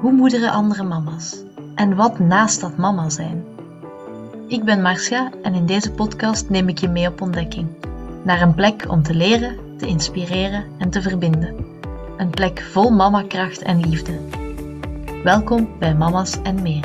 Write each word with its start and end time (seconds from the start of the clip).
Hoe 0.00 0.12
moederen 0.12 0.50
andere 0.50 0.82
mama's? 0.82 1.44
En 1.74 1.96
wat 1.96 2.18
naast 2.18 2.60
dat 2.60 2.76
mama 2.76 3.08
zijn? 3.08 3.44
Ik 4.48 4.64
ben 4.64 4.82
Marcia 4.82 5.30
en 5.42 5.54
in 5.54 5.66
deze 5.66 5.92
podcast 5.92 6.50
neem 6.50 6.68
ik 6.68 6.78
je 6.78 6.88
mee 6.88 7.08
op 7.08 7.20
ontdekking. 7.20 7.68
Naar 8.24 8.40
een 8.40 8.54
plek 8.54 8.90
om 8.90 9.02
te 9.02 9.14
leren, 9.14 9.76
te 9.78 9.86
inspireren 9.86 10.64
en 10.78 10.90
te 10.90 11.02
verbinden. 11.02 11.56
Een 12.16 12.30
plek 12.30 12.60
vol 12.60 12.90
mamakracht 12.90 13.62
en 13.62 13.80
liefde. 13.80 14.18
Welkom 15.22 15.78
bij 15.78 15.94
Mama's 15.94 16.42
en 16.42 16.62
meer. 16.62 16.84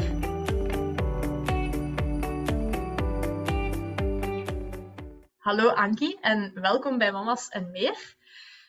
Hallo 5.37 5.69
Ankie 5.69 6.17
en 6.21 6.51
welkom 6.53 6.97
bij 6.97 7.11
Mama's 7.11 7.49
en 7.49 7.71
meer. 7.71 8.15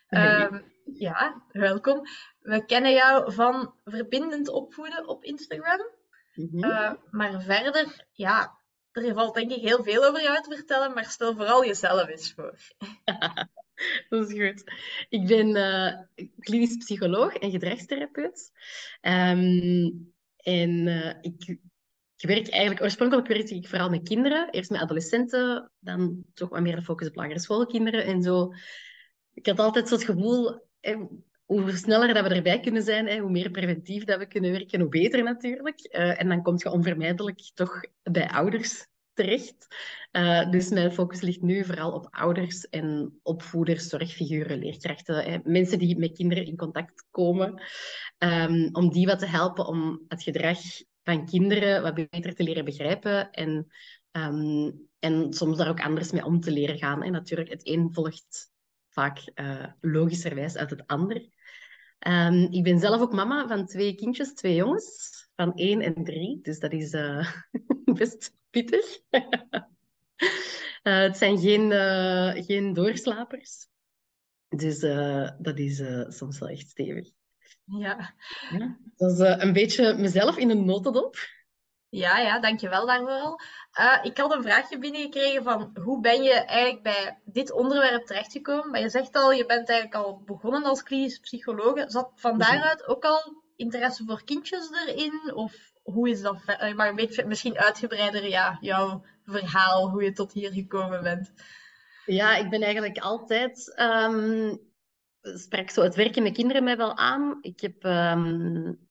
Ehm, 0.08 0.58
ja, 0.95 1.43
welkom. 1.53 2.02
We 2.41 2.64
kennen 2.64 2.93
jou 2.93 3.32
van 3.32 3.75
verbindend 3.84 4.48
opvoeden 4.48 5.09
op 5.09 5.24
Instagram. 5.24 5.91
Mhm. 6.34 6.65
Uh, 6.65 6.93
maar 7.10 7.43
verder, 7.43 8.06
ja, 8.12 8.59
er 8.93 9.15
valt 9.15 9.34
denk 9.34 9.51
ik 9.51 9.60
heel 9.60 9.83
veel 9.84 10.05
over 10.05 10.23
jou 10.23 10.43
te 10.43 10.55
vertellen, 10.55 10.95
maar 10.95 11.05
stel 11.05 11.34
vooral 11.34 11.65
jezelf 11.65 12.09
eens 12.09 12.33
voor. 12.33 12.59
Dat 14.09 14.30
is 14.30 14.41
goed. 14.41 14.73
Ik 15.09 15.27
ben 15.27 15.57
uh, 15.57 16.27
klinisch 16.38 16.77
psycholoog 16.77 17.34
en 17.34 17.51
gedragstherapeut. 17.51 18.51
Um, 19.01 20.15
en 20.37 20.87
uh, 20.87 21.15
ik, 21.21 21.59
ik 22.16 22.29
werk 22.29 22.48
eigenlijk, 22.48 22.82
oorspronkelijk 22.82 23.29
werkte 23.29 23.55
ik 23.55 23.68
vooral 23.68 23.88
met 23.88 24.09
kinderen. 24.09 24.51
Eerst 24.51 24.71
met 24.71 24.80
adolescenten, 24.80 25.71
dan 25.79 26.24
toch 26.34 26.48
wat 26.48 26.60
meer 26.60 26.77
de 26.77 26.82
focus 26.82 27.09
op 27.09 27.15
lagere 27.15 27.41
schoolkinderen 27.41 28.05
en 28.05 28.23
zo. 28.23 28.52
Ik 29.32 29.46
had 29.46 29.59
altijd 29.59 29.88
zo 29.88 29.95
het 29.95 30.05
gevoel, 30.05 30.60
hoe 31.46 31.76
sneller 31.76 32.14
dat 32.14 32.26
we 32.28 32.34
erbij 32.34 32.60
kunnen 32.60 32.82
zijn, 32.82 33.18
hoe 33.20 33.30
meer 33.30 33.50
preventief 33.50 34.04
dat 34.04 34.18
we 34.18 34.26
kunnen 34.26 34.50
werken, 34.50 34.80
hoe 34.80 34.88
beter 34.88 35.22
natuurlijk. 35.22 35.88
Uh, 35.95 36.20
en 36.20 36.28
dan 36.28 36.43
kom 36.43 36.54
je 36.59 36.70
onvermijdelijk 36.70 37.51
toch 37.54 37.80
bij 38.02 38.28
ouders 38.28 38.87
terecht. 39.12 39.66
Uh, 40.12 40.51
dus 40.51 40.68
mijn 40.70 40.93
focus 40.93 41.20
ligt 41.20 41.43
nu 41.43 41.65
vooral 41.65 41.93
op 41.93 42.09
ouders 42.10 42.68
en 42.68 43.18
opvoeders, 43.23 43.88
zorgfiguren, 43.88 44.59
leerkrachten, 44.59 45.40
mensen 45.45 45.78
die 45.78 45.98
met 45.98 46.12
kinderen 46.12 46.46
in 46.46 46.56
contact 46.56 47.06
komen, 47.10 47.62
um, 48.18 48.68
om 48.73 48.93
die 48.93 49.06
wat 49.06 49.18
te 49.18 49.26
helpen 49.26 49.66
om 49.66 50.04
het 50.09 50.23
gedrag 50.23 50.59
van 51.02 51.26
kinderen 51.26 51.82
wat 51.82 51.95
beter 51.95 52.34
te 52.34 52.43
leren 52.43 52.65
begrijpen 52.65 53.30
en, 53.30 53.66
um, 54.12 54.88
en 54.98 55.32
soms 55.32 55.56
daar 55.56 55.68
ook 55.68 55.80
anders 55.82 56.12
mee 56.12 56.24
om 56.24 56.40
te 56.40 56.50
leren 56.50 56.78
gaan. 56.78 57.02
En 57.02 57.12
natuurlijk, 57.12 57.48
het 57.48 57.66
een 57.66 57.88
volgt 57.93 58.54
vaak 58.97 59.30
uh, 59.35 59.66
logischerwijs 59.80 60.57
uit 60.57 60.71
het 60.71 60.87
ander. 60.87 61.29
Um, 62.07 62.52
ik 62.52 62.63
ben 62.63 62.79
zelf 62.79 63.01
ook 63.01 63.13
mama 63.13 63.47
van 63.49 63.66
twee 63.66 63.95
kindjes, 63.95 64.34
twee 64.34 64.55
jongens, 64.55 65.28
van 65.34 65.55
één 65.55 65.81
en 65.81 66.05
drie. 66.05 66.39
Dus 66.43 66.59
dat 66.59 66.72
is 66.72 66.93
uh, 66.93 67.33
best 67.99 68.33
pittig. 68.50 69.00
uh, 69.11 69.22
het 71.06 71.17
zijn 71.17 71.39
geen, 71.39 71.72
geen 72.44 72.72
doorslapers. 72.72 73.69
Dus 74.49 74.81
dat 75.39 75.59
is 75.59 75.83
soms 76.09 76.39
wel 76.39 76.49
echt 76.49 76.69
stevig. 76.69 77.11
Ja. 77.65 78.15
ja 78.50 78.78
dat 78.97 79.12
is 79.12 79.19
een 79.19 79.53
beetje 79.53 79.94
mezelf 79.94 80.37
in 80.37 80.50
een 80.50 80.65
notendop. 80.65 81.17
Ja, 81.89 82.19
ja, 82.19 82.41
dankjewel 82.41 82.87
daarvoor 82.87 83.09
al. 83.09 83.41
Uh, 83.81 83.99
ik 84.03 84.19
had 84.19 84.32
een 84.32 84.43
vraagje 84.43 84.78
binnengekregen 84.78 85.43
van 85.43 85.77
hoe 85.82 86.00
ben 86.00 86.22
je 86.22 86.32
eigenlijk 86.32 86.82
bij 86.82 87.19
dit 87.25 87.53
onderwerp 87.53 88.06
terechtgekomen? 88.06 88.71
Maar 88.71 88.81
je 88.81 88.88
zegt 88.88 89.16
al, 89.16 89.33
je 89.33 89.47
bent 89.47 89.69
eigenlijk 89.69 90.05
al 90.05 90.22
begonnen 90.25 90.65
als 90.65 90.83
klinisch 90.83 91.19
psycholoog. 91.19 91.84
Zat 91.87 92.10
van 92.15 92.38
daaruit 92.38 92.87
ook 92.87 93.05
al 93.05 93.43
interesse 93.56 94.05
voor 94.06 94.25
kindjes 94.25 94.71
erin? 94.87 95.34
Of 95.34 95.55
hoe 95.83 96.09
is 96.09 96.21
dat? 96.21 96.38
Maar 96.75 96.88
een 96.88 96.97
beetje 96.97 97.25
misschien 97.25 97.59
uitgebreider, 97.59 98.28
ja, 98.28 98.59
jouw 98.60 99.05
verhaal, 99.25 99.91
hoe 99.91 100.03
je 100.03 100.12
tot 100.12 100.33
hier 100.33 100.53
gekomen 100.53 101.03
bent. 101.03 101.33
Ja, 102.06 102.37
ik 102.37 102.50
ben 102.50 102.62
eigenlijk 102.62 102.99
altijd... 102.99 103.81
Um, 103.81 104.61
sprak 105.21 105.71
zo 105.71 105.83
het 105.83 105.95
werken 105.95 106.23
met 106.23 106.33
kinderen 106.33 106.65
mij 106.65 106.77
wel 106.77 106.97
aan. 106.97 107.39
Ik 107.41 107.61
heb... 107.61 107.84
Um, 107.84 108.86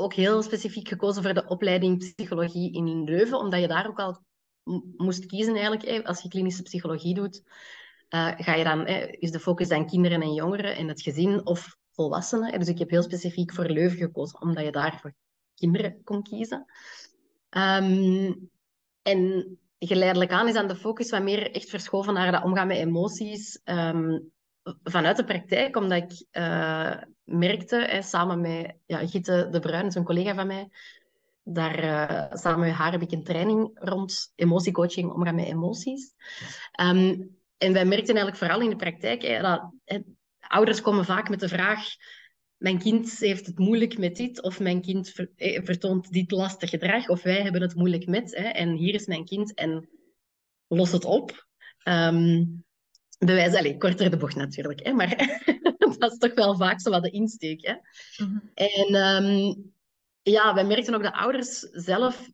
ook 0.00 0.14
heel 0.14 0.42
specifiek 0.42 0.88
gekozen 0.88 1.22
voor 1.22 1.34
de 1.34 1.46
opleiding 1.48 1.98
psychologie 1.98 2.72
in 2.72 3.04
Leuven, 3.04 3.38
omdat 3.38 3.60
je 3.60 3.68
daar 3.68 3.88
ook 3.88 3.98
al 3.98 4.24
moest 4.96 5.26
kiezen 5.26 5.54
eigenlijk. 5.54 6.06
Als 6.06 6.22
je 6.22 6.28
klinische 6.28 6.62
psychologie 6.62 7.14
doet, 7.14 7.42
uh, 8.10 8.32
ga 8.36 8.54
je 8.54 8.64
dan, 8.64 8.86
is 9.10 9.30
de 9.30 9.40
focus 9.40 9.68
dan 9.68 9.86
kinderen 9.86 10.22
en 10.22 10.34
jongeren 10.34 10.76
en 10.76 10.88
het 10.88 11.02
gezin 11.02 11.46
of 11.46 11.76
volwassenen. 11.92 12.58
Dus 12.58 12.68
ik 12.68 12.78
heb 12.78 12.90
heel 12.90 13.02
specifiek 13.02 13.52
voor 13.52 13.68
Leuven 13.68 13.98
gekozen, 13.98 14.40
omdat 14.40 14.64
je 14.64 14.72
daar 14.72 14.98
voor 15.00 15.14
kinderen 15.54 16.00
kon 16.04 16.22
kiezen. 16.22 16.66
Um, 17.50 18.50
en 19.02 19.58
geleidelijk 19.78 20.30
aan 20.30 20.48
is 20.48 20.54
dan 20.54 20.68
de 20.68 20.76
focus 20.76 21.10
wat 21.10 21.22
meer 21.22 21.50
echt 21.50 21.70
verschoven 21.70 22.14
naar 22.14 22.32
dat 22.32 22.44
omgaan 22.44 22.66
met 22.66 22.76
emoties. 22.76 23.60
Um, 23.64 24.32
vanuit 24.82 25.16
de 25.16 25.24
praktijk, 25.24 25.76
omdat 25.76 26.02
ik 26.02 26.26
uh, 26.32 26.96
merkte, 27.24 28.00
samen 28.02 28.40
met 28.40 28.74
ja, 28.86 29.06
Gitte 29.06 29.48
de 29.50 29.58
Bruin, 29.58 29.96
een 29.96 30.04
collega 30.04 30.34
van 30.34 30.46
mij, 30.46 30.68
daar 31.42 31.84
uh, 31.84 32.36
samen 32.36 32.66
met 32.66 32.76
haar 32.76 32.92
heb 32.92 33.02
ik 33.02 33.12
een 33.12 33.24
training 33.24 33.70
rond 33.74 34.32
emotiecoaching, 34.34 35.12
omgaan 35.12 35.34
met 35.34 35.46
emoties. 35.46 36.14
Um, 36.80 37.38
en 37.58 37.72
wij 37.72 37.84
merkten 37.84 38.16
eigenlijk 38.16 38.36
vooral 38.36 38.60
in 38.60 38.70
de 38.70 38.76
praktijk 38.76 39.42
dat 39.42 39.70
ouders 40.38 40.80
komen 40.80 41.04
vaak 41.04 41.28
met 41.28 41.40
de 41.40 41.48
vraag 41.48 41.84
mijn 42.60 42.78
kind 42.78 43.18
heeft 43.18 43.46
het 43.46 43.58
moeilijk 43.58 43.98
met 43.98 44.16
dit, 44.16 44.42
of 44.42 44.60
mijn 44.60 44.80
kind 44.82 45.14
eh, 45.36 45.64
vertoont 45.64 46.12
dit 46.12 46.30
lastig 46.30 46.70
gedrag, 46.70 47.08
of 47.08 47.22
wij 47.22 47.42
hebben 47.42 47.60
het 47.60 47.74
moeilijk 47.74 48.06
met, 48.06 48.36
hè, 48.36 48.48
en 48.48 48.76
hier 48.76 48.94
is 48.94 49.06
mijn 49.06 49.24
kind 49.24 49.54
en 49.54 49.88
los 50.68 50.92
het 50.92 51.04
op. 51.04 51.46
Um, 51.84 52.64
bewijs, 53.26 53.54
allez, 53.54 53.78
korter 53.78 54.10
de 54.10 54.16
bocht 54.16 54.36
natuurlijk, 54.36 54.84
hè, 54.86 54.92
maar 54.92 55.16
dat 55.98 56.12
is 56.12 56.18
toch 56.18 56.34
wel 56.34 56.56
vaak 56.56 56.80
zo 56.80 56.90
wat 56.90 57.02
de 57.02 57.10
insteek. 57.10 57.66
Hè. 57.66 57.72
Mm 58.24 58.30
-hmm. 58.30 58.50
En 58.54 58.94
um, 58.94 59.72
ja, 60.22 60.54
wij 60.54 60.64
merkten 60.64 60.94
ook 60.94 61.02
dat 61.02 61.12
ouders 61.12 61.58
zelf 61.58 62.30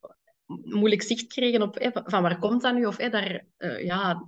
moeilijk 0.46 1.02
zicht 1.02 1.26
kregen 1.26 1.62
op 1.62 1.74
hè, 1.74 1.90
van 1.92 2.22
waar 2.22 2.38
komt 2.38 2.62
dat 2.62 2.74
nu, 2.74 2.86
of 2.86 2.96
hè, 2.96 3.08
daar 3.08 3.44
uh, 3.58 3.84
ja, 3.84 4.26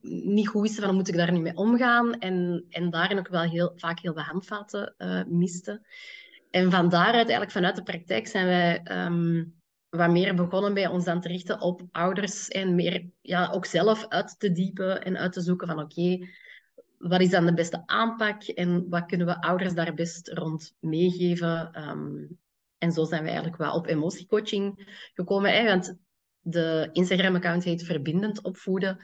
niet 0.00 0.48
goed 0.48 0.62
wisten 0.62 0.80
van 0.80 0.88
hoe 0.88 0.98
moet 0.98 1.08
ik 1.08 1.16
daar 1.16 1.32
nu 1.32 1.38
mee 1.38 1.56
omgaan 1.56 2.18
en, 2.18 2.66
en 2.68 2.90
daarin 2.90 3.18
ook 3.18 3.28
wel 3.28 3.42
heel, 3.42 3.72
vaak 3.76 4.00
heel 4.00 4.12
veel 4.12 4.22
handvaten 4.22 4.94
uh, 4.98 5.24
misten. 5.26 5.86
En 6.50 6.70
van 6.70 6.88
daaruit, 6.88 7.14
eigenlijk 7.14 7.50
vanuit 7.50 7.76
de 7.76 7.82
praktijk, 7.82 8.26
zijn 8.26 8.46
wij 8.46 9.04
um, 9.04 9.59
wat 9.90 10.10
meer 10.10 10.34
begonnen 10.34 10.74
bij 10.74 10.86
ons 10.86 11.06
aan 11.06 11.20
te 11.20 11.28
richten 11.28 11.60
op 11.60 11.82
ouders 11.90 12.48
en 12.48 12.74
meer 12.74 13.10
ja, 13.20 13.50
ook 13.50 13.66
zelf 13.66 14.06
uit 14.08 14.38
te 14.38 14.52
diepen 14.52 15.02
en 15.02 15.16
uit 15.16 15.32
te 15.32 15.40
zoeken 15.40 15.66
van 15.66 15.80
oké, 15.80 16.28
wat 16.98 17.20
is 17.20 17.30
dan 17.30 17.46
de 17.46 17.54
beste 17.54 17.82
aanpak 17.86 18.42
en 18.42 18.88
wat 18.88 19.06
kunnen 19.06 19.26
we 19.26 19.42
ouders 19.42 19.74
daar 19.74 19.94
best 19.94 20.28
rond 20.28 20.74
meegeven. 20.80 21.82
Um, 21.88 22.38
en 22.78 22.92
zo 22.92 23.04
zijn 23.04 23.22
we 23.22 23.28
eigenlijk 23.28 23.58
wel 23.58 23.74
op 23.74 23.86
emotiecoaching 23.86 24.96
gekomen. 25.14 25.52
Hè? 25.52 25.64
Want 25.64 25.96
de 26.40 26.88
Instagram-account 26.92 27.64
heet 27.64 27.82
Verbindend 27.82 28.42
Opvoeden. 28.42 28.98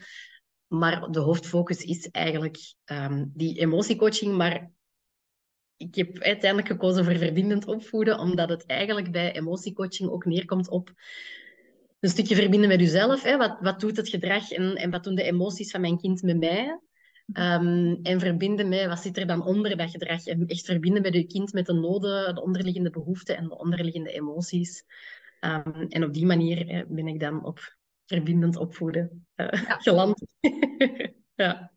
Maar 0.67 1.11
de 1.11 1.19
hoofdfocus 1.19 1.83
is 1.83 2.09
eigenlijk 2.09 2.57
um, 2.85 3.31
die 3.33 3.59
emotiecoaching. 3.59 4.37
Maar 4.37 4.71
ik 5.77 5.95
heb 5.95 6.19
uiteindelijk 6.19 6.71
gekozen 6.71 7.05
voor 7.05 7.15
verbindend 7.15 7.65
opvoeden, 7.67 8.19
omdat 8.19 8.49
het 8.49 8.65
eigenlijk 8.65 9.11
bij 9.11 9.35
emotiecoaching 9.35 10.09
ook 10.09 10.25
neerkomt 10.25 10.69
op 10.69 10.93
een 11.99 12.09
stukje 12.09 12.35
verbinden 12.35 12.69
met 12.69 12.79
jezelf. 12.79 13.23
Hè? 13.23 13.37
Wat, 13.37 13.57
wat 13.59 13.79
doet 13.79 13.97
het 13.97 14.09
gedrag 14.09 14.51
en, 14.51 14.75
en 14.75 14.91
wat 14.91 15.03
doen 15.03 15.15
de 15.15 15.23
emoties 15.23 15.71
van 15.71 15.81
mijn 15.81 15.99
kind 15.99 16.21
met 16.21 16.37
mij? 16.37 16.79
Um, 17.33 17.99
en 18.03 18.19
verbinden 18.19 18.69
met 18.69 18.85
wat 18.87 18.99
zit 18.99 19.17
er 19.17 19.27
dan 19.27 19.45
onder 19.45 19.77
dat 19.77 19.91
gedrag. 19.91 20.25
En 20.25 20.47
echt 20.47 20.65
verbinden 20.65 21.01
met 21.01 21.13
je 21.13 21.27
kind 21.27 21.53
met 21.53 21.65
de 21.65 21.73
noden, 21.73 22.35
de 22.35 22.41
onderliggende 22.41 22.89
behoeften 22.89 23.37
en 23.37 23.47
de 23.47 23.57
onderliggende 23.57 24.11
emoties. 24.11 24.83
Um, 25.41 25.85
en 25.87 26.03
op 26.03 26.13
die 26.13 26.25
manier 26.25 26.67
hè, 26.67 26.83
ben 26.87 27.07
ik 27.07 27.19
dan 27.19 27.45
op 27.45 27.75
verbindend 28.05 28.55
opvoeden 28.55 29.27
uh, 29.35 29.47
ja. 29.51 29.77
geland. 29.77 30.25
ja. 31.35 31.71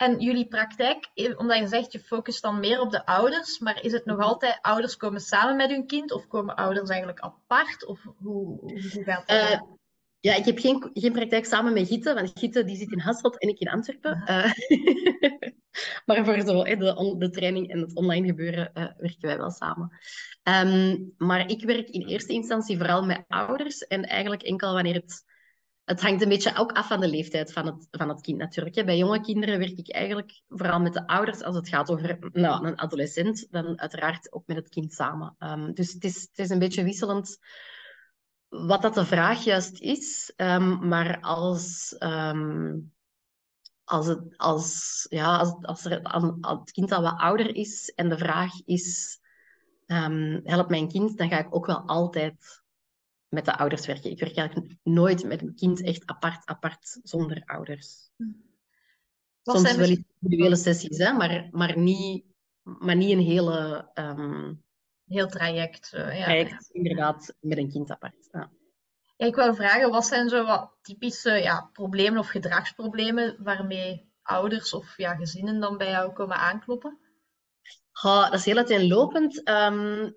En 0.00 0.20
jullie 0.20 0.48
praktijk, 0.48 1.10
omdat 1.36 1.58
je 1.58 1.66
zegt 1.66 1.92
je 1.92 2.00
focust 2.00 2.42
dan 2.42 2.60
meer 2.60 2.80
op 2.80 2.90
de 2.90 3.06
ouders, 3.06 3.58
maar 3.58 3.82
is 3.82 3.92
het 3.92 4.04
nog 4.04 4.18
altijd 4.18 4.58
ouders 4.60 4.96
komen 4.96 5.20
samen 5.20 5.56
met 5.56 5.70
hun 5.70 5.86
kind 5.86 6.12
of 6.12 6.26
komen 6.26 6.56
ouders 6.56 6.88
eigenlijk 6.88 7.20
apart? 7.20 7.86
Of 7.86 8.02
hoe, 8.16 8.58
hoe 8.58 9.02
gaat 9.04 9.28
dat? 9.28 9.36
Uh, 9.36 9.60
ja, 10.20 10.34
ik 10.34 10.44
heb 10.44 10.58
geen, 10.58 10.90
geen 10.92 11.12
praktijk 11.12 11.44
samen 11.44 11.72
met 11.72 11.88
Gitte, 11.88 12.14
want 12.14 12.30
Gitte 12.34 12.64
die 12.64 12.76
zit 12.76 12.92
in 12.92 12.98
Hasselt 12.98 13.38
en 13.38 13.48
ik 13.48 13.58
in 13.58 13.68
Antwerpen. 13.68 14.22
Uh, 14.26 14.52
maar 16.06 16.24
voor 16.24 16.40
zo, 16.40 16.64
de, 16.64 17.14
de 17.18 17.30
training 17.30 17.70
en 17.70 17.80
het 17.80 17.94
online 17.94 18.26
gebeuren 18.26 18.70
uh, 18.74 18.84
werken 18.96 19.26
wij 19.26 19.36
wel 19.36 19.50
samen. 19.50 19.98
Um, 20.42 21.14
maar 21.16 21.50
ik 21.50 21.64
werk 21.64 21.88
in 21.88 22.06
eerste 22.06 22.32
instantie 22.32 22.76
vooral 22.76 23.04
met 23.04 23.24
ouders 23.28 23.78
en 23.78 24.04
eigenlijk 24.04 24.42
enkel 24.42 24.72
wanneer 24.72 24.94
het 24.94 25.24
het 25.90 26.00
hangt 26.00 26.22
een 26.22 26.28
beetje 26.28 26.56
ook 26.56 26.72
af 26.72 26.86
van 26.86 27.00
de 27.00 27.08
leeftijd 27.08 27.52
van 27.52 27.66
het, 27.66 27.88
van 27.90 28.08
het 28.08 28.20
kind 28.20 28.38
natuurlijk. 28.38 28.84
Bij 28.84 28.96
jonge 28.96 29.20
kinderen 29.20 29.58
werk 29.58 29.78
ik 29.78 29.92
eigenlijk 29.92 30.42
vooral 30.48 30.80
met 30.80 30.92
de 30.92 31.06
ouders. 31.06 31.42
Als 31.42 31.56
het 31.56 31.68
gaat 31.68 31.90
over 31.90 32.18
nou, 32.32 32.66
een 32.66 32.78
adolescent, 32.78 33.46
dan 33.50 33.80
uiteraard 33.80 34.32
ook 34.32 34.46
met 34.46 34.56
het 34.56 34.68
kind 34.68 34.92
samen. 34.92 35.36
Um, 35.38 35.74
dus 35.74 35.92
het 35.92 36.04
is, 36.04 36.20
het 36.20 36.38
is 36.38 36.50
een 36.50 36.58
beetje 36.58 36.84
wisselend 36.84 37.38
wat 38.48 38.82
dat 38.82 38.94
de 38.94 39.04
vraag 39.04 39.44
juist 39.44 39.80
is. 39.80 40.32
Um, 40.36 40.88
maar 40.88 41.20
als, 41.20 41.96
um, 41.98 42.92
als, 43.84 44.06
het, 44.06 44.36
als, 44.36 45.06
ja, 45.08 45.36
als, 45.36 45.54
als 45.62 45.84
er 45.84 46.02
aan, 46.02 46.38
het 46.40 46.70
kind 46.70 46.92
al 46.92 47.02
wat 47.02 47.18
ouder 47.18 47.54
is 47.54 47.92
en 47.94 48.08
de 48.08 48.18
vraag 48.18 48.52
is, 48.64 49.18
help 50.44 50.68
mijn 50.68 50.88
kind, 50.88 51.18
dan 51.18 51.28
ga 51.28 51.38
ik 51.38 51.54
ook 51.54 51.66
wel 51.66 51.80
altijd 51.86 52.59
met 53.30 53.44
de 53.44 53.56
ouders 53.56 53.86
werken. 53.86 54.10
Ik 54.10 54.20
werk 54.20 54.36
eigenlijk 54.36 54.74
nooit 54.82 55.24
met 55.24 55.42
een 55.42 55.54
kind 55.54 55.82
echt 55.82 56.06
apart, 56.06 56.46
apart, 56.46 57.00
zonder 57.02 57.42
ouders. 57.44 58.10
Wat 59.42 59.56
Soms 59.56 59.76
wel 59.76 59.86
dus... 59.86 60.02
individuele 60.20 60.56
sessies, 60.56 60.98
hè, 60.98 61.12
maar, 61.12 61.48
maar, 61.50 61.78
niet, 61.78 62.24
maar 62.62 62.96
niet 62.96 63.10
een 63.10 63.24
hele... 63.24 63.90
Um, 63.94 64.62
Heel 65.04 65.28
traject. 65.28 65.92
Uh, 65.94 66.18
ja. 66.18 66.24
Traject, 66.24 66.70
inderdaad, 66.72 67.34
met 67.40 67.58
een 67.58 67.70
kind 67.70 67.90
apart. 67.90 68.28
Ja. 68.32 68.50
Ja, 69.16 69.26
ik 69.26 69.34
wil 69.34 69.54
vragen, 69.54 69.90
wat 69.90 70.06
zijn 70.06 70.28
zo 70.28 70.44
wat 70.44 70.76
typische 70.82 71.32
ja, 71.32 71.70
problemen 71.72 72.18
of 72.18 72.28
gedragsproblemen 72.28 73.36
waarmee 73.38 74.12
ouders 74.22 74.74
of 74.74 74.96
ja, 74.96 75.14
gezinnen 75.14 75.60
dan 75.60 75.76
bij 75.76 75.90
jou 75.90 76.12
komen 76.12 76.36
aankloppen? 76.36 76.98
Ja, 78.02 78.24
dat 78.24 78.38
is 78.38 78.44
heel 78.44 78.56
uiteenlopend. 78.56 79.48
Um, 79.48 80.16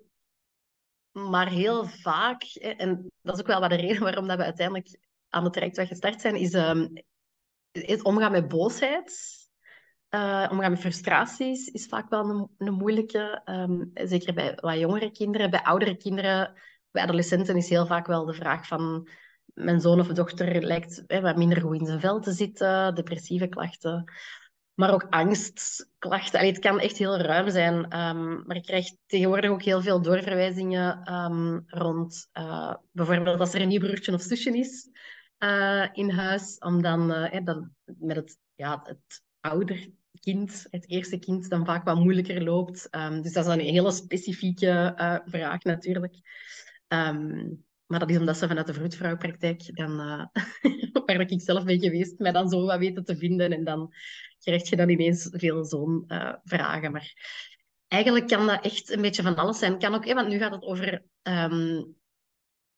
maar 1.14 1.48
heel 1.48 1.84
vaak, 1.84 2.42
en 2.42 3.10
dat 3.22 3.34
is 3.34 3.40
ook 3.40 3.46
wel 3.46 3.60
wat 3.60 3.70
de 3.70 3.76
reden 3.76 4.02
waarom 4.02 4.26
dat 4.26 4.36
we 4.36 4.44
uiteindelijk 4.44 4.98
aan 5.28 5.44
de 5.44 5.50
trajectweg 5.50 5.88
gestart 5.88 6.20
zijn, 6.20 6.36
is 6.36 6.52
um, 6.52 6.92
het 7.70 8.04
omgaan 8.04 8.32
met 8.32 8.48
boosheid. 8.48 9.32
Uh, 10.10 10.48
omgaan 10.50 10.70
met 10.70 10.80
frustraties 10.80 11.68
is 11.68 11.86
vaak 11.86 12.08
wel 12.08 12.30
een, 12.30 12.48
een 12.58 12.74
moeilijke. 12.74 13.42
Um, 13.44 13.90
zeker 13.94 14.34
bij 14.34 14.58
wat 14.60 14.78
jongere 14.78 15.10
kinderen. 15.10 15.50
Bij 15.50 15.62
oudere 15.62 15.96
kinderen, 15.96 16.52
bij 16.90 17.02
adolescenten 17.02 17.56
is 17.56 17.68
heel 17.68 17.86
vaak 17.86 18.06
wel 18.06 18.24
de 18.24 18.34
vraag 18.34 18.66
van... 18.66 19.08
Mijn 19.54 19.80
zoon 19.80 20.00
of 20.00 20.06
dochter 20.06 20.62
lijkt 20.62 21.04
wat 21.06 21.36
minder 21.36 21.60
goed 21.60 21.80
in 21.80 21.86
zijn 21.86 22.00
vel 22.00 22.20
te 22.20 22.32
zitten. 22.32 22.94
Depressieve 22.94 23.48
klachten 23.48 24.04
maar 24.74 24.92
ook 24.92 25.06
angstklachten. 25.10 26.38
Allee, 26.38 26.52
het 26.52 26.60
kan 26.60 26.80
echt 26.80 26.96
heel 26.96 27.18
ruim 27.18 27.50
zijn. 27.50 27.74
Um, 27.74 28.42
maar 28.46 28.56
ik 28.56 28.62
krijg 28.62 28.86
tegenwoordig 29.06 29.50
ook 29.50 29.62
heel 29.62 29.82
veel 29.82 30.02
doorverwijzingen 30.02 31.14
um, 31.14 31.64
rond 31.66 32.28
uh, 32.32 32.74
bijvoorbeeld 32.92 33.40
als 33.40 33.54
er 33.54 33.60
een 33.60 33.68
nieuw 33.68 33.80
broertje 33.80 34.12
of 34.12 34.22
zusje 34.22 34.58
is 34.58 34.88
uh, 35.38 35.86
in 35.92 36.10
huis, 36.10 36.58
om 36.58 36.82
dan, 36.82 37.10
uh, 37.10 37.44
dan 37.44 37.70
met 37.84 38.16
het, 38.16 38.38
ja, 38.54 38.82
het 38.84 39.22
ouder 39.40 39.90
kind, 40.20 40.66
het 40.70 40.88
eerste 40.88 41.18
kind, 41.18 41.48
dan 41.48 41.64
vaak 41.64 41.84
wat 41.84 41.96
moeilijker 41.96 42.42
loopt. 42.42 42.88
Um, 42.90 43.22
dus 43.22 43.32
dat 43.32 43.46
is 43.46 43.52
een 43.52 43.60
hele 43.60 43.92
specifieke 43.92 44.92
vraag 45.24 45.62
natuurlijk. 45.62 46.14
maar 47.86 47.98
dat 47.98 48.10
is 48.10 48.18
omdat 48.18 48.36
ze 48.36 48.48
vanuit 48.48 48.66
de 48.66 48.74
vroedvrouwpraktijk, 48.74 49.76
dan, 49.76 49.96
waar 51.06 51.20
ik 51.20 51.40
zelf 51.40 51.64
ben 51.64 51.80
geweest, 51.80 52.18
mij 52.18 52.32
dan 52.32 52.48
zo 52.48 52.64
wat 52.64 52.78
weten 52.78 53.04
te 53.04 53.16
vinden. 53.16 53.52
En 53.52 53.64
dan 53.64 53.92
krijg 54.44 54.68
je 54.68 54.76
dan 54.76 54.88
ineens 54.88 55.28
veel 55.32 55.64
zo'n 55.64 56.04
vragen. 56.44 56.92
Maar 56.92 57.14
eigenlijk 57.88 58.28
kan 58.28 58.46
dat 58.46 58.64
echt 58.64 58.90
een 58.90 59.02
beetje 59.02 59.22
van 59.22 59.36
alles 59.36 59.58
zijn. 59.58 59.78
Kan 59.78 59.94
ook, 59.94 60.12
want 60.12 60.28
nu 60.28 60.38
gaat 60.38 60.52
het 60.52 60.62
over 60.62 61.02
um, 61.22 61.94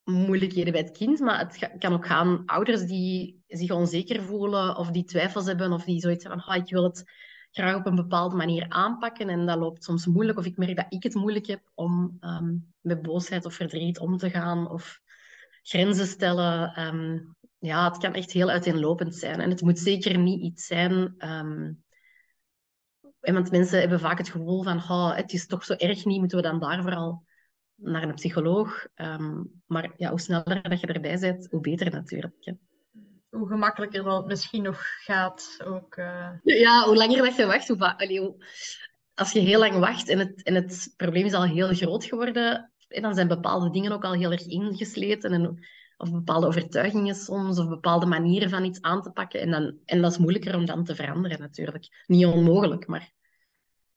moeilijkheden 0.04 0.72
bij 0.72 0.82
het 0.82 0.96
kind, 0.96 1.20
maar 1.20 1.38
het 1.38 1.70
kan 1.78 1.92
ook 1.92 2.06
gaan 2.06 2.42
ouders 2.46 2.82
die 2.82 3.42
zich 3.46 3.70
onzeker 3.70 4.22
voelen 4.22 4.76
of 4.76 4.90
die 4.90 5.04
twijfels 5.04 5.46
hebben 5.46 5.72
of 5.72 5.84
die 5.84 6.00
zoiets 6.00 6.24
hebben 6.24 6.42
van 6.42 6.54
oh, 6.54 6.62
ik 6.62 6.70
wil 6.70 6.84
het 6.84 7.04
graag 7.50 7.76
op 7.76 7.86
een 7.86 7.94
bepaalde 7.94 8.36
manier 8.36 8.66
aanpakken 8.68 9.28
en 9.28 9.46
dat 9.46 9.58
loopt 9.58 9.84
soms 9.84 10.06
moeilijk 10.06 10.38
of 10.38 10.44
ik 10.44 10.56
merk 10.56 10.76
dat 10.76 10.86
ik 10.88 11.02
het 11.02 11.14
moeilijk 11.14 11.46
heb 11.46 11.70
om 11.74 12.16
um, 12.20 12.74
met 12.80 13.02
boosheid 13.02 13.44
of 13.44 13.54
verdriet 13.54 13.98
om 13.98 14.16
te 14.16 14.30
gaan 14.30 14.70
of 14.70 15.00
grenzen 15.62 16.06
stellen. 16.06 16.86
Um, 16.86 17.35
ja, 17.66 17.88
het 17.88 17.98
kan 17.98 18.14
echt 18.14 18.32
heel 18.32 18.50
uiteenlopend 18.50 19.14
zijn. 19.14 19.40
En 19.40 19.50
het 19.50 19.62
moet 19.62 19.78
zeker 19.78 20.18
niet 20.18 20.42
iets 20.42 20.66
zijn. 20.66 21.14
Um, 21.18 21.84
want 23.20 23.50
mensen 23.50 23.80
hebben 23.80 24.00
vaak 24.00 24.18
het 24.18 24.28
gevoel 24.28 24.62
van, 24.62 24.76
oh, 24.76 25.16
het 25.16 25.32
is 25.32 25.46
toch 25.46 25.64
zo 25.64 25.72
erg 25.72 26.04
niet, 26.04 26.18
moeten 26.18 26.36
we 26.36 26.42
dan 26.42 26.60
daar 26.60 26.82
vooral 26.82 27.24
naar 27.74 28.02
een 28.02 28.14
psycholoog. 28.14 28.86
Um, 28.94 29.62
maar 29.66 29.92
ja, 29.96 30.10
hoe 30.10 30.20
sneller 30.20 30.68
dat 30.68 30.80
je 30.80 30.86
erbij 30.86 31.18
bent, 31.18 31.48
hoe 31.50 31.60
beter 31.60 31.90
natuurlijk. 31.90 32.36
Hè. 32.40 32.52
Hoe 33.30 33.48
gemakkelijker 33.48 34.02
dat 34.02 34.16
het 34.16 34.26
misschien 34.26 34.62
nog 34.62 34.82
gaat. 35.04 35.56
Ook, 35.64 35.96
uh... 35.96 36.30
Ja, 36.42 36.84
hoe 36.84 36.96
langer 36.96 37.22
dat 37.22 37.36
je 37.36 37.46
wacht, 37.46 37.68
hoe, 37.68 37.96
allee, 37.96 38.20
hoe... 38.20 38.44
als 39.14 39.32
je 39.32 39.40
heel 39.40 39.58
lang 39.58 39.78
wacht 39.78 40.08
en 40.08 40.18
het, 40.18 40.42
en 40.42 40.54
het 40.54 40.94
probleem 40.96 41.24
is 41.24 41.32
al 41.32 41.44
heel 41.44 41.74
groot 41.74 42.04
geworden, 42.04 42.72
dan 42.88 43.14
zijn 43.14 43.28
bepaalde 43.28 43.70
dingen 43.70 43.92
ook 43.92 44.04
al 44.04 44.14
heel 44.14 44.32
erg 44.32 44.46
ingesleten. 44.46 45.32
En 45.32 45.66
of 45.96 46.12
bepaalde 46.12 46.46
overtuigingen 46.46 47.14
soms, 47.14 47.58
of 47.58 47.68
bepaalde 47.68 48.06
manieren 48.06 48.50
van 48.50 48.64
iets 48.64 48.82
aan 48.82 49.02
te 49.02 49.10
pakken. 49.10 49.40
En, 49.40 49.50
dan, 49.50 49.78
en 49.84 50.02
dat 50.02 50.10
is 50.10 50.18
moeilijker 50.18 50.54
om 50.54 50.64
dan 50.64 50.84
te 50.84 50.94
veranderen 50.94 51.40
natuurlijk. 51.40 52.04
Niet 52.06 52.26
onmogelijk, 52.26 52.86
maar 52.86 53.12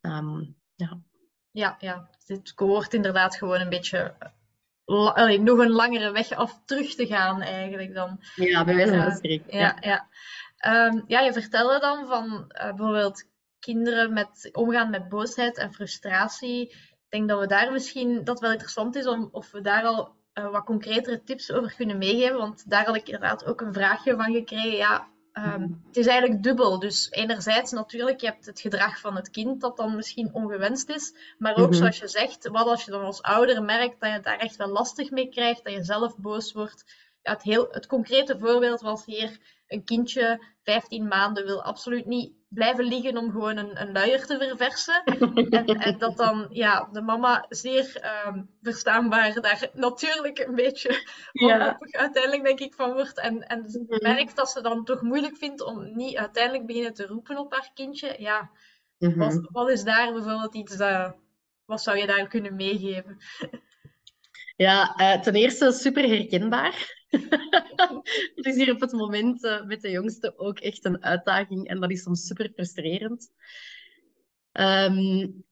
um, 0.01 0.55
ja. 0.75 1.01
Ja, 1.51 1.75
ja, 1.79 2.09
dit 2.25 2.53
wordt 2.55 2.93
inderdaad 2.93 3.35
gewoon 3.35 3.59
een 3.59 3.69
beetje 3.69 4.15
allee, 4.95 5.39
nog 5.39 5.57
een 5.57 5.71
langere 5.71 6.11
weg 6.11 6.31
af 6.31 6.61
terug 6.65 6.95
te 6.95 7.07
gaan 7.07 7.41
eigenlijk 7.41 7.93
dan. 7.93 8.19
Ja, 8.35 8.63
bij 8.63 8.75
wijze 8.75 9.01
van 9.01 9.11
spreken. 9.11 9.57
ja, 9.57 9.77
ja. 9.79 10.07
Ja. 10.57 10.87
Um, 10.87 11.03
ja, 11.07 11.19
je 11.19 11.33
vertelde 11.33 11.79
dan 11.79 12.07
van 12.07 12.25
uh, 12.25 12.73
bijvoorbeeld 12.73 13.27
kinderen 13.59 14.13
met 14.13 14.49
omgaan 14.51 14.89
met 14.89 15.09
boosheid 15.09 15.57
en 15.57 15.73
frustratie. 15.73 16.69
Ik 16.69 17.05
denk 17.09 17.29
dat 17.29 17.39
we 17.39 17.47
daar 17.47 17.71
misschien 17.71 18.23
dat 18.23 18.39
wel 18.39 18.51
interessant 18.51 18.95
is 18.95 19.07
om 19.07 19.29
of 19.31 19.51
we 19.51 19.61
daar 19.61 19.83
al 19.83 20.15
uh, 20.39 20.51
wat 20.51 20.63
concretere 20.63 21.23
tips 21.23 21.51
over 21.51 21.73
kunnen 21.75 21.97
meegeven. 21.97 22.37
Want 22.37 22.69
daar 22.69 22.85
had 22.85 22.95
ik 22.95 23.05
inderdaad 23.05 23.45
ook 23.45 23.61
een 23.61 23.73
vraagje 23.73 24.15
van 24.15 24.33
gekregen. 24.33 24.77
Ja, 24.77 25.07
um, 25.33 25.83
het 25.87 25.97
is 25.97 26.07
eigenlijk 26.07 26.43
dubbel. 26.43 26.79
Dus 26.79 27.11
enerzijds 27.11 27.71
natuurlijk, 27.71 28.21
je 28.21 28.27
hebt 28.27 28.45
het 28.45 28.59
gedrag 28.59 28.99
van 28.99 29.15
het 29.15 29.29
kind 29.29 29.61
dat 29.61 29.77
dan 29.77 29.95
misschien 29.95 30.33
ongewenst 30.33 30.89
is. 30.89 31.13
Maar 31.37 31.51
ook, 31.51 31.57
mm 31.57 31.63
-hmm. 31.63 31.73
zoals 31.73 31.99
je 31.99 32.07
zegt, 32.07 32.47
wat 32.47 32.67
als 32.67 32.85
je 32.85 32.91
dan 32.91 33.03
als 33.03 33.21
ouder 33.21 33.63
merkt 33.63 33.99
dat 33.99 34.11
je 34.11 34.19
daar 34.19 34.37
echt 34.37 34.55
wel 34.55 34.67
lastig 34.67 35.11
mee 35.11 35.29
krijgt, 35.29 35.63
dat 35.63 35.73
je 35.73 35.83
zelf 35.83 36.17
boos 36.17 36.53
wordt. 36.53 36.85
Ja, 37.21 37.31
het, 37.31 37.43
heel, 37.43 37.67
het 37.71 37.87
concrete 37.87 38.37
voorbeeld 38.39 38.81
was 38.81 39.05
hier 39.05 39.39
een 39.67 39.83
kindje, 39.83 40.43
15 40.63 41.07
maanden, 41.07 41.45
wil 41.45 41.63
absoluut 41.63 42.05
niet 42.05 42.33
blijven 42.49 42.85
liggen 42.85 43.17
om 43.17 43.31
gewoon 43.31 43.57
een, 43.57 43.81
een 43.81 43.91
luier 43.91 44.25
te 44.25 44.37
verversen. 44.37 45.03
en, 45.49 45.65
en, 45.65 45.97
dat 45.97 46.17
dan 46.17 46.47
ja, 46.49 46.89
de 46.91 47.01
mama 47.01 47.45
zeer 47.49 48.11
um, 48.27 48.49
verstaanbaar 48.61 49.41
daar 49.41 49.69
natuurlijk 49.73 50.39
een 50.39 50.55
beetje 50.55 51.03
ja. 51.31 51.79
uiteindelijk 51.91 52.43
denk 52.43 52.59
ik 52.59 52.73
van 52.73 52.93
wordt. 52.93 53.19
En, 53.19 53.47
en 53.47 53.59
mm 53.59 53.85
-hmm. 53.87 53.99
merkt 54.01 54.35
dat 54.35 54.49
ze 54.49 54.61
dan 54.61 54.85
toch 54.85 55.01
moeilijk 55.01 55.37
vindt 55.37 55.61
om 55.61 55.95
niet 55.95 56.17
uiteindelijk 56.17 56.65
beginnen 56.65 56.93
te 56.93 57.05
roepen 57.05 57.37
op 57.37 57.51
haar 57.51 57.71
kindje. 57.73 58.15
Ja, 58.17 58.49
mm 58.97 59.09
-hmm. 59.09 59.19
wat, 59.19 59.47
wat, 59.51 59.69
is 59.69 59.83
daar 59.83 60.13
bijvoorbeeld 60.13 60.55
iets 60.55 60.77
dat, 60.77 61.15
wat 61.65 61.81
zou 61.81 61.97
je 61.97 62.07
daar 62.07 62.27
kunnen 62.27 62.55
meegeven? 62.55 63.17
Ja, 64.55 64.95
uh, 64.97 65.21
ten 65.21 65.35
eerste 65.35 65.71
super 65.71 66.07
herkenbaar. 66.07 66.98
het 68.35 68.45
is 68.45 68.55
hier 68.55 68.73
op 68.73 68.81
het 68.81 68.91
moment 68.91 69.43
uh, 69.43 69.65
met 69.65 69.81
de 69.81 69.89
jongste 69.89 70.37
ook 70.37 70.59
echt 70.59 70.85
een 70.85 71.03
uitdaging 71.03 71.67
en 71.67 71.79
dat 71.79 71.91
is 71.91 72.01
soms 72.01 72.25
super 72.25 72.51
frustrerend. 72.53 73.31
Um, 74.51 75.43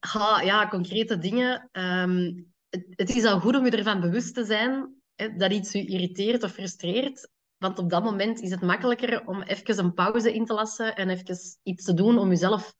ja, 0.44 0.68
concrete 0.70 1.18
dingen. 1.18 1.70
Um, 1.72 2.54
het, 2.70 3.16
is 3.16 3.24
al 3.24 3.40
goed 3.40 3.56
om 3.56 3.66
je 3.66 3.72
ervan 3.72 4.02
bewust 4.02 4.34
te 4.34 4.46
zijn 4.46 4.96
hè, 5.16 5.36
dat 5.36 5.52
iets 5.52 5.72
je 5.72 5.86
irriteert 5.86 6.44
of 6.44 6.52
frustreert. 6.52 7.30
Want 7.58 7.80
op 7.80 7.90
dat 7.90 8.04
moment 8.04 8.42
is 8.42 8.52
het 8.52 8.62
makkelijker 8.62 9.26
om 9.26 9.42
even 9.42 9.80
een 9.80 9.94
pauze 9.94 10.34
in 10.34 10.46
te 10.46 10.54
lassen 10.54 10.96
en 10.96 11.10
even 11.10 11.38
iets 11.64 11.84
te 11.84 11.94
doen 11.94 12.18
om 12.18 12.30
jezelf 12.30 12.74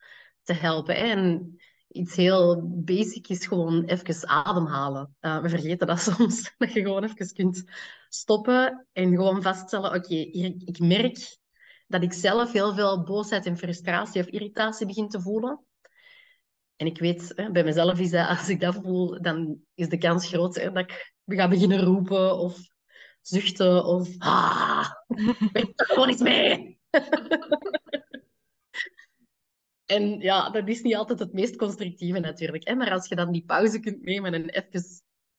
te 0.44 0.54
helpen. 0.54 0.96
Hè. 0.96 1.02
En 1.02 1.56
iets 1.98 2.16
heel 2.16 2.62
basic 2.66 3.28
is 3.28 3.48
gewoon 3.48 3.84
even 3.84 4.28
ademhalen. 4.28 5.16
Uh, 5.22 5.42
we 5.42 5.50
vergeten 5.50 5.88
dat 5.88 6.00
soms, 6.14 6.54
dat 6.58 6.74
je 6.74 6.82
gewoon 6.82 7.04
even 7.04 7.34
kunt 7.34 7.64
stoppen 8.10 8.88
en 8.94 9.10
gewoon 9.10 9.42
vaststellen, 9.42 9.94
oké, 9.94 10.16
ik 10.66 10.80
merk 10.80 11.38
dat 11.88 12.04
ik 12.04 12.14
zelf 12.14 12.52
heel 12.52 12.74
veel 12.74 13.04
boosheid 13.04 13.46
en 13.46 13.58
frustratie 13.58 14.22
of 14.22 14.28
irritatie 14.28 14.86
begin 14.86 15.10
te 15.10 15.22
voelen. 15.22 15.66
En 16.76 16.86
ik 16.86 17.00
weet, 17.00 17.32
hè, 17.36 17.52
bij 17.52 17.64
mezelf 17.64 18.00
is 18.00 18.10
dat, 18.10 18.28
als 18.38 18.50
ik 18.50 18.60
dat 18.60 18.76
voel, 18.76 19.22
dan 19.22 19.60
is 19.76 19.90
de 19.90 19.98
kans 19.98 20.28
groot 20.28 20.54
dat 20.54 20.78
ik 20.78 21.12
ga 21.26 21.48
beginnen 21.48 21.84
roepen 21.84 22.38
of 22.38 22.60
zuchten 23.22 23.86
of 23.86 24.10
ah, 24.18 24.90
weet 25.52 25.80
er 25.80 25.86
gewoon 25.86 26.10
iets 26.10 26.22
mee. 26.22 26.80
En 29.88 30.20
ja, 30.20 30.50
dat 30.50 30.68
is 30.68 30.82
niet 30.82 30.96
altijd 30.96 31.20
het 31.20 31.34
meest 31.34 31.56
constructieve 31.56 32.20
natuurlijk. 32.20 32.68
Hè? 32.68 32.76
Maar 32.76 32.92
als 32.92 33.08
je 33.08 33.16
dan 33.16 33.32
die 33.32 33.46
pauze 33.46 33.80
kunt 33.80 34.04
nemen 34.04 34.34
en 34.34 34.50
even, 34.50 34.82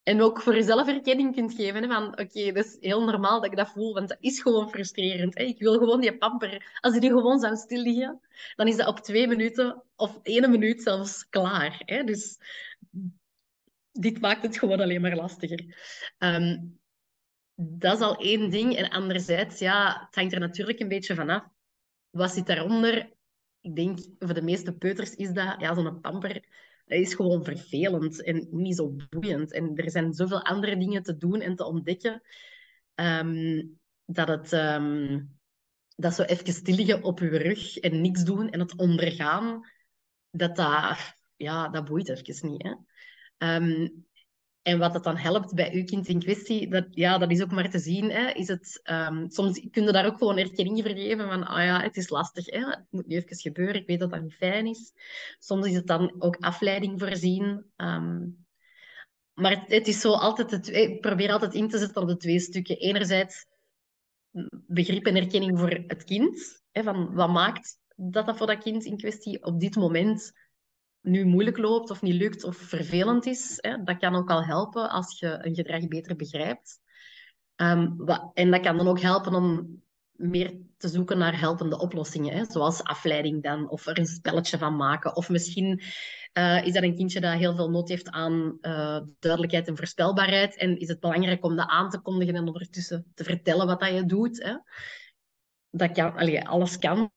en 0.02 0.22
ook 0.22 0.42
voor 0.42 0.54
jezelf 0.54 0.88
erkenning 0.88 1.34
kunt 1.34 1.54
geven. 1.54 1.88
Van 1.88 2.06
oké, 2.06 2.22
okay, 2.22 2.52
dat 2.52 2.64
is 2.64 2.76
heel 2.80 3.04
normaal 3.04 3.40
dat 3.40 3.50
ik 3.50 3.56
dat 3.56 3.70
voel, 3.70 3.94
want 3.94 4.08
dat 4.08 4.18
is 4.20 4.40
gewoon 4.40 4.70
frustrerend. 4.70 5.38
Hè. 5.38 5.44
Ik 5.44 5.58
wil 5.58 5.78
gewoon 5.78 6.00
die 6.00 6.18
pamper. 6.18 6.78
Als 6.80 6.98
die 6.98 7.10
gewoon 7.10 7.38
zou 7.38 7.56
stil 7.56 7.82
liggen, 7.82 8.20
dan 8.56 8.68
is 8.68 8.76
dat 8.76 8.86
op 8.86 9.00
twee 9.00 9.26
minuten 9.26 9.82
of 9.96 10.18
één 10.22 10.50
minuut 10.50 10.82
zelfs 10.82 11.28
klaar. 11.28 11.82
Hè. 11.84 12.04
Dus 12.04 12.38
dit 13.92 14.20
maakt 14.20 14.42
het 14.42 14.58
gewoon 14.58 14.80
alleen 14.80 15.00
maar 15.00 15.16
lastiger. 15.16 15.76
Ehm, 16.18 16.58
dat 17.54 17.96
is 17.96 18.04
al 18.04 18.16
één 18.16 18.50
ding. 18.50 18.76
En 18.76 18.90
anderzijds, 18.90 19.58
ja, 19.58 20.04
het 20.06 20.14
hangt 20.14 20.32
er 20.32 20.40
natuurlijk 20.40 20.80
een 20.80 20.88
beetje 20.88 21.14
vanaf. 21.14 21.44
Wat 22.10 22.32
zit 22.32 22.46
daaronder? 22.46 23.16
Ik 23.60 23.76
denk, 23.76 23.98
voor 24.18 24.34
de 24.34 24.42
meeste 24.42 24.72
peuters 24.72 25.14
is 25.14 25.32
dat, 25.32 25.54
ja, 25.60 25.74
zo'n 25.74 26.00
pamper 26.00 26.44
is 26.86 27.14
gewoon 27.14 27.44
vervelend 27.44 28.22
en 28.22 28.48
niet 28.50 28.76
zo 28.76 28.96
boeiend. 29.08 29.52
En 29.52 29.76
er 29.76 29.90
zijn 29.90 30.12
zoveel 30.12 30.44
andere 30.44 30.76
dingen 30.76 31.02
te 31.02 31.16
doen 31.16 31.40
en 31.40 31.56
te 31.56 31.64
ontdekken, 31.64 32.22
ehm, 32.94 33.66
dat 34.04 34.28
het... 34.28 34.52
Um, 34.52 35.36
dat 35.98 36.14
zo 36.14 36.22
even 36.22 36.52
stilliggen 36.52 37.02
op 37.02 37.18
je 37.18 37.28
rug 37.28 37.76
en 37.76 38.00
niks 38.00 38.24
doen 38.24 38.50
en 38.50 38.60
het 38.60 38.76
ondergaan, 38.76 39.60
dat 40.30 40.56
dat, 40.56 41.14
ja, 41.36 41.68
dat 41.68 41.84
boeit 41.84 42.08
even 42.08 42.50
niet. 42.50 42.62
Hè? 42.62 42.74
Ehm, 43.38 43.88
en 44.68 44.78
wat 44.78 44.92
dat 44.92 45.04
dan 45.04 45.16
helpt 45.16 45.54
bij 45.54 45.72
uw 45.72 45.84
kind 45.84 46.08
in 46.08 46.18
kwestie, 46.18 46.68
dat, 46.68 46.86
ja, 46.90 47.18
dat 47.18 47.30
is 47.30 47.42
ook 47.42 47.50
maar 47.50 47.70
te 47.70 47.78
zien. 47.78 48.10
Hè. 48.10 48.30
Is 48.30 48.48
het, 48.48 48.80
um, 48.90 49.30
soms 49.30 49.60
kun 49.70 49.84
je 49.84 49.92
daar 49.92 50.06
ook 50.06 50.18
gewoon 50.18 50.38
erkenning 50.38 50.82
voor 50.82 50.94
geven 50.94 51.28
van, 51.28 51.46
ah 51.46 51.64
ja, 51.64 51.82
het 51.82 51.96
is 51.96 52.08
lastig, 52.08 52.46
hè. 52.46 52.66
het 52.66 52.86
moet 52.90 53.06
nu 53.06 53.16
even 53.16 53.36
gebeuren, 53.36 53.74
ik 53.74 53.86
weet 53.86 54.00
dat 54.00 54.10
dat 54.10 54.22
niet 54.22 54.34
fijn 54.34 54.66
is. 54.66 54.92
Soms 55.38 55.66
is 55.66 55.74
het 55.74 55.86
dan 55.86 56.14
ook 56.18 56.36
afleiding 56.36 57.00
voorzien. 57.00 57.64
Um, 57.76 58.46
maar 59.34 59.64
het, 59.66 59.86
is 59.88 60.00
zo 60.00 60.12
altijd, 60.12 60.50
het, 60.50 60.68
ik 60.68 61.00
probeer 61.00 61.32
altijd 61.32 61.54
in 61.54 61.68
te 61.68 61.78
zetten 61.78 62.02
op 62.02 62.08
de 62.08 62.16
twee 62.16 62.40
stukken. 62.40 62.76
Enerzijds 62.76 63.46
begrip 64.66 65.06
en 65.06 65.16
erkenning 65.16 65.58
voor 65.58 65.70
het 65.86 66.04
kind, 66.04 66.62
hè, 66.70 66.82
van 66.82 67.14
wat 67.14 67.30
maakt 67.30 67.78
dat 68.00 68.26
dat 68.26 68.36
voor 68.36 68.46
dat 68.46 68.62
kind 68.62 68.84
in 68.84 68.96
kwestie 68.96 69.44
op 69.44 69.60
dit 69.60 69.76
moment 69.76 70.32
nu 71.00 71.24
moeilijk 71.24 71.58
loopt 71.58 71.90
of 71.90 72.02
niet 72.02 72.14
lukt 72.14 72.44
of 72.44 72.56
vervelend 72.56 73.26
is. 73.26 73.54
Hè, 73.56 73.82
dat 73.82 73.98
kan 73.98 74.14
ook 74.14 74.30
al 74.30 74.44
helpen 74.44 74.90
als 74.90 75.18
je 75.18 75.38
een 75.46 75.54
gedrag 75.54 75.88
beter 75.88 76.16
begrijpt. 76.16 76.80
Wat, 77.96 78.30
en 78.34 78.50
dat 78.50 78.60
kan 78.60 78.76
dan 78.76 78.88
ook 78.88 79.00
helpen 79.00 79.34
om 79.34 79.80
meer 80.12 80.56
te 80.76 80.88
zoeken 80.88 81.18
naar 81.18 81.40
helpende 81.40 81.78
oplossingen, 81.78 82.36
hè, 82.36 82.44
zoals 82.44 82.82
afleiding 82.82 83.42
dan, 83.42 83.70
of 83.70 83.86
er 83.86 83.98
een 83.98 84.06
spelletje 84.06 84.58
van 84.58 84.76
maken. 84.76 85.16
Of 85.16 85.28
misschien 85.28 85.82
uh, 86.38 86.66
is 86.66 86.72
dat 86.72 86.82
een 86.82 86.94
kindje 86.94 87.20
dat 87.20 87.38
heel 87.38 87.54
veel 87.54 87.70
nood 87.70 87.88
heeft 87.88 88.10
aan 88.10 88.58
uh, 88.60 89.00
duidelijkheid 89.18 89.68
en 89.68 89.76
voorspelbaarheid. 89.76 90.56
En 90.56 90.78
is 90.78 90.88
het 90.88 91.00
belangrijk 91.00 91.44
om 91.44 91.56
dat 91.56 91.68
aan 91.68 91.90
te 91.90 92.00
kondigen 92.00 92.34
en 92.34 92.46
ondertussen 92.46 93.12
te 93.14 93.24
vertellen 93.24 93.66
wat 93.66 93.80
dat 93.80 93.94
je 93.94 94.04
doet. 94.04 94.42
Hè. 94.42 94.56
Dat 95.70 95.92
kan, 95.92 96.46
alles 96.46 96.78
kan. 96.78 97.10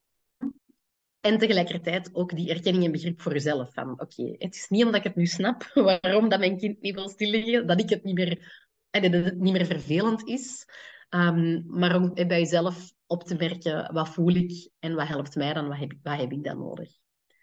En 1.22 1.38
tegelijkertijd 1.38 2.16
ook 2.16 2.36
die 2.36 2.50
erkenning 2.50 2.86
en 2.86 2.92
begrip 2.92 3.22
voor 3.22 3.34
jezelf. 3.34 3.74
Van 3.74 3.92
oké, 3.92 4.36
het 4.38 4.56
is 4.56 4.68
niet 4.70 4.84
omdat 4.86 5.00
ik 5.00 5.04
het 5.04 5.16
nu 5.16 5.26
snap 5.26 5.64
waarom 6.02 6.30
dat 6.30 6.40
mijn 6.40 6.58
kind 6.58 6.82
niet 6.82 6.96
wil 6.96 7.10
stilliggen, 7.10 7.68
dat 7.68 7.80
ik 7.80 7.90
het 7.90 8.04
niet 8.04 8.16
meer, 8.16 8.68
dat 8.90 9.04
het 9.04 9.40
niet 9.40 9.54
meer 9.54 9.66
vervelend 9.66 10.28
is. 10.28 10.66
Um, 11.10 11.64
maar 11.68 11.96
om 11.96 12.14
bij 12.14 12.28
jezelf 12.28 12.94
op 13.06 13.24
te 13.24 13.36
merken, 13.36 13.94
wat 13.94 14.10
voel 14.10 14.34
ik 14.34 14.70
en 14.80 14.96
wat 14.96 15.08
helpt 15.08 15.36
mij 15.36 15.54
dan, 15.54 15.68
wat 15.68 15.78
heb, 15.78 15.94
wat 16.04 16.20
heb 16.20 16.32
ik 16.32 16.44
dan 16.44 16.58
nodig. 16.58 16.90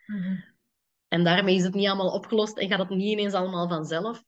Mm 0.06 0.44
En 1.08 1.24
daarmee 1.24 1.56
is 1.56 1.62
het 1.62 1.74
niet 1.74 1.86
allemaal 1.86 2.12
opgelost 2.12 2.58
en 2.58 2.68
gaat 2.68 2.78
het 2.78 2.88
niet 2.88 3.12
ineens 3.12 3.32
allemaal 3.32 3.68
vanzelf. 3.68 4.24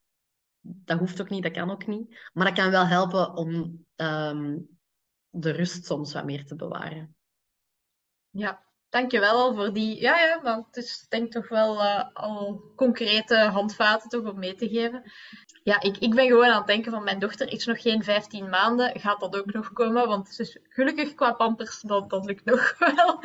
Dat 0.60 0.98
hoeft 0.98 1.20
ook 1.20 1.30
niet, 1.30 1.42
dat 1.42 1.52
kan 1.52 1.70
ook 1.70 1.86
niet. 1.86 2.30
Maar 2.32 2.46
dat 2.46 2.54
kan 2.54 2.70
wel 2.70 2.86
helpen 2.86 3.34
om 3.34 3.50
um, 3.96 4.68
de 5.30 5.50
rust 5.50 5.84
soms 5.84 6.12
wat 6.12 6.24
meer 6.24 6.44
te 6.44 6.56
bewaren. 6.56 7.14
Ja, 8.30 8.69
Dankjewel 8.90 9.34
al 9.34 9.54
voor 9.54 9.72
die. 9.72 10.00
Ja, 10.00 10.18
ja, 10.18 10.40
want 10.42 10.66
het 10.66 10.76
is 10.76 11.06
denk 11.08 11.24
ik 11.24 11.32
toch 11.32 11.48
wel 11.48 11.74
uh, 11.74 12.04
al 12.12 12.62
concrete 12.76 13.36
handvaten 13.36 14.08
toch 14.08 14.32
om 14.32 14.38
mee 14.38 14.54
te 14.54 14.68
geven. 14.68 15.12
Ja, 15.62 15.80
ik, 15.80 15.96
ik 15.96 16.14
ben 16.14 16.26
gewoon 16.26 16.44
aan 16.44 16.58
het 16.58 16.66
denken 16.66 16.92
van 16.92 17.04
mijn 17.04 17.18
dochter 17.18 17.52
is 17.52 17.66
nog 17.66 17.82
geen 17.82 18.02
15 18.02 18.48
maanden. 18.48 19.00
Gaat 19.00 19.20
dat 19.20 19.36
ook 19.36 19.52
nog 19.52 19.72
komen? 19.72 20.06
Want 20.06 20.28
ze 20.28 20.42
is 20.42 20.58
gelukkig 20.68 21.14
qua 21.14 21.32
pampers, 21.32 21.80
dat, 21.80 22.10
dat 22.10 22.24
lukt 22.24 22.44
nog 22.44 22.74
wel. 22.78 23.20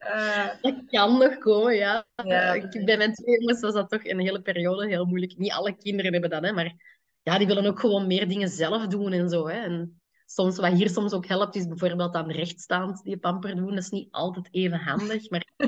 uh, 0.00 0.48
dat 0.60 0.74
kan 0.86 1.18
nog 1.18 1.38
komen, 1.38 1.74
ja. 1.74 2.06
ja. 2.24 2.56
Uh, 2.56 2.84
bij 2.84 2.96
mijn 2.96 3.14
twee 3.14 3.38
jongens 3.40 3.60
was 3.60 3.74
dat 3.74 3.88
toch 3.88 4.04
een 4.04 4.20
hele 4.20 4.42
periode 4.42 4.86
heel 4.86 5.04
moeilijk. 5.04 5.36
Niet 5.36 5.52
alle 5.52 5.76
kinderen 5.76 6.12
hebben 6.12 6.30
dat, 6.30 6.44
hè, 6.44 6.52
maar 6.52 6.74
ja, 7.22 7.38
die 7.38 7.46
willen 7.46 7.66
ook 7.66 7.80
gewoon 7.80 8.06
meer 8.06 8.28
dingen 8.28 8.48
zelf 8.48 8.86
doen 8.86 9.12
en 9.12 9.28
zo. 9.28 9.48
Hè. 9.48 9.60
En 9.60 10.02
soms, 10.34 10.56
wat 10.56 10.72
hier 10.72 10.90
soms 10.90 11.12
ook 11.12 11.26
helpt, 11.26 11.54
is 11.54 11.66
bijvoorbeeld 11.66 12.14
aan 12.14 12.30
rechtstaand 12.30 13.02
die 13.02 13.16
pamper 13.16 13.56
doen. 13.56 13.68
Dat 13.68 13.78
is 13.78 13.90
niet 13.90 14.08
altijd 14.10 14.48
even 14.50 14.78
handig, 14.78 15.30
maar 15.30 15.48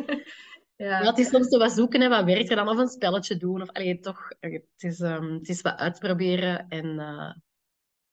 ja. 0.76 1.02
het 1.02 1.18
is 1.18 1.28
soms 1.28 1.49
zo 1.49 1.58
wat 1.58 1.73
zoeken 1.73 2.02
en 2.02 2.11
wat 2.11 2.25
werkt 2.25 2.50
er 2.50 2.56
dan, 2.56 2.68
of 2.68 2.78
een 2.78 2.88
spelletje 2.88 3.37
doen. 3.37 3.62
Of, 3.62 3.70
allee, 3.70 3.99
toch, 3.99 4.28
het, 4.40 4.62
is, 4.76 5.00
um, 5.00 5.32
het 5.32 5.49
is 5.49 5.61
wat 5.61 5.76
uitproberen 5.76 6.68
en, 6.68 6.87
uh, 6.87 7.32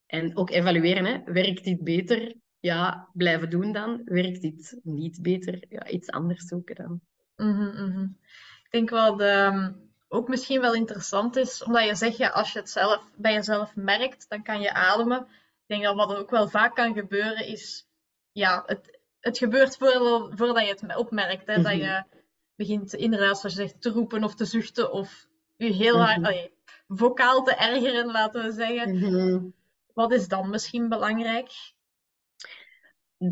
en 0.05 0.37
ook 0.37 0.49
evalueren. 0.49 1.05
Hè. 1.05 1.33
Werkt 1.33 1.63
dit 1.63 1.83
beter? 1.83 2.35
Ja, 2.59 3.09
blijven 3.13 3.49
doen 3.49 3.71
dan. 3.71 4.01
Werkt 4.05 4.41
dit 4.41 4.79
niet 4.83 5.21
beter? 5.21 5.65
Ja, 5.69 5.87
iets 5.87 6.09
anders 6.09 6.45
zoeken 6.45 6.75
dan. 6.75 7.01
Mm 7.35 7.53
-hmm, 7.55 8.17
Ik 8.63 8.71
denk 8.71 8.89
wel 8.89 9.17
dat 9.17 9.53
um, 9.53 9.91
ook 10.07 10.27
misschien 10.27 10.61
wel 10.61 10.73
interessant 10.73 11.35
is, 11.35 11.63
omdat 11.63 11.85
je 11.85 11.95
zegt, 11.95 12.17
ja, 12.17 12.29
als 12.29 12.53
je 12.53 12.59
het 12.59 12.69
zelf 12.69 13.11
bij 13.15 13.33
jezelf 13.33 13.75
merkt, 13.75 14.29
dan 14.29 14.43
kan 14.43 14.61
je 14.61 14.73
ademen 14.73 15.27
denk 15.73 15.83
dat 15.83 16.07
wat 16.07 16.17
ook 16.17 16.29
wel 16.29 16.49
vaak 16.49 16.75
kan 16.75 16.93
gebeuren 16.93 17.47
is, 17.47 17.87
ja, 18.31 18.63
het, 18.65 18.99
het 19.19 19.37
gebeurt 19.37 19.77
voordat 19.77 20.67
je 20.67 20.77
het 20.79 20.95
opmerkt. 20.95 21.47
Hè, 21.47 21.61
Dat 21.61 21.73
je 21.73 22.05
mhm. 22.07 22.21
begint 22.55 22.93
inderdaad, 22.93 23.39
zoals 23.39 23.55
je 23.55 23.61
zegt, 23.61 23.81
te 23.81 23.89
roepen 23.89 24.23
of 24.23 24.35
te 24.35 24.45
zuchten 24.45 24.91
of 24.91 25.27
je 25.55 25.73
heel 25.73 26.01
hard, 26.01 26.17
mm 26.17 26.51
vocaal 26.87 27.43
te 27.43 27.55
ergeren, 27.55 28.11
laten 28.11 28.43
we 28.43 28.51
zeggen. 28.51 28.97
Mhm. 28.97 29.49
Wat 29.93 30.11
is 30.11 30.27
dan 30.27 30.49
misschien 30.49 30.89
belangrijk? 30.89 31.51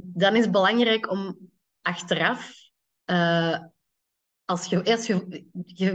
Dan 0.03 0.35
is 0.35 0.41
het 0.41 0.51
belangrijk 0.51 1.09
om 1.11 1.37
achteraf, 1.81 2.53
uh, 3.05 3.59
als 4.45 4.65
je, 4.65 4.83
als 4.83 5.07
je, 5.07 5.45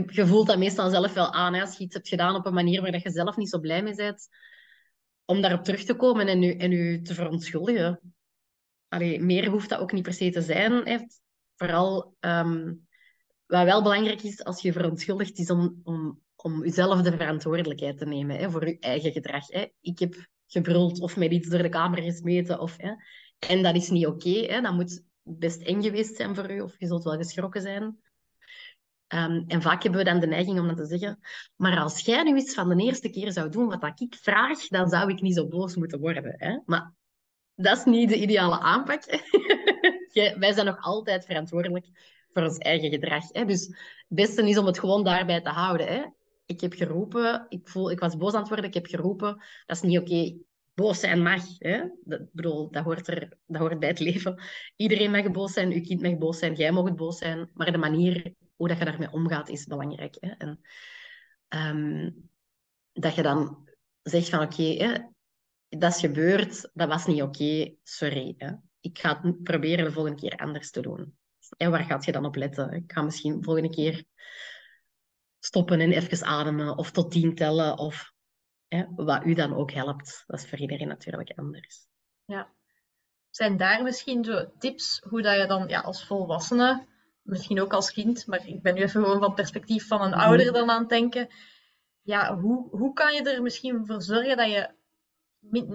je, 0.09 0.25
voelt 0.27 0.47
dat 0.47 0.57
meestal 0.57 0.89
zelf 0.89 1.13
wel 1.13 1.33
aan, 1.33 1.53
hè, 1.53 1.61
als 1.61 1.77
je 1.77 1.83
iets 1.83 1.93
hebt 1.93 2.07
gedaan 2.07 2.35
op 2.35 2.45
een 2.45 2.53
manier 2.53 2.81
waar 2.81 2.99
je 3.03 3.09
zelf 3.09 3.35
niet 3.35 3.49
zo 3.49 3.59
blij 3.59 3.83
mee 3.83 3.95
bent, 3.95 4.27
om 5.29 5.41
daarop 5.41 5.63
terug 5.63 5.83
te 5.83 5.95
komen 5.95 6.27
en 6.27 6.43
u, 6.43 6.51
en 6.51 6.71
u 6.71 7.01
te 7.01 7.13
verontschuldigen. 7.13 8.13
Allee, 8.87 9.21
meer 9.21 9.49
hoeft 9.49 9.69
dat 9.69 9.79
ook 9.79 9.91
niet 9.91 10.03
per 10.03 10.13
se 10.13 10.29
te 10.29 10.41
zijn. 10.41 10.85
Heeft. 10.87 11.21
Vooral 11.55 12.15
um, 12.19 12.87
wat 13.45 13.63
wel 13.63 13.83
belangrijk 13.83 14.23
is 14.23 14.43
als 14.43 14.61
je 14.61 14.71
verontschuldigt, 14.71 15.37
is 15.37 15.49
om, 15.49 15.81
om, 15.83 16.21
om 16.35 16.63
jezelf 16.63 17.01
de 17.01 17.11
verantwoordelijkheid 17.11 17.97
te 17.97 18.05
nemen 18.05 18.37
hè, 18.37 18.51
voor 18.51 18.67
je 18.67 18.79
eigen 18.79 19.11
gedrag. 19.11 19.47
Hè. 19.47 19.65
Ik 19.81 19.99
heb 19.99 20.15
gebruld 20.47 20.99
of 20.99 21.17
met 21.17 21.31
iets 21.31 21.49
door 21.49 21.61
de 21.61 21.69
kamer 21.69 22.01
gesmeten. 22.01 22.59
Of, 22.59 22.77
hè. 22.77 22.91
En 23.47 23.63
dat 23.63 23.75
is 23.75 23.89
niet 23.89 24.07
oké. 24.07 24.61
Dat 24.61 24.73
moet 24.73 25.03
best 25.23 25.61
eng 25.61 25.81
geweest 25.81 26.15
zijn 26.15 26.35
voor 26.35 26.51
u, 26.51 26.61
of 26.61 26.79
je 26.79 26.87
zult 26.87 27.03
wel 27.03 27.17
geschrokken 27.17 27.61
zijn. 27.61 27.97
Um, 29.13 29.43
en 29.47 29.61
vaak 29.61 29.83
hebben 29.83 29.99
we 30.03 30.09
dan 30.09 30.19
de 30.19 30.27
neiging 30.27 30.59
om 30.59 30.67
dan 30.67 30.75
te 30.75 30.85
zeggen, 30.85 31.19
maar 31.55 31.79
als 31.79 31.99
jij 31.99 32.23
nu 32.23 32.37
iets 32.37 32.53
van 32.53 32.69
de 32.69 32.83
eerste 32.83 33.09
keer 33.09 33.31
zou 33.31 33.49
doen 33.49 33.79
wat 33.79 33.99
ik 33.99 34.15
vraag, 34.15 34.67
dan 34.67 34.89
zou 34.89 35.11
ik 35.11 35.21
niet 35.21 35.35
zo 35.35 35.47
boos 35.47 35.75
moeten 35.75 35.99
worden. 35.99 36.33
Hè? 36.37 36.59
Maar 36.65 36.93
dat 37.55 37.77
is 37.77 37.83
niet 37.83 38.09
de 38.09 38.21
ideale 38.21 38.59
aanpak. 38.59 39.03
wij 40.39 40.53
zijn 40.53 40.65
nog 40.65 40.77
altijd 40.79 41.25
verantwoordelijk 41.25 41.85
voor 42.33 42.43
ons 42.43 42.57
eigen 42.57 42.89
gedrag. 42.89 43.23
Hè? 43.31 43.45
Dus 43.45 43.65
het 43.67 44.05
beste 44.07 44.49
is 44.49 44.57
om 44.57 44.65
het 44.65 44.79
gewoon 44.79 45.03
daarbij 45.03 45.41
te 45.41 45.49
houden. 45.49 45.87
Hè? 45.87 46.03
Ik 46.45 46.61
heb 46.61 46.73
geroepen, 46.73 47.45
ik, 47.49 47.67
voel, 47.67 47.91
ik 47.91 47.99
was 47.99 48.17
boos 48.17 48.33
aan 48.33 48.39
het 48.39 48.49
worden, 48.49 48.65
ik 48.65 48.73
heb 48.73 48.85
geroepen. 48.85 49.43
Dat 49.65 49.75
is 49.75 49.81
niet 49.81 49.99
oké. 49.99 50.37
Boos 50.73 50.99
zijn 50.99 51.21
mag. 51.21 51.43
Hè? 51.57 51.83
Dat, 52.03 52.21
bedoel, 52.31 52.71
dat, 52.71 52.83
hoort 52.83 53.07
er, 53.07 53.37
dat 53.45 53.61
hoort 53.61 53.79
bij 53.79 53.89
het 53.89 53.99
leven. 53.99 54.41
Iedereen 54.75 55.11
mag 55.11 55.31
boos 55.31 55.53
zijn, 55.53 55.71
uw 55.71 55.81
kind 55.81 56.01
mag 56.01 56.17
boos 56.17 56.39
zijn, 56.39 56.53
jij 56.53 56.71
mag 56.71 56.95
boos 56.95 57.17
zijn. 57.17 57.49
Maar 57.53 57.71
de 57.71 57.77
manier 57.77 58.33
hoe 58.57 58.67
dat 58.67 58.77
je 58.77 58.85
daarmee 58.85 59.11
omgaat 59.11 59.49
is 59.49 59.65
belangrijk. 59.65 60.17
Hè? 60.19 60.29
En, 60.29 60.59
um, 61.47 62.29
dat 62.91 63.15
je 63.15 63.21
dan 63.21 63.69
zegt 64.01 64.29
van 64.29 64.41
oké, 64.41 65.01
dat 65.69 65.93
is 65.93 65.99
gebeurd, 65.99 66.69
dat 66.73 66.87
was 66.87 67.05
niet 67.05 67.21
oké, 67.21 67.75
sorry. 67.83 68.33
Hè? 68.37 68.51
Ik 68.79 68.99
ga 68.99 69.21
het 69.21 69.43
proberen 69.43 69.85
de 69.85 69.91
volgende 69.91 70.19
keer 70.19 70.37
anders 70.37 70.71
te 70.71 70.81
doen. 70.81 71.17
En 71.57 71.71
waar 71.71 71.83
gaat 71.83 72.05
je 72.05 72.11
dan 72.11 72.25
op 72.25 72.35
letten? 72.35 72.71
Ik 72.71 72.91
ga 72.91 73.01
misschien 73.01 73.37
de 73.37 73.43
volgende 73.43 73.69
keer 73.69 74.05
stoppen 75.39 75.79
en 75.79 75.91
even 75.91 76.25
ademen 76.25 76.77
of 76.77 76.91
tot 76.91 77.11
tien 77.11 77.35
tellen 77.35 77.77
of 77.77 78.11
hè, 78.67 78.85
wat 78.95 79.25
u 79.25 79.33
dan 79.33 79.55
ook 79.55 79.71
helpt. 79.71 80.23
Dat 80.27 80.39
is 80.39 80.49
voor 80.49 80.59
iedereen 80.59 80.87
natuurlijk 80.87 81.31
anders. 81.35 81.87
Ja. 82.25 82.55
Zijn 83.29 83.57
daar 83.57 83.83
misschien 83.83 84.23
zo 84.23 84.51
tips 84.57 85.01
hoe 85.09 85.21
dat 85.21 85.37
je 85.37 85.47
dan 85.47 85.67
ja, 85.67 85.79
als 85.79 86.05
volwassene 86.05 86.87
misschien 87.27 87.61
ook 87.61 87.73
als 87.73 87.91
kind, 87.91 88.27
maar 88.27 88.47
ik 88.47 88.61
ben 88.61 88.73
nu 88.75 88.81
even 88.81 89.01
gewoon 89.01 89.17
van 89.19 89.27
het 89.27 89.35
perspectief 89.35 89.87
van 89.87 90.01
een 90.01 90.13
ouder 90.13 90.53
dan 90.53 90.69
aan 90.69 90.79
het 90.79 90.89
denken. 90.89 91.27
ja, 92.01 92.37
hoe, 92.39 92.67
hoe 92.69 92.93
kan 92.93 93.13
je 93.13 93.21
er 93.31 93.41
misschien 93.41 93.85
voor 93.85 94.01
zorgen 94.01 94.37
dat 94.37 94.49
je 94.51 94.69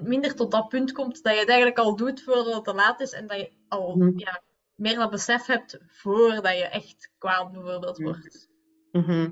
minder 0.02 0.35
tot 0.35 0.50
dat 0.50 0.68
punt 0.68 0.92
komt 0.92 1.23
dat 1.23 1.32
je 1.35 1.38
het 1.38 1.49
eigenlijk 1.49 1.78
al 1.78 1.97
doet 1.97 2.23
voordat 2.23 2.54
het 2.54 2.64
te 2.64 2.75
laat 2.75 3.00
is 3.00 3.12
en 3.12 3.26
dat 3.26 3.38
je 3.38 3.50
al 3.68 3.97
Mhm. 3.97 4.18
ja, 4.18 4.42
meer 4.75 4.94
dat 4.97 5.11
besef 5.11 5.47
hebt 5.47 5.78
voordat 5.87 6.52
je 6.56 6.64
echt 6.64 7.11
kwaad 7.18 7.52
bijvoorbeeld 7.52 7.99
Mhm. 7.99 8.09
wordt. 8.09 8.49
Mhm. 8.92 9.30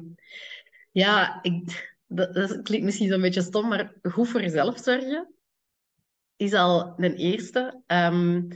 Ja, 0.92 1.42
ik, 1.42 1.96
dat, 2.06 2.34
dat 2.34 2.62
klinkt 2.62 2.84
misschien 2.84 3.08
zo'n 3.08 3.20
beetje 3.20 3.42
stom, 3.42 3.68
maar 3.68 3.94
goed 4.02 4.28
voor 4.28 4.40
jezelf 4.40 4.78
zorgen 4.78 5.34
is 6.36 6.52
al 6.54 6.94
een 6.96 7.14
eerste. 7.14 7.82
Ehm, 7.86 8.48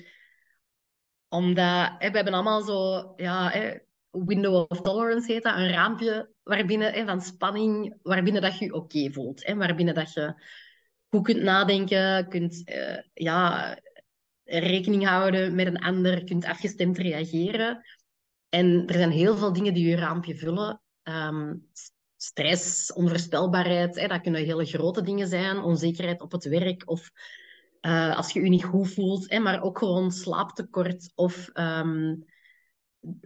omdat 1.34 1.92
hè, 1.98 2.10
we 2.10 2.16
hebben 2.16 2.34
allemaal 2.34 2.62
zo, 2.62 3.12
ja, 3.16 3.48
hè, 3.50 3.78
window 4.10 4.66
of 4.68 4.80
tolerance 4.80 5.32
heet 5.32 5.42
dat, 5.42 5.56
een 5.56 5.70
raampje 5.70 6.30
waarbinnen, 6.42 6.92
hè, 6.92 7.04
van 7.04 7.20
spanning, 7.20 7.96
waarbinnen 8.02 8.42
dat 8.42 8.58
je 8.58 8.64
je 8.64 8.74
oké 8.74 9.12
voelt. 9.12 9.46
Hè, 9.46 9.54
waarbinnen 9.56 9.94
dat 9.94 10.12
je 10.12 10.34
goed 11.08 11.24
kunt 11.24 11.42
nadenken, 11.42 12.28
kunt 12.28 12.64
eh, 12.64 12.98
ja, 13.14 13.78
rekening 14.44 15.06
houden 15.06 15.54
met 15.54 15.66
een 15.66 15.78
ander, 15.78 16.24
kunt 16.24 16.44
afgestemd 16.44 16.98
reageren. 16.98 17.84
En 18.48 18.86
er 18.86 18.94
zijn 18.94 19.10
heel 19.10 19.36
veel 19.36 19.52
dingen 19.52 19.74
die 19.74 19.88
je 19.88 19.96
raampje 19.96 20.36
vullen. 20.36 20.82
Ehm, 21.02 21.54
stress, 22.16 22.92
onvoorspelbaarheid, 22.92 24.00
hè, 24.00 24.06
dat 24.06 24.20
kunnen 24.20 24.44
hele 24.44 24.64
grote 24.64 25.02
dingen 25.02 25.28
zijn. 25.28 25.58
Onzekerheid 25.58 26.20
op 26.20 26.32
het 26.32 26.44
werk 26.44 26.82
of 26.90 27.10
eh, 27.84 28.16
als 28.16 28.32
je 28.32 28.42
je 28.42 28.48
niet 28.48 28.64
goed 28.64 28.92
voelt. 28.92 29.30
Hè, 29.30 29.38
maar 29.38 29.62
ook 29.62 29.78
gewoon 29.78 30.12
slaaptekort 30.12 31.12
of 31.14 31.48
ehm, 31.52 32.14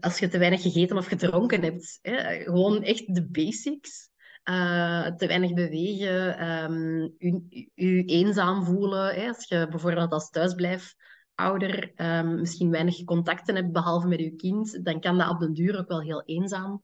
als 0.00 0.18
je 0.18 0.28
te 0.28 0.38
weinig 0.38 0.62
gegeten 0.62 0.96
of 0.96 1.06
gedronken 1.06 1.62
hebt. 1.62 1.98
Hè, 2.02 2.42
gewoon 2.42 2.82
echt 2.82 3.14
de 3.14 3.26
basics. 3.26 4.10
Eh, 4.42 5.06
te 5.06 5.26
weinig 5.26 5.54
bewegen, 5.54 6.38
ehm, 6.38 7.00
je, 7.18 7.68
je 7.74 8.04
eenzaam 8.04 8.64
voelen. 8.64 9.14
Hè, 9.14 9.28
als 9.28 9.48
je 9.48 9.66
bijvoorbeeld 9.70 10.12
als 10.12 10.30
thuisblijfouder 10.30 11.92
ehm, 11.94 12.34
misschien 12.34 12.70
weinig 12.70 13.04
contacten 13.04 13.54
hebt, 13.54 13.72
behalve 13.72 14.08
met 14.08 14.20
je 14.20 14.36
kind, 14.36 14.84
dan 14.84 15.00
kan 15.00 15.18
dat 15.18 15.30
op 15.30 15.40
den 15.40 15.52
duur 15.52 15.78
ook 15.78 15.88
wel 15.88 16.00
heel 16.00 16.22
eenzaam 16.24 16.82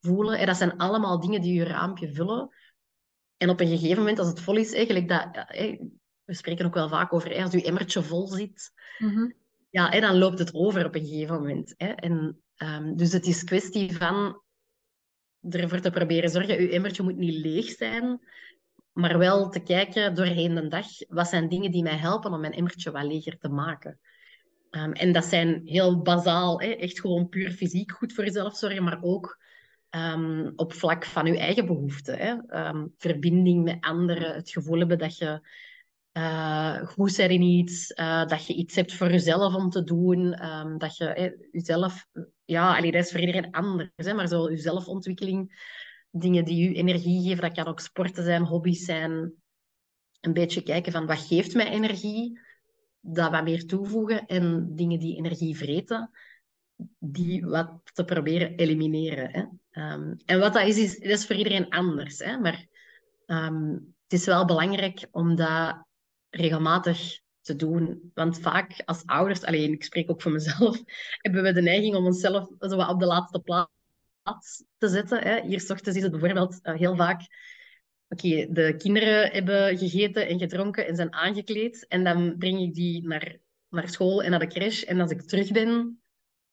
voelen. 0.00 0.38
En 0.38 0.46
dat 0.46 0.56
zijn 0.56 0.76
allemaal 0.76 1.20
dingen 1.20 1.40
die 1.40 1.54
je 1.54 1.64
raampje 1.64 2.12
vullen. 2.12 2.48
En 3.36 3.50
op 3.50 3.60
een 3.60 3.68
gegeven 3.68 3.98
moment, 3.98 4.18
als 4.18 4.28
het 4.28 4.40
vol 4.40 4.56
is, 4.56 4.72
eigenlijk 4.72 5.08
dat, 5.08 5.28
hè, 5.32 5.78
we 6.32 6.38
spreken 6.38 6.66
ook 6.66 6.74
wel 6.74 6.88
vaak 6.88 7.12
over, 7.12 7.30
hè, 7.30 7.42
als 7.42 7.52
je 7.52 7.62
emmertje 7.62 8.02
vol 8.02 8.26
zit, 8.26 8.72
ja, 9.70 9.88
hè, 9.88 10.00
dan 10.00 10.18
loopt 10.18 10.38
het 10.38 10.54
over 10.54 10.86
op 10.86 10.94
een 10.94 11.06
gegeven 11.06 11.34
moment. 11.34 11.74
Hè. 11.76 11.86
En, 11.86 12.42
ehm, 12.56 12.94
dus 12.94 13.12
het 13.12 13.26
is 13.26 13.44
kwestie 13.44 13.96
van 13.96 14.42
ervoor 15.50 15.80
te 15.80 15.90
proberen 15.90 16.30
zorgen, 16.30 16.62
je 16.62 16.70
emmertje 16.70 17.02
moet 17.02 17.16
niet 17.16 17.44
leeg 17.44 17.70
zijn, 17.70 18.20
maar 18.92 19.18
wel 19.18 19.48
te 19.48 19.60
kijken 19.60 20.14
doorheen 20.14 20.54
de 20.54 20.68
dag, 20.68 20.86
wat 21.08 21.28
zijn 21.28 21.48
dingen 21.48 21.70
die 21.70 21.82
mij 21.82 21.96
helpen 21.96 22.32
om 22.32 22.40
mijn 22.40 22.52
emmertje 22.52 22.90
wat 22.90 23.04
leger 23.04 23.38
te 23.38 23.48
maken. 23.48 24.00
Ehm, 24.70 24.92
en 24.92 25.12
dat 25.12 25.24
zijn 25.24 25.60
heel 25.64 26.02
bazaal, 26.02 26.60
hè, 26.60 26.68
echt 26.68 27.00
gewoon 27.00 27.28
puur 27.28 27.50
fysiek 27.50 27.92
goed 27.92 28.12
voor 28.12 28.24
jezelf 28.24 28.56
zorgen, 28.56 28.84
maar 28.84 29.02
ook 29.02 29.40
ehm, 29.90 30.50
op 30.56 30.72
vlak 30.72 31.04
van 31.04 31.26
je 31.26 31.38
eigen 31.38 31.66
behoeften. 31.66 32.18
Hè. 32.18 32.36
Verbinding 32.96 33.64
met 33.64 33.76
anderen, 33.80 34.34
het 34.34 34.50
gevoel 34.50 34.78
hebben 34.78 34.98
dat 34.98 35.16
je 35.16 35.40
eh, 36.12 36.86
goed 36.86 37.16
bent 37.16 37.30
in 37.30 37.42
iets, 37.42 37.92
eh, 37.92 38.26
dat 38.26 38.46
je 38.46 38.54
iets 38.54 38.74
hebt 38.74 38.94
voor 38.94 39.10
jezelf 39.10 39.54
om 39.54 39.70
te 39.70 39.84
doen, 39.84 40.32
ehm, 40.32 40.78
dat 40.78 40.96
je 40.96 41.04
hè, 41.04 41.30
jezelf, 41.50 42.06
ja, 42.44 42.76
allee, 42.76 42.92
dat 42.92 43.04
is 43.04 43.10
voor 43.10 43.20
iedereen 43.20 43.50
anders, 43.50 43.90
hè, 43.96 44.14
maar 44.14 44.28
zo 44.28 44.50
je 44.50 44.56
zelfontwikkeling, 44.56 45.70
dingen 46.10 46.44
die 46.44 46.68
je 46.68 46.74
energie 46.74 47.22
geven, 47.22 47.42
dat 47.42 47.52
kan 47.52 47.66
ook 47.66 47.80
sporten 47.80 48.24
zijn, 48.24 48.42
hobby's 48.42 48.84
zijn, 48.84 49.32
een 50.20 50.32
beetje 50.32 50.62
kijken 50.62 50.92
van 50.92 51.06
wat 51.06 51.18
geeft 51.18 51.54
mij 51.54 51.70
energie, 51.70 52.40
dat 53.00 53.30
wat 53.30 53.44
meer 53.44 53.66
toevoegen 53.66 54.26
en 54.26 54.74
dingen 54.74 54.98
die 54.98 55.16
energie 55.16 55.56
vreten, 55.56 56.10
die 56.98 57.46
wat 57.46 57.80
te 57.92 58.04
proberen 58.04 58.56
elimineren. 58.56 59.30
Hè. 59.30 59.44
Ehm, 59.70 60.14
en 60.24 60.38
wat 60.38 60.52
dat 60.52 60.66
is, 60.66 60.78
is, 60.78 60.98
dat 60.98 61.10
is 61.10 61.26
voor 61.26 61.36
iedereen 61.36 61.68
anders. 61.68 62.18
Hè, 62.18 62.38
maar 62.38 62.66
ehm, 63.26 63.70
het 63.72 64.20
is 64.20 64.24
wel 64.24 64.44
belangrijk 64.44 65.08
om 65.10 65.34
dat 65.34 65.86
regelmatig 66.32 67.20
te 67.40 67.56
doen. 67.56 68.10
Want 68.14 68.40
vaak 68.40 68.82
als 68.84 69.06
ouders, 69.06 69.44
alleen 69.44 69.72
ik 69.72 69.84
spreek 69.84 70.10
ook 70.10 70.22
voor 70.22 70.32
mezelf, 70.32 70.82
hebben 71.22 71.42
we 71.42 71.52
de 71.52 71.62
neiging 71.62 71.94
om 71.94 72.04
onszelf 72.04 72.48
zo 72.58 72.76
op 72.76 73.00
de 73.00 73.06
laatste 73.06 73.40
plaats 73.40 74.64
te 74.76 74.88
zetten. 74.88 75.22
Hè. 75.22 75.40
Hier 75.40 75.60
s 75.60 75.70
ochtends 75.70 75.96
is 75.96 76.02
het 76.02 76.12
bijvoorbeeld 76.12 76.58
uh, 76.62 76.74
heel 76.74 76.96
vaak 76.96 77.20
Oké, 78.12 78.52
de 78.52 78.74
kinderen 78.78 79.30
hebben 79.30 79.78
gegeten 79.78 80.28
en 80.28 80.38
gedronken 80.38 80.86
en 80.86 80.96
zijn 80.96 81.12
aangekleed. 81.12 81.86
En 81.88 82.04
dan 82.04 82.38
breng 82.38 82.60
ik 82.60 82.74
die 82.74 83.06
naar, 83.06 83.38
naar 83.68 83.88
school 83.88 84.22
en 84.22 84.30
naar 84.30 84.38
de 84.38 84.46
crash. 84.46 84.82
En 84.82 85.00
als 85.00 85.10
ik 85.10 85.22
terug 85.22 85.52
ben, 85.52 86.02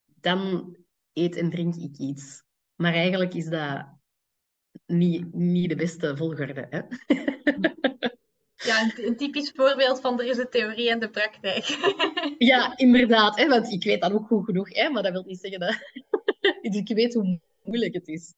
dan 0.05 0.75
eet 1.13 1.35
en 1.35 1.49
drink 1.49 1.75
ik 1.75 1.97
iets. 1.97 2.43
Maar 2.75 2.93
eigenlijk 2.93 3.33
is 3.33 3.45
dat 3.45 3.87
niet, 4.85 5.33
niet 5.33 5.69
de 5.69 5.75
beste 5.75 6.17
volgorde. 6.17 6.67
Hè? 6.69 6.81
Ja, 8.65 8.91
een, 8.95 9.17
typisch 9.17 9.51
voorbeeld 9.55 10.01
van 10.01 10.19
er 10.19 10.25
is 10.25 10.35
de 10.35 10.49
theorie 10.49 10.89
en 10.89 10.99
de 10.99 11.09
praktijk. 11.09 11.65
ja, 12.37 12.77
inderdaad. 12.77 13.37
Hè? 13.37 13.47
Want 13.47 13.71
ik 13.71 13.83
weet 13.83 14.01
dat 14.01 14.11
ook 14.11 14.27
goed 14.27 14.45
genoeg. 14.45 14.73
Hè? 14.73 14.89
Maar 14.89 15.03
dat 15.03 15.11
wil 15.11 15.23
niet 15.25 15.39
zeggen 15.39 15.59
dat... 15.59 15.77
ik 16.75 16.87
weet 16.87 17.13
hoe 17.13 17.39
moeilijk 17.63 17.93
het 17.93 18.07
is. 18.07 18.33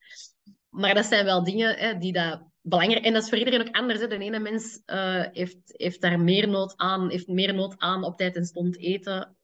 Maar 0.69 0.93
dat 0.93 1.05
zijn 1.05 1.25
wel 1.25 1.43
dingen 1.43 1.77
hè, 1.77 1.97
die 1.97 2.13
dat 2.13 2.41
belangrijk... 2.61 3.05
En 3.05 3.13
dat 3.13 3.23
is 3.23 3.29
voor 3.29 3.37
iedereen 3.37 3.67
ook 3.67 3.75
anders. 3.75 3.99
Hè? 3.99 4.07
De 4.07 4.17
ene 4.17 4.39
mens 4.39 4.81
uh, 4.85 5.25
heeft, 5.31 5.59
heeft 5.65 6.01
daar 6.01 6.19
meer 6.19 6.47
nood 6.47 6.73
aan, 6.75 7.09
heeft 7.09 7.27
meer 7.27 7.53
nood 7.53 7.75
aan 7.77 8.03
op 8.03 8.17
tijd 8.17 8.35
en 8.35 8.45
stond 8.45 8.77
eten. 8.77 9.35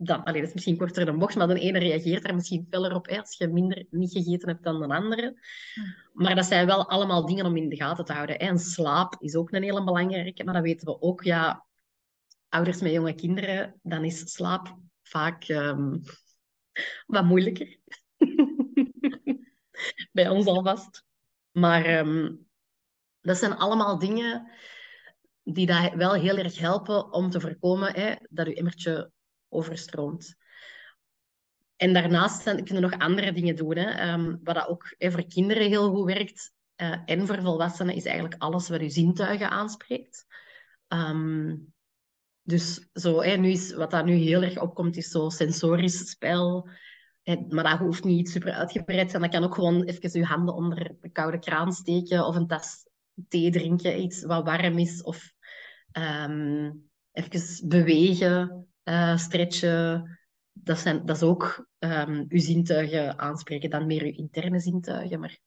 Dan, 0.00 0.24
allee, 0.24 0.40
dat 0.40 0.48
is 0.48 0.54
misschien 0.54 0.76
korter 0.76 1.04
dan 1.04 1.18
bocht, 1.18 1.36
maar 1.36 1.46
de 1.46 1.60
ene 1.60 1.78
reageert 1.78 2.22
daar 2.22 2.34
misschien 2.34 2.66
feller 2.70 2.94
op 2.94 3.06
hè, 3.06 3.18
als 3.20 3.36
je 3.36 3.48
minder 3.48 3.86
niet 3.90 4.12
gegeten 4.12 4.48
hebt 4.48 4.62
dan 4.62 4.80
de 4.80 4.94
andere. 4.94 5.40
Maar 6.12 6.34
dat 6.34 6.46
zijn 6.46 6.66
wel 6.66 6.88
allemaal 6.88 7.26
dingen 7.26 7.46
om 7.46 7.56
in 7.56 7.68
de 7.68 7.76
gaten 7.76 8.04
te 8.04 8.12
houden. 8.12 8.36
Hè. 8.36 8.46
En 8.46 8.58
slaap 8.58 9.16
is 9.18 9.34
ook 9.34 9.52
een 9.52 9.62
hele 9.62 9.84
belangrijke, 9.84 10.44
maar 10.44 10.54
dat 10.54 10.62
weten 10.62 10.86
we 10.86 11.00
ook. 11.00 11.22
Ja, 11.22 11.66
ouders 12.48 12.80
met 12.80 12.92
jonge 12.92 13.14
kinderen, 13.14 13.80
dan 13.82 14.04
is 14.04 14.32
slaap 14.32 14.76
vaak 15.02 15.48
um, 15.48 16.02
wat 17.06 17.24
moeilijker. 17.24 17.78
Bij 20.12 20.28
ons 20.28 20.46
alvast. 20.46 21.04
Maar 21.50 21.98
um, 21.98 22.46
dat 23.20 23.36
zijn 23.36 23.56
allemaal 23.56 23.98
dingen 23.98 24.50
die 25.42 25.66
dat 25.66 25.94
wel 25.94 26.12
heel 26.12 26.36
erg 26.36 26.58
helpen 26.58 27.12
om 27.12 27.30
te 27.30 27.40
voorkomen 27.40 27.94
hè, 27.94 28.14
dat 28.28 28.46
je 28.46 28.54
emmertje 28.54 29.10
overstroomt. 29.48 30.36
En 31.76 31.92
daarnaast 31.92 32.42
kunnen 32.42 32.82
nog 32.82 32.98
andere 32.98 33.32
dingen 33.32 33.56
doen. 33.56 33.76
Hè. 33.76 34.12
Um, 34.12 34.40
wat 34.42 34.54
dat 34.54 34.68
ook 34.68 34.94
voor 34.98 35.26
kinderen 35.26 35.68
heel 35.68 35.94
goed 35.94 36.06
werkt 36.06 36.52
uh, 36.76 36.98
en 37.04 37.26
voor 37.26 37.42
volwassenen 37.42 37.94
is 37.94 38.04
eigenlijk 38.04 38.42
alles 38.42 38.68
wat 38.68 38.80
je 38.80 38.90
zintuigen 38.90 39.50
aanspreekt. 39.50 40.26
Um, 40.88 41.72
dus 42.42 42.88
zo, 42.92 43.22
hè, 43.22 43.36
nu 43.36 43.50
is, 43.50 43.74
wat 43.74 43.90
dat 43.90 44.04
nu 44.04 44.12
heel 44.12 44.42
erg 44.42 44.60
opkomt, 44.60 44.96
is 44.96 45.10
zo 45.10 45.28
sensorisch 45.28 46.10
spel. 46.10 46.68
Hè, 47.22 47.36
maar 47.48 47.64
dat 47.64 47.78
hoeft 47.78 48.04
niet 48.04 48.30
super 48.30 48.52
uitgebreid 48.52 49.04
te 49.04 49.10
zijn. 49.10 49.22
Dat 49.22 49.30
kan 49.30 49.44
ook 49.44 49.54
gewoon 49.54 49.82
even 49.82 50.20
je 50.20 50.26
handen 50.26 50.54
onder 50.54 50.96
de 51.00 51.08
koude 51.08 51.38
kraan 51.38 51.72
steken 51.72 52.26
of 52.26 52.36
een 52.36 52.46
tas 52.46 52.88
thee 53.28 53.50
drinken, 53.50 54.00
iets 54.00 54.24
wat 54.24 54.44
warm 54.44 54.78
is. 54.78 55.02
Of 55.02 55.32
um, 55.92 56.90
even 57.12 57.68
bewegen, 57.68 58.67
uh, 58.88 59.16
stretchen. 59.16 60.18
Dat, 60.52 60.78
zijn, 60.78 61.06
dat 61.06 61.16
is 61.16 61.22
ook 61.22 61.68
um, 61.78 62.24
uw 62.28 62.40
zintuigen 62.40 63.18
aanspreken, 63.18 63.70
dan 63.70 63.86
meer 63.86 64.02
uw 64.02 64.12
interne 64.12 64.60
zintuigen. 64.60 65.20
Maar, 65.20 65.38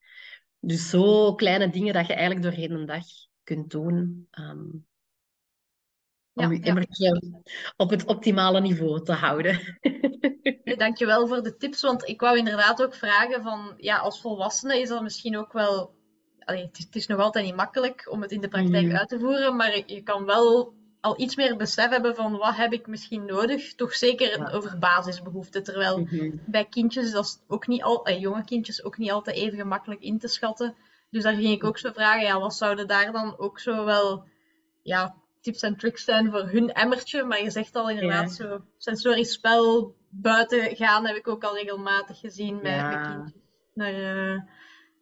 dus 0.59 0.89
zo 0.89 1.35
kleine 1.35 1.69
dingen 1.69 1.93
dat 1.93 2.07
je 2.07 2.13
eigenlijk 2.13 2.43
doorheen 2.43 2.71
een 2.71 2.85
dag 2.85 3.05
kunt 3.43 3.71
doen. 3.71 4.27
Um, 4.39 4.85
om 6.33 6.51
ja, 6.51 6.57
je 6.57 6.63
emmertje 6.63 7.05
ja. 7.05 7.41
op 7.77 7.89
het 7.89 8.05
optimale 8.05 8.61
niveau 8.61 9.03
te 9.03 9.13
houden. 9.13 9.79
dankjewel 10.77 11.27
voor 11.27 11.43
de 11.43 11.57
tips, 11.57 11.81
want 11.81 12.07
ik 12.07 12.21
wou 12.21 12.37
inderdaad 12.37 12.83
ook 12.83 12.95
vragen 12.95 13.43
van, 13.43 13.73
ja, 13.77 13.97
als 13.97 14.21
volwassene 14.21 14.79
is 14.79 14.89
dat 14.89 15.01
misschien 15.01 15.37
ook 15.37 15.53
wel... 15.53 15.99
Allee, 16.39 16.65
het, 16.65 16.77
is, 16.77 16.83
het 16.85 16.95
is 16.95 17.07
nog 17.07 17.19
altijd 17.19 17.45
niet 17.45 17.55
makkelijk 17.55 18.11
om 18.11 18.21
het 18.21 18.31
in 18.31 18.41
de 18.41 18.47
praktijk 18.47 18.85
mm. 18.85 18.95
uit 18.95 19.09
te 19.09 19.19
voeren, 19.19 19.55
maar 19.55 19.83
je 19.85 20.01
kan 20.01 20.25
wel 20.25 20.73
al 21.01 21.19
iets 21.19 21.35
meer 21.35 21.57
besef 21.57 21.89
hebben 21.89 22.15
van 22.15 22.37
wat 22.37 22.55
heb 22.55 22.73
ik 22.73 22.87
misschien 22.87 23.25
nodig. 23.25 23.75
Toch 23.75 23.95
zeker 23.95 24.37
ja. 24.37 24.51
over 24.51 24.79
basisbehoeften. 24.79 25.63
Terwijl 25.63 25.97
mm 25.97 26.07
-hmm. 26.07 26.41
bij 26.45 26.65
kindjes, 26.65 27.11
dat 27.11 27.25
is 27.25 27.39
ook 27.47 27.67
niet 27.67 27.83
al, 27.83 28.05
eh, 28.05 28.21
jonge 28.21 28.43
kindjes, 28.43 28.83
ook 28.83 28.97
niet 28.97 29.11
altijd 29.11 29.35
even 29.35 29.57
gemakkelijk 29.57 30.01
in 30.01 30.19
te 30.19 30.27
schatten. 30.27 30.75
Dus 31.09 31.23
daar 31.23 31.33
ging 31.33 31.51
ik 31.51 31.63
ook 31.63 31.77
zo 31.77 31.91
vragen, 31.91 32.21
ja, 32.21 32.39
wat 32.39 32.55
zouden 32.55 32.87
daar 32.87 33.11
dan 33.11 33.37
ook 33.37 33.59
zo 33.59 33.85
wel 33.85 34.23
ja, 34.81 35.15
tips 35.41 35.61
en 35.61 35.77
tricks 35.77 36.03
zijn 36.03 36.31
voor 36.31 36.49
hun 36.49 36.73
emmertje? 36.73 37.23
Maar 37.23 37.43
je 37.43 37.49
zegt 37.49 37.75
al 37.75 37.89
inderdaad 37.89 38.37
ja. 38.37 38.45
zo 38.45 38.61
sensorisch 38.77 39.31
spel, 39.31 39.95
buiten 40.09 40.75
gaan 40.75 41.07
heb 41.07 41.15
ik 41.15 41.27
ook 41.27 41.43
al 41.43 41.55
regelmatig 41.55 42.19
gezien 42.19 42.55
met, 42.55 42.71
ja. 42.71 42.89
met 42.89 43.07
kindjes. 43.07 43.41
Naar, 43.73 43.93
uh, 43.93 44.41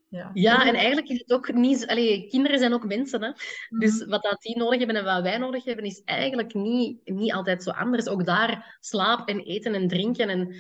Ja, 0.10 0.30
Ja, 0.34 0.67
en 0.67 0.76
eigenlijk 0.76 1.08
is 1.10 1.19
het 1.19 1.32
ook 1.32 1.54
niet... 1.54 1.88
Allee, 1.88 2.28
kinderen 2.28 2.60
zijn 2.60 2.74
ook 2.74 2.86
mensen, 2.86 3.24
hè. 3.24 3.32
Dus 3.80 4.00
Mhm. 4.00 4.10
wat 4.10 4.24
dat 4.24 4.41
die 4.41 4.58
nodig 4.58 4.78
hebben 4.78 4.95
en 4.95 5.04
wat 5.04 5.22
wij 5.22 5.38
nodig 5.38 5.63
hebben, 5.63 5.86
is 5.86 6.02
eigenlijk 6.06 6.54
niet, 6.54 7.02
niet 7.10 7.34
altijd 7.34 7.63
zo 7.63 7.69
anders. 7.69 8.08
Ook 8.08 8.26
daar 8.26 8.78
slaap 8.80 9.28
en 9.30 9.39
eten 9.39 9.74
en 9.74 9.88
drinken. 9.88 10.30
En, 10.30 10.56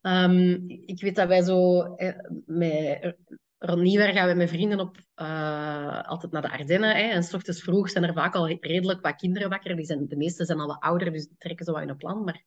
ehm, 0.00 0.50
ik 0.68 1.02
weet 1.02 1.16
dat 1.16 1.28
wij 1.28 1.42
zo... 1.42 1.82
eh, 1.94 2.14
met, 2.46 3.16
rond 3.58 3.82
nieuwjaar 3.82 4.12
gaan 4.12 4.28
we 4.28 4.34
met 4.34 4.48
vrienden 4.48 4.80
op, 4.80 4.96
eh, 5.14 6.02
altijd 6.02 6.32
naar 6.32 6.42
de 6.42 6.50
Ardennen. 6.50 6.96
Hè, 6.96 7.02
en 7.02 7.22
s 7.22 7.34
ochtends 7.34 7.62
vroeg 7.62 7.90
zijn 7.90 8.04
er 8.04 8.12
vaak 8.14 8.34
al 8.34 8.48
redelijk 8.60 9.00
wat 9.00 9.16
kinderen 9.16 9.48
wakker. 9.48 9.76
Die 9.76 9.84
zijn, 9.84 10.08
de 10.08 10.16
meeste 10.16 10.44
zijn 10.44 10.60
al 10.60 10.66
wat 10.66 10.80
ouder, 10.80 11.12
dus 11.12 11.26
die 11.26 11.36
trekken 11.38 11.64
zo 11.64 11.72
wat 11.72 11.82
in 11.82 11.88
een 11.88 11.96
plan. 11.96 12.24
Maar 12.24 12.42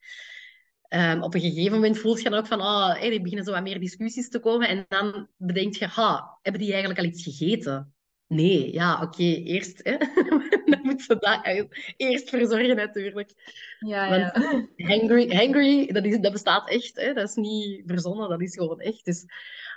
Ehm, 0.88 1.22
op 1.22 1.34
een 1.34 1.42
gegeven 1.42 1.72
moment 1.72 1.98
voelt 1.98 2.22
je 2.22 2.30
dan 2.30 2.40
ook 2.40 2.48
van, 2.48 2.62
ah, 2.62 3.00
hey, 3.00 3.14
er 3.14 3.22
beginnen 3.22 3.46
zo 3.46 3.52
wat 3.52 3.64
meer 3.64 3.80
discussies 3.80 4.30
te 4.30 4.40
komen. 4.40 4.68
En 4.68 4.86
dan 4.88 5.28
bedenk 5.38 5.76
je, 5.76 5.86
ha, 5.86 6.38
hebben 6.42 6.62
die 6.62 6.72
eigenlijk 6.72 7.00
al 7.00 7.06
iets 7.06 7.24
gegeten? 7.24 7.94
Nee, 8.28 8.74
ja, 8.74 9.02
oké, 9.02 9.24
eerst, 9.24 9.80
hè. 9.84 9.98
dan 10.72 10.80
moeten 10.84 11.06
ze 11.06 11.18
dat 11.20 11.68
eerst 11.98 12.30
verzorgen 12.30 12.76
natuurlijk. 12.76 13.32
Ja, 13.80 14.10
Want 14.10 14.44
ja. 14.76 14.88
hangry, 14.88 15.36
hangry 15.36 15.92
dat, 15.92 16.06
is, 16.06 16.20
dat 16.20 16.32
bestaat 16.32 16.70
echt, 16.70 16.96
hè. 16.96 17.14
Dat 17.14 17.30
is 17.30 17.36
niet 17.36 17.84
verzonnen, 17.86 18.30
dat 18.30 18.42
is 18.42 18.56
gewoon 18.56 18.80
echt. 18.80 19.06
Dus 19.06 19.26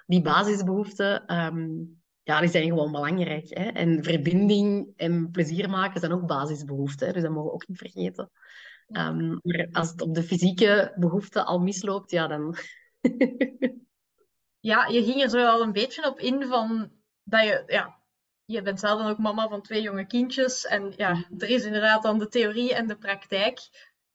die 0.06 0.22
basisbehoeften, 0.22 1.26
ehm, 1.26 1.68
ja, 2.22 2.40
die 2.40 2.50
zijn 2.50 2.68
gewoon 2.68 2.92
belangrijk. 2.92 3.46
Hè. 3.48 3.64
En 3.64 4.04
verbinding 4.04 4.92
en 4.96 5.30
plezier 5.30 5.70
maken 5.70 6.00
zijn 6.00 6.12
ook 6.12 6.26
basisbehoeften. 6.26 7.06
Hè. 7.06 7.12
Dus 7.12 7.22
dat 7.22 7.30
mogen 7.30 7.48
we 7.48 7.54
ook 7.54 7.68
niet 7.68 7.78
vergeten. 7.78 8.30
Ehm, 8.88 9.28
maar 9.42 9.68
als 9.72 9.90
het 9.90 10.00
op 10.00 10.14
de 10.14 10.22
fysieke 10.22 10.92
behoeften 10.96 11.46
al 11.46 11.58
misloopt, 11.58 12.10
ja, 12.10 12.26
dan... 12.26 12.56
Ja, 14.60 14.86
je 14.86 15.04
ging 15.04 15.22
er 15.22 15.28
zo 15.28 15.46
al 15.46 15.62
een 15.62 15.72
beetje 15.72 16.06
op 16.06 16.18
in 16.20 16.46
van 16.46 16.90
dat 17.22 17.44
je, 17.44 17.62
ja, 17.66 17.98
je 18.44 18.62
bent 18.62 18.80
zelf 18.80 19.00
dan 19.00 19.10
ook 19.10 19.18
mama 19.18 19.48
van 19.48 19.62
twee 19.62 19.82
jonge 19.82 20.06
kindjes. 20.06 20.66
En 20.66 20.92
ja, 20.96 21.24
er 21.38 21.48
is 21.48 21.64
inderdaad 21.64 22.02
dan 22.02 22.18
de 22.18 22.28
theorie 22.28 22.74
en 22.74 22.86
de 22.86 22.96
praktijk. 22.96 23.60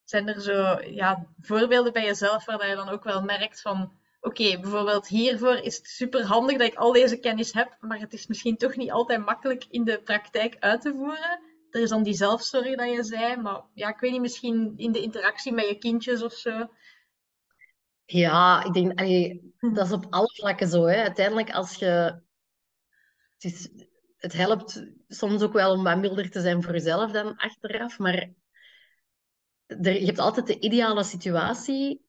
Zijn 0.04 0.28
er 0.28 0.40
zo 0.40 0.80
ja, 0.80 1.26
voorbeelden 1.40 1.92
bij 1.92 2.04
jezelf 2.04 2.44
waar 2.44 2.58
dat 2.58 2.68
je 2.68 2.74
dan 2.74 2.88
ook 2.88 3.04
wel 3.04 3.22
merkt 3.22 3.60
van, 3.60 3.92
oké, 4.20 4.60
bijvoorbeeld 4.60 5.08
hiervoor 5.08 5.54
is 5.56 5.76
het 5.76 5.86
super 5.86 6.24
handig 6.24 6.58
dat 6.58 6.66
ik 6.66 6.74
al 6.74 6.92
deze 6.92 7.20
kennis 7.20 7.52
heb, 7.52 7.76
maar 7.80 7.98
het 7.98 8.12
is 8.12 8.26
misschien 8.26 8.56
toch 8.56 8.76
niet 8.76 8.90
altijd 8.90 9.24
makkelijk 9.24 9.64
in 9.70 9.84
de 9.84 10.02
praktijk 10.02 10.56
uit 10.58 10.80
te 10.80 10.92
voeren. 10.96 11.40
Er 11.74 11.80
is 11.82 11.88
dan 11.88 12.02
die 12.02 12.14
zelfzorg 12.14 12.76
dat 12.76 12.90
je 12.90 13.02
zei, 13.02 13.36
maar 13.36 13.62
ja, 13.72 13.88
ik 13.88 14.00
weet 14.00 14.10
niet, 14.12 14.20
misschien 14.20 14.72
in 14.76 14.92
de 14.92 15.00
interactie 15.00 15.52
met 15.52 15.68
je 15.68 15.78
kindjes 15.78 16.22
of 16.22 16.32
zo. 16.32 16.68
Ja, 18.04 18.64
ik 18.64 18.72
denk, 18.72 18.98
dat 19.74 19.86
is 19.86 19.92
op 19.92 20.06
alle 20.10 20.30
vlakken 20.34 20.68
zo. 20.68 20.84
Hè. 20.84 21.02
Uiteindelijk, 21.02 21.50
als 21.50 21.74
je... 21.74 21.86
Het, 23.34 23.52
is, 23.52 23.68
het 24.16 24.32
helpt 24.32 24.86
soms 25.08 25.42
ook 25.42 25.52
wel 25.52 25.72
om 25.72 25.82
wat 25.82 25.98
milder 25.98 26.30
te 26.30 26.40
zijn 26.40 26.62
voor 26.62 26.72
jezelf 26.72 27.10
dan 27.10 27.36
achteraf, 27.36 27.98
maar 27.98 28.32
er, 29.66 30.00
je 30.00 30.06
hebt 30.06 30.18
altijd 30.18 30.46
de 30.46 30.58
ideale 30.58 31.04
situatie, 31.04 32.04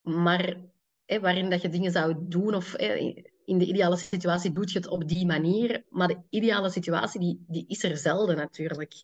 maar 0.00 0.60
hè, 1.04 1.20
waarin 1.20 1.50
dat 1.50 1.62
je 1.62 1.68
dingen 1.68 1.92
zou 1.92 2.14
doen, 2.18 2.54
of 2.54 2.72
hè, 2.72 3.22
in 3.46 3.58
de 3.58 3.66
ideale 3.66 3.96
situatie 3.96 4.52
doe 4.52 4.64
je 4.68 4.78
het 4.78 4.88
op 4.88 5.08
die 5.08 5.26
manier, 5.26 5.84
maar 5.88 6.08
de 6.08 6.22
ideale 6.30 6.70
situatie 6.70 7.20
die, 7.20 7.44
die 7.48 7.64
is 7.68 7.82
er 7.82 7.96
zelden 7.96 8.36
natuurlijk. 8.36 8.94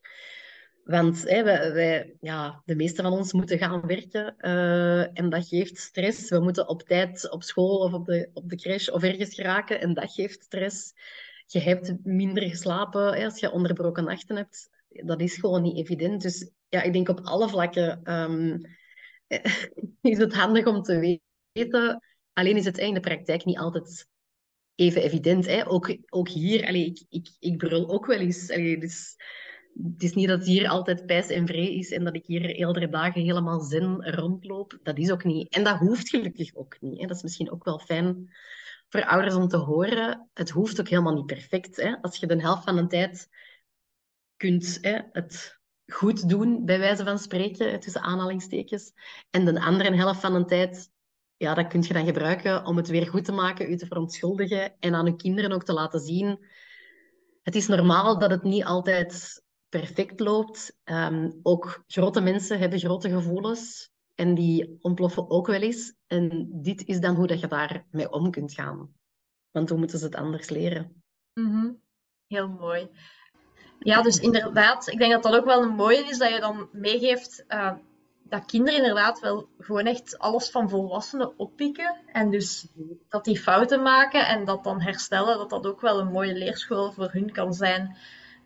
Want 0.85 1.29
hè, 1.29 1.43
wij, 1.43 1.73
wij, 1.73 2.17
ja, 2.21 2.63
de 2.65 2.75
meeste 2.75 3.03
van 3.03 3.13
ons 3.13 3.33
moeten 3.33 3.59
gaan 3.59 3.87
werken 3.87 4.37
eh, 4.37 5.19
en 5.19 5.31
dat 5.31 5.49
geeft 5.49 5.79
stress. 5.79 6.29
We 6.29 6.41
moeten 6.41 6.69
op 6.69 6.83
tijd 6.83 7.31
op 7.31 7.43
school 7.43 7.79
of 7.79 7.93
op 7.93 8.07
de, 8.07 8.31
op 8.33 8.49
de 8.49 8.57
crash 8.57 8.89
of 8.89 9.03
ergens 9.03 9.35
geraken 9.35 9.81
en 9.81 9.95
dat 9.95 10.13
geeft 10.13 10.43
stress. 10.43 10.93
Je 11.47 11.61
hebt 11.61 11.95
minder 12.03 12.43
geslapen 12.43 13.15
hè, 13.15 13.25
als 13.25 13.41
je 13.41 13.53
onderbroken 13.53 14.05
nachten 14.05 14.37
hebt. 14.37 14.71
Dat 14.89 15.21
is 15.21 15.35
gewoon 15.37 15.63
niet 15.63 15.77
evident. 15.77 16.23
Dus 16.23 16.51
ja, 16.69 16.83
ik 16.83 16.93
denk 16.93 17.09
op 17.09 17.21
alle 17.21 17.49
vlakken 17.49 18.01
ehm, 18.05 18.59
is 20.13 20.19
het 20.19 20.35
handig 20.35 20.67
om 20.67 20.83
te 20.83 21.21
weten. 21.53 22.03
Alleen 22.33 22.57
is 22.57 22.65
het 22.65 22.79
in 22.79 22.95
de 22.95 23.01
praktijk 23.01 23.45
niet 23.45 23.59
altijd 23.59 24.07
even 24.75 25.03
evident. 25.03 25.47
Hè? 25.47 25.69
Ook, 25.69 25.97
ook 26.09 26.29
hier, 26.29 26.67
allee, 26.67 26.85
ik, 26.85 27.05
ik, 27.09 27.29
ik 27.39 27.57
brul 27.57 27.91
ook 27.91 28.07
wel 28.07 28.19
eens. 28.19 28.51
Allee, 28.51 28.79
dus, 28.79 29.17
het 29.75 30.03
is 30.03 30.13
niet 30.13 30.29
dat 30.29 30.39
het 30.39 30.49
hier 30.49 30.69
altijd 30.69 31.07
pijs 31.07 31.27
en 31.27 31.47
vree 31.47 31.75
is 31.75 31.91
en 31.91 32.05
dat 32.05 32.15
ik 32.15 32.27
hier 32.27 32.45
eerdere 32.45 32.89
dagen 32.89 33.23
helemaal 33.23 33.61
zen 33.61 34.15
rondloop. 34.15 34.79
Dat 34.83 34.99
is 34.99 35.11
ook 35.11 35.25
niet. 35.25 35.55
En 35.55 35.65
dat 35.65 35.79
hoeft 35.79 36.09
gelukkig 36.09 36.55
ook 36.55 36.77
niet. 36.81 37.01
Hè? 37.01 37.07
Dat 37.07 37.17
is 37.17 37.23
misschien 37.23 37.51
ook 37.51 37.65
wel 37.65 37.79
fijn 37.79 38.35
voor 38.89 39.05
ouders 39.05 39.35
om 39.35 39.49
te 39.49 39.57
horen. 39.57 40.29
Het 40.35 40.51
hoeft 40.51 40.81
ook 40.81 40.89
helemaal 40.89 41.15
niet 41.15 41.27
perfect. 41.27 41.77
Hè? 41.77 41.97
Als 42.01 42.17
je 42.17 42.27
de 42.27 42.41
helft 42.41 42.65
van 42.65 42.77
de 42.77 42.87
tijd 42.87 43.29
kunt 44.37 44.79
hè, 44.81 45.01
het 45.13 45.61
goed 45.87 46.29
doen, 46.29 46.65
bij 46.65 46.79
wijze 46.79 47.05
van 47.05 47.19
spreken, 47.19 47.81
tussen 47.81 48.03
aanhalingstekens, 48.03 48.93
en 49.31 49.45
de 49.45 49.61
andere 49.61 49.97
helft 49.97 50.21
van 50.21 50.33
de 50.33 50.45
tijd 50.45 50.91
ja, 51.43 51.55
dat 51.55 51.67
kun 51.67 51.83
je 51.83 51.93
dan 51.93 52.05
gebruiken 52.05 52.67
om 52.67 52.77
het 52.77 52.89
weer 52.89 53.07
goed 53.07 53.25
te 53.25 53.33
maken, 53.33 53.71
u 53.71 53.77
te 53.77 53.87
verontschuldigen 53.87 54.75
en 54.81 54.95
aan 54.95 55.07
uw 55.07 55.17
kinderen 55.17 55.53
ook 55.53 55.65
te 55.65 55.73
laten 55.73 56.01
zien. 56.01 56.47
Het 57.43 57.55
is 57.55 57.67
normaal 57.67 58.19
dat 58.19 58.31
het 58.31 58.43
niet 58.43 58.65
altijd 58.65 59.43
perfect 59.69 60.21
loopt. 60.21 60.79
Um, 60.85 61.41
ook 61.43 61.85
grote 61.87 62.21
mensen 62.21 62.59
hebben 62.59 62.79
grote 62.79 63.11
gevoelens 63.11 63.91
en 64.15 64.35
die 64.35 64.77
ontploffen 64.81 65.31
ook 65.31 65.47
wel 65.47 65.61
eens. 65.61 65.95
En 66.07 66.49
dit 66.63 66.85
is 66.85 67.01
dan 67.01 67.15
hoe 67.15 67.27
dat 67.27 67.41
je 67.41 67.47
daarmee 67.47 68.13
om 68.13 68.31
kunt 68.31 68.53
gaan. 68.53 68.93
Want 69.51 69.69
hoe 69.69 69.79
moeten 69.79 69.99
ze 69.99 70.05
het 70.05 70.15
anders 70.15 70.49
leren? 70.49 71.03
Mm. 71.35 71.81
Heel 72.27 72.49
mooi. 72.49 72.89
Ja, 73.79 74.03
dus 74.03 74.19
inderdaad, 74.19 74.89
ik 74.89 74.99
denk 74.99 75.13
dat 75.13 75.23
dat 75.23 75.35
ook 75.35 75.45
wel 75.45 75.63
een 75.63 75.75
mooie 75.75 76.05
is 76.09 76.19
dat 76.19 76.33
je 76.33 76.41
dan 76.41 76.69
meegeeft. 76.73 77.45
Uh, 77.49 77.73
dat 78.33 78.45
kinderen 78.45 78.81
inderdaad 78.81 79.21
wel 79.21 79.49
gewoon 79.59 79.87
echt 79.87 80.19
alles 80.19 80.51
van 80.51 80.69
volwassenen 80.69 81.39
oppikken. 81.39 81.97
En 82.13 82.31
dus 82.31 82.67
dat 83.09 83.25
die 83.25 83.41
fouten 83.41 83.83
maken 83.83 84.27
en 84.27 84.45
dat 84.45 84.65
dan 84.65 84.81
herstellen, 84.81 85.39
dat 85.39 85.51
dat 85.51 85.67
ook 85.67 85.81
wel 85.81 86.01
een 86.01 86.13
mooie 86.13 86.35
leerschool 86.35 86.93
voor 86.93 87.09
hun 87.13 87.33
kan 87.33 87.55
zijn. 87.55 87.97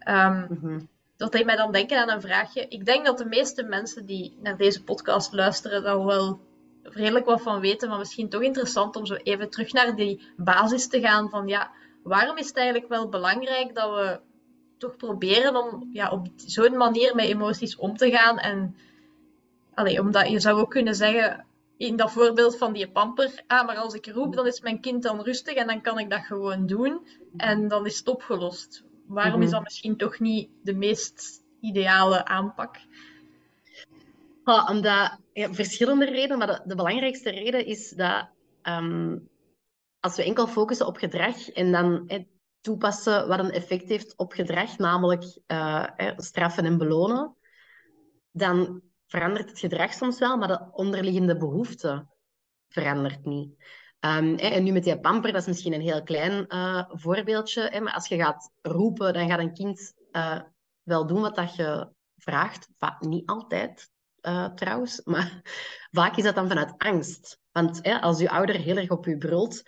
Um, 0.08 0.46
mm 0.48 0.58
-hmm. 0.60 0.88
Dat 1.16 1.32
deed 1.32 1.44
mij 1.44 1.56
dan 1.56 1.72
denken 1.72 1.98
aan 1.98 2.10
een 2.10 2.20
vraagje. 2.20 2.66
Ik 2.68 2.84
denk 2.84 3.06
dat 3.06 3.18
de 3.18 3.24
meeste 3.24 3.62
mensen 3.62 4.06
die 4.06 4.38
naar 4.42 4.56
deze 4.56 4.84
podcast 4.84 5.32
luisteren, 5.32 5.82
daar 5.82 6.04
wel 6.04 6.40
redelijk 6.82 7.26
wat 7.26 7.42
van 7.42 7.60
weten, 7.60 7.88
maar 7.88 7.98
misschien 7.98 8.28
toch 8.28 8.42
interessant 8.42 8.96
om 8.96 9.06
zo 9.06 9.14
even 9.14 9.50
terug 9.50 9.72
naar 9.72 9.96
die 9.96 10.32
basis 10.36 10.88
te 10.88 11.00
gaan 11.00 11.30
van 11.30 11.46
ja, 11.48 11.70
waarom 12.02 12.36
is 12.36 12.46
het 12.46 12.56
eigenlijk 12.56 12.88
wel 12.88 13.08
belangrijk 13.08 13.74
dat 13.74 13.90
we 13.90 14.20
toch 14.78 14.96
proberen 14.96 15.56
om 15.56 15.88
ja, 15.92 16.10
op 16.10 16.26
zo'n 16.36 16.76
manier 16.76 17.14
met 17.14 17.26
emoties 17.26 17.76
om 17.76 17.96
te 17.96 18.10
gaan 18.10 18.38
en 18.38 18.76
Allee, 19.76 20.00
omdat 20.00 20.28
je 20.28 20.40
zou 20.40 20.60
ook 20.60 20.70
kunnen 20.70 20.94
zeggen, 20.94 21.46
in 21.76 21.96
dat 21.96 22.12
voorbeeld 22.12 22.56
van 22.56 22.72
die 22.72 22.90
pamper, 22.90 23.42
ah, 23.46 23.66
maar 23.66 23.76
als 23.76 23.94
ik 23.94 24.06
roep, 24.06 24.34
dan 24.34 24.46
is 24.46 24.60
mijn 24.60 24.80
kind 24.80 25.02
dan 25.02 25.22
rustig 25.22 25.54
en 25.54 25.66
dan 25.66 25.80
kan 25.80 25.98
ik 25.98 26.10
dat 26.10 26.24
gewoon 26.24 26.66
doen 26.66 27.06
en 27.36 27.68
dan 27.68 27.86
is 27.86 27.98
het 27.98 28.08
opgelost. 28.08 28.84
Waarom 29.06 29.32
mm 29.32 29.38
-hmm. 29.38 29.46
is 29.46 29.50
dat 29.50 29.62
misschien 29.62 29.96
toch 29.96 30.18
niet 30.18 30.50
de 30.62 30.74
meest 30.74 31.42
ideale 31.60 32.24
aanpak? 32.24 32.76
Oh, 34.44 34.68
omdat, 34.70 35.18
ja, 35.32 35.54
verschillende 35.54 36.04
redenen, 36.04 36.38
maar 36.38 36.46
de, 36.46 36.60
de, 36.64 36.74
belangrijkste 36.74 37.30
reden 37.30 37.66
is 37.66 37.90
dat 37.90 38.28
um, 38.62 39.28
als 40.00 40.16
we 40.16 40.24
enkel 40.24 40.46
focussen 40.46 40.86
op 40.86 40.96
gedrag 40.96 41.50
en 41.50 41.72
dan 41.72 42.08
eh, 42.08 42.24
toepassen 42.60 43.28
wat 43.28 43.38
een 43.38 43.50
effect 43.50 43.88
heeft 43.88 44.16
op 44.16 44.32
gedrag, 44.32 44.78
namelijk 44.78 45.22
uh, 45.46 45.86
eh, 45.96 46.12
straffen 46.16 46.64
en 46.64 46.78
belonen, 46.78 47.36
dan 48.32 48.82
verandert 49.06 49.50
het 49.50 49.58
gedrag 49.58 49.92
soms 49.92 50.18
wel, 50.18 50.36
maar 50.36 50.48
de 50.48 50.68
onderliggende 50.72 51.36
behoefte 51.36 52.06
verandert 52.68 53.24
niet. 53.24 53.54
Um, 54.00 54.34
en 54.34 54.64
nu 54.64 54.72
met 54.72 54.84
die 54.84 55.00
pamper, 55.00 55.32
dat 55.32 55.40
is 55.40 55.46
misschien 55.46 55.72
een 55.72 55.80
heel 55.80 56.02
klein 56.02 56.44
uh, 56.48 56.84
voorbeeldje, 56.88 57.68
hè, 57.70 57.80
maar 57.80 57.92
als 57.92 58.08
je 58.08 58.16
gaat 58.16 58.50
roepen, 58.62 59.12
dan 59.12 59.28
gaat 59.28 59.38
een 59.38 59.54
kind 59.54 59.94
uh, 60.12 60.40
wel 60.82 61.06
doen 61.06 61.20
wat 61.20 61.34
dat 61.34 61.54
je 61.54 61.88
vraagt. 62.16 62.68
Niet 62.98 63.26
altijd, 63.26 63.90
uh, 64.20 64.48
trouwens, 64.48 65.00
maar 65.04 65.40
vaak 65.98 66.16
is 66.16 66.24
dat 66.24 66.34
dan 66.34 66.48
vanuit 66.48 66.74
angst. 66.78 67.38
Want 67.52 67.78
hè, 67.82 68.00
als 68.00 68.20
je 68.20 68.30
ouder 68.30 68.54
heel 68.54 68.76
erg 68.76 68.90
op 68.90 69.04
je 69.04 69.18
brult, 69.18 69.62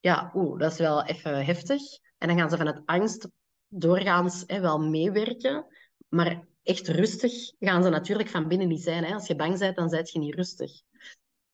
ja, 0.00 0.30
oeh, 0.34 0.58
dat 0.58 0.72
is 0.72 0.78
wel 0.78 1.04
even 1.04 1.44
heftig. 1.44 1.82
En 2.18 2.28
dan 2.28 2.38
gaan 2.38 2.50
ze 2.50 2.56
vanuit 2.56 2.82
angst 2.84 3.28
doorgaans 3.68 4.44
hè, 4.46 4.60
wel 4.60 4.78
meewerken, 4.78 5.66
maar 6.08 6.46
echt 6.64 6.88
rustig 6.88 7.32
gaan 7.58 7.82
ze 7.82 7.88
natuurlijk 7.88 8.28
van 8.28 8.48
binnen 8.48 8.68
niet 8.68 8.82
zijn. 8.82 9.04
Hè? 9.04 9.14
Als 9.14 9.26
je 9.26 9.36
bang 9.36 9.58
bent, 9.58 9.76
dan 9.76 9.88
ben 9.88 10.08
je 10.12 10.18
niet 10.18 10.34
rustig. 10.34 10.82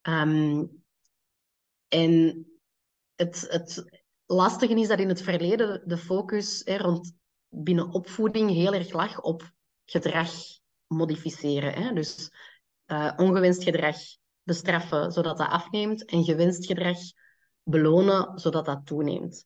Um, 0.03 0.83
en 1.89 2.45
het, 3.15 3.47
het 3.49 3.85
lastige 4.27 4.81
is 4.81 4.89
dat 4.89 4.99
in 4.99 5.09
het 5.09 5.23
verleden 5.23 5.83
de 5.89 5.97
focus 5.97 6.63
hè, 6.65 6.77
rond 6.77 7.13
binnen 7.49 7.93
opvoeding 7.93 8.51
heel 8.51 8.75
erg 8.75 8.93
lag 8.93 9.21
op 9.21 9.53
gedrag 9.85 10.31
modificeren. 10.87 11.73
Hè? 11.73 11.93
Dus 11.93 12.31
uh, 12.87 13.13
ongewenst 13.17 13.63
gedrag 13.63 13.97
bestraffen 14.43 15.13
zodat 15.13 15.39
dat 15.39 15.49
afneemt 15.49 16.05
en 16.05 16.25
gewenst 16.25 16.67
gedrag 16.67 16.99
belonen 17.71 18.39
zodat 18.39 18.65
dat 18.65 18.87
toeneemt. 18.87 19.45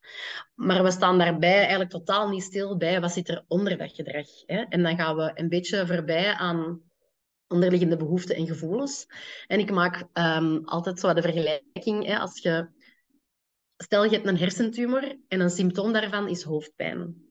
Maar 0.54 0.82
we 0.82 0.90
staan 0.90 1.18
daarbij 1.18 1.58
eigenlijk 1.58 1.90
totaal 1.90 2.28
niet 2.28 2.42
stil 2.42 2.76
bij 2.76 3.00
wat 3.00 3.12
zit 3.12 3.28
er 3.28 3.44
onder 3.48 3.78
dat 3.78 3.92
gedrag. 3.92 4.26
Hè? 4.46 4.60
En 4.62 4.82
dan 4.82 4.96
gaan 4.96 5.16
we 5.16 5.30
een 5.34 5.48
beetje 5.48 5.86
voorbij 5.86 6.32
aan 6.32 6.82
onderliggende 7.48 7.96
behoeften 7.96 8.36
en 8.36 8.46
gevoelens. 8.46 9.06
En 9.46 9.58
ik 9.58 9.70
maak 9.70 10.06
um, 10.12 10.64
altijd 10.64 11.00
zo 11.00 11.12
de 11.12 11.22
vergelijking, 11.22 12.06
hè, 12.06 12.18
als 12.18 12.38
je... 12.38 12.68
Stel, 13.76 14.04
je 14.04 14.10
hebt 14.10 14.26
een 14.26 14.38
hersentumor 14.38 15.16
en 15.28 15.40
een 15.40 15.50
symptoom 15.50 15.92
daarvan 15.92 16.28
is 16.28 16.42
hoofdpijn. 16.42 17.22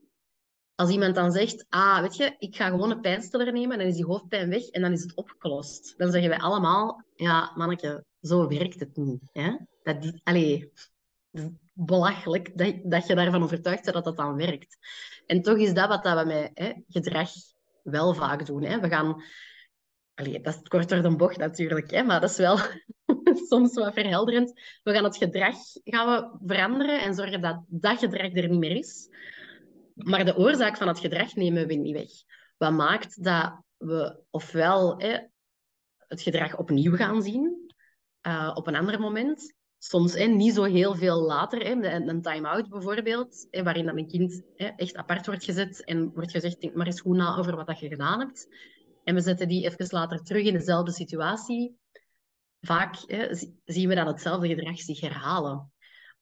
Als 0.75 0.89
iemand 0.89 1.15
dan 1.15 1.32
zegt, 1.32 1.65
ah, 1.69 2.01
weet 2.01 2.15
je, 2.15 2.36
ik 2.38 2.56
ga 2.56 2.69
gewoon 2.69 2.91
een 2.91 3.01
pijnstiller 3.01 3.51
nemen, 3.51 3.77
dan 3.77 3.88
is 3.88 3.95
die 3.95 4.06
hoofdpijn 4.06 4.49
weg 4.49 4.67
en 4.67 4.82
dan 4.82 4.91
is 4.91 5.01
het 5.01 5.15
opgelost. 5.15 5.93
Dan 5.97 6.12
zeggen 6.12 6.29
wij 6.29 6.39
allemaal, 6.39 7.03
ja, 7.15 7.51
manneke, 7.56 8.06
zo 8.23 8.47
werkt 8.47 8.79
het 8.79 8.97
niet. 8.97 9.29
Hè? 9.31 9.57
Dat, 9.83 10.19
allee, 10.23 10.71
belachelijk 11.73 12.57
dat, 12.57 12.75
dat 12.83 13.07
je 13.07 13.15
daarvan 13.15 13.43
overtuigd 13.43 13.83
bent 13.83 13.95
dat 13.95 14.03
dat 14.03 14.17
dan 14.17 14.36
werkt. 14.36 14.77
En 15.25 15.41
toch 15.41 15.57
is 15.57 15.73
dat 15.73 15.88
wat 15.88 16.03
we 16.03 16.25
met 16.25 16.51
hè, 16.53 16.73
gedrag 16.88 17.29
wel 17.83 18.13
vaak 18.13 18.45
doen. 18.45 18.63
Hè? 18.63 18.79
We 18.79 18.88
gaan... 18.88 19.23
Allee, 20.13 20.41
dat 20.41 20.53
is 20.53 20.67
kort 20.67 20.89
door 20.89 21.01
de 21.01 21.15
bocht 21.15 21.38
natuurlijk, 21.38 21.91
hè, 21.91 22.03
maar 22.03 22.21
dat 22.21 22.29
is 22.29 22.38
wel 22.38 22.57
soms 23.49 23.73
wat 23.73 23.93
verhelderend. 23.93 24.62
We 24.83 24.93
gaan 24.93 25.03
het 25.03 25.17
gedrag 25.17 25.55
gaan 25.83 26.07
we 26.07 26.45
veranderen 26.45 27.01
en 27.01 27.13
zorgen 27.13 27.41
dat 27.41 27.63
dat 27.67 27.99
gedrag 27.99 28.36
er 28.36 28.49
niet 28.49 28.59
meer 28.59 28.75
is. 28.75 29.09
Maar 29.93 30.25
de 30.25 30.38
oorzaak 30.38 30.77
van 30.77 30.88
het 30.88 30.99
gedrag 30.99 31.36
nemen 31.36 31.67
we 31.67 31.73
niet 31.73 31.95
weg. 31.95 32.09
Wat 32.57 32.71
maakt 32.71 33.23
dat 33.23 33.62
we 33.77 34.19
ofwel 34.29 34.97
hè, 34.97 35.17
het 36.07 36.21
gedrag 36.21 36.57
opnieuw 36.57 36.95
gaan 36.95 37.21
zien, 37.21 37.62
uh, 38.27 38.51
op 38.53 38.67
een 38.67 38.75
ander 38.75 38.99
moment, 38.99 39.53
soms 39.77 40.13
hè, 40.13 40.25
niet 40.25 40.53
zo 40.53 40.63
heel 40.63 40.95
veel 40.95 41.21
later, 41.21 41.59
hè, 41.59 41.93
een 41.93 42.21
time-out 42.21 42.69
bijvoorbeeld, 42.69 43.47
hè, 43.49 43.63
waarin 43.63 43.86
dan 43.86 43.97
een 43.97 44.07
kind 44.07 44.43
hè, 44.55 44.67
echt 44.67 44.95
apart 44.95 45.25
wordt 45.25 45.43
gezet 45.43 45.83
en 45.83 46.12
wordt 46.13 46.31
gezegd, 46.31 46.62
denk 46.62 46.75
maar 46.75 46.86
eens 46.86 47.01
goed 47.01 47.15
na 47.15 47.38
over 47.38 47.55
wat 47.55 47.67
dat 47.67 47.79
je 47.79 47.88
gedaan 47.88 48.19
hebt. 48.19 48.47
En 49.03 49.15
we 49.15 49.21
zetten 49.21 49.47
die 49.47 49.65
even 49.65 49.88
later 49.89 50.23
terug 50.23 50.45
in 50.45 50.53
dezelfde 50.53 50.91
situatie. 50.91 51.77
Vaak 52.62 52.95
hè, 53.05 53.36
zien 53.65 53.89
we 53.89 53.95
dan 53.95 54.07
hetzelfde 54.07 54.47
gedrag 54.47 54.79
zich 54.79 54.99
herhalen. 54.99 55.71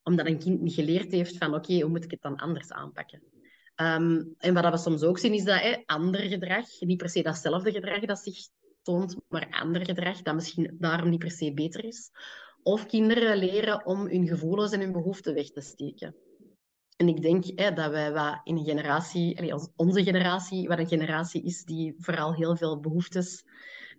Omdat 0.04 0.26
een 0.26 0.40
kind 0.40 0.62
niet 0.62 0.74
geleerd 0.74 1.12
heeft 1.12 1.38
van, 1.38 1.56
oké, 1.56 1.80
hoe 1.80 1.90
moet 1.90 2.04
ik 2.04 2.12
het 2.12 2.22
dan 2.22 2.36
anders 2.36 2.72
aanpakken? 2.72 3.24
Um, 3.76 4.36
en 4.38 4.54
wat 4.54 4.72
we 4.72 4.78
soms 4.78 5.04
ook 5.04 5.18
zien, 5.18 5.34
is 5.34 5.44
dat 5.44 5.62
hè, 5.62 5.82
ander 5.86 6.22
gedrag, 6.22 6.66
niet 6.80 6.98
per 6.98 7.10
se 7.10 7.22
datzelfde 7.22 7.72
gedrag 7.72 8.00
dat 8.00 8.20
zich 8.20 8.38
toont, 8.82 9.16
maar 9.28 9.48
ander 9.50 9.86
gedrag 9.86 10.22
dat 10.22 10.36
misschien 10.36 10.76
daarom 10.80 11.10
niet 11.10 11.20
per 11.20 11.32
se 11.32 11.54
beter 11.54 11.86
is. 11.86 12.12
Of 12.64 12.86
kinderen 12.86 13.38
leren 13.38 13.86
om 13.86 14.08
hun 14.08 14.28
gevoelens 14.28 14.72
en 14.72 14.80
hun 14.80 14.92
behoeften 14.92 15.34
weg 15.34 15.50
te 15.50 15.62
steken. 15.62 16.16
En 16.98 17.08
ik 17.08 17.22
denk 17.22 17.44
hè, 17.56 17.74
dat 17.74 17.92
wij 17.92 18.12
wat 18.12 18.42
in 18.44 18.58
een 18.58 18.66
generatie, 18.66 19.54
onze 19.76 20.04
generatie, 20.04 20.68
wat 20.68 20.80
een 20.80 20.88
generatie 20.88 21.44
is 21.44 21.64
die 21.64 21.96
vooral 21.98 22.34
heel 22.34 22.56
veel 22.56 22.80
behoeftes 22.80 23.44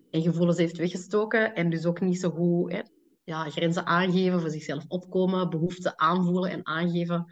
en 0.09 0.21
gevoelens 0.21 0.57
heeft 0.57 0.77
weggestoken 0.77 1.53
en 1.53 1.69
dus 1.69 1.85
ook 1.85 2.01
niet 2.01 2.19
zo 2.19 2.29
goed 2.29 2.71
hè, 2.71 2.81
ja, 3.23 3.49
grenzen 3.49 3.85
aangeven, 3.85 4.39
voor 4.39 4.49
zichzelf 4.49 4.83
opkomen, 4.87 5.49
behoeften 5.49 5.99
aanvoelen 5.99 6.51
en 6.51 6.65
aangeven. 6.65 7.25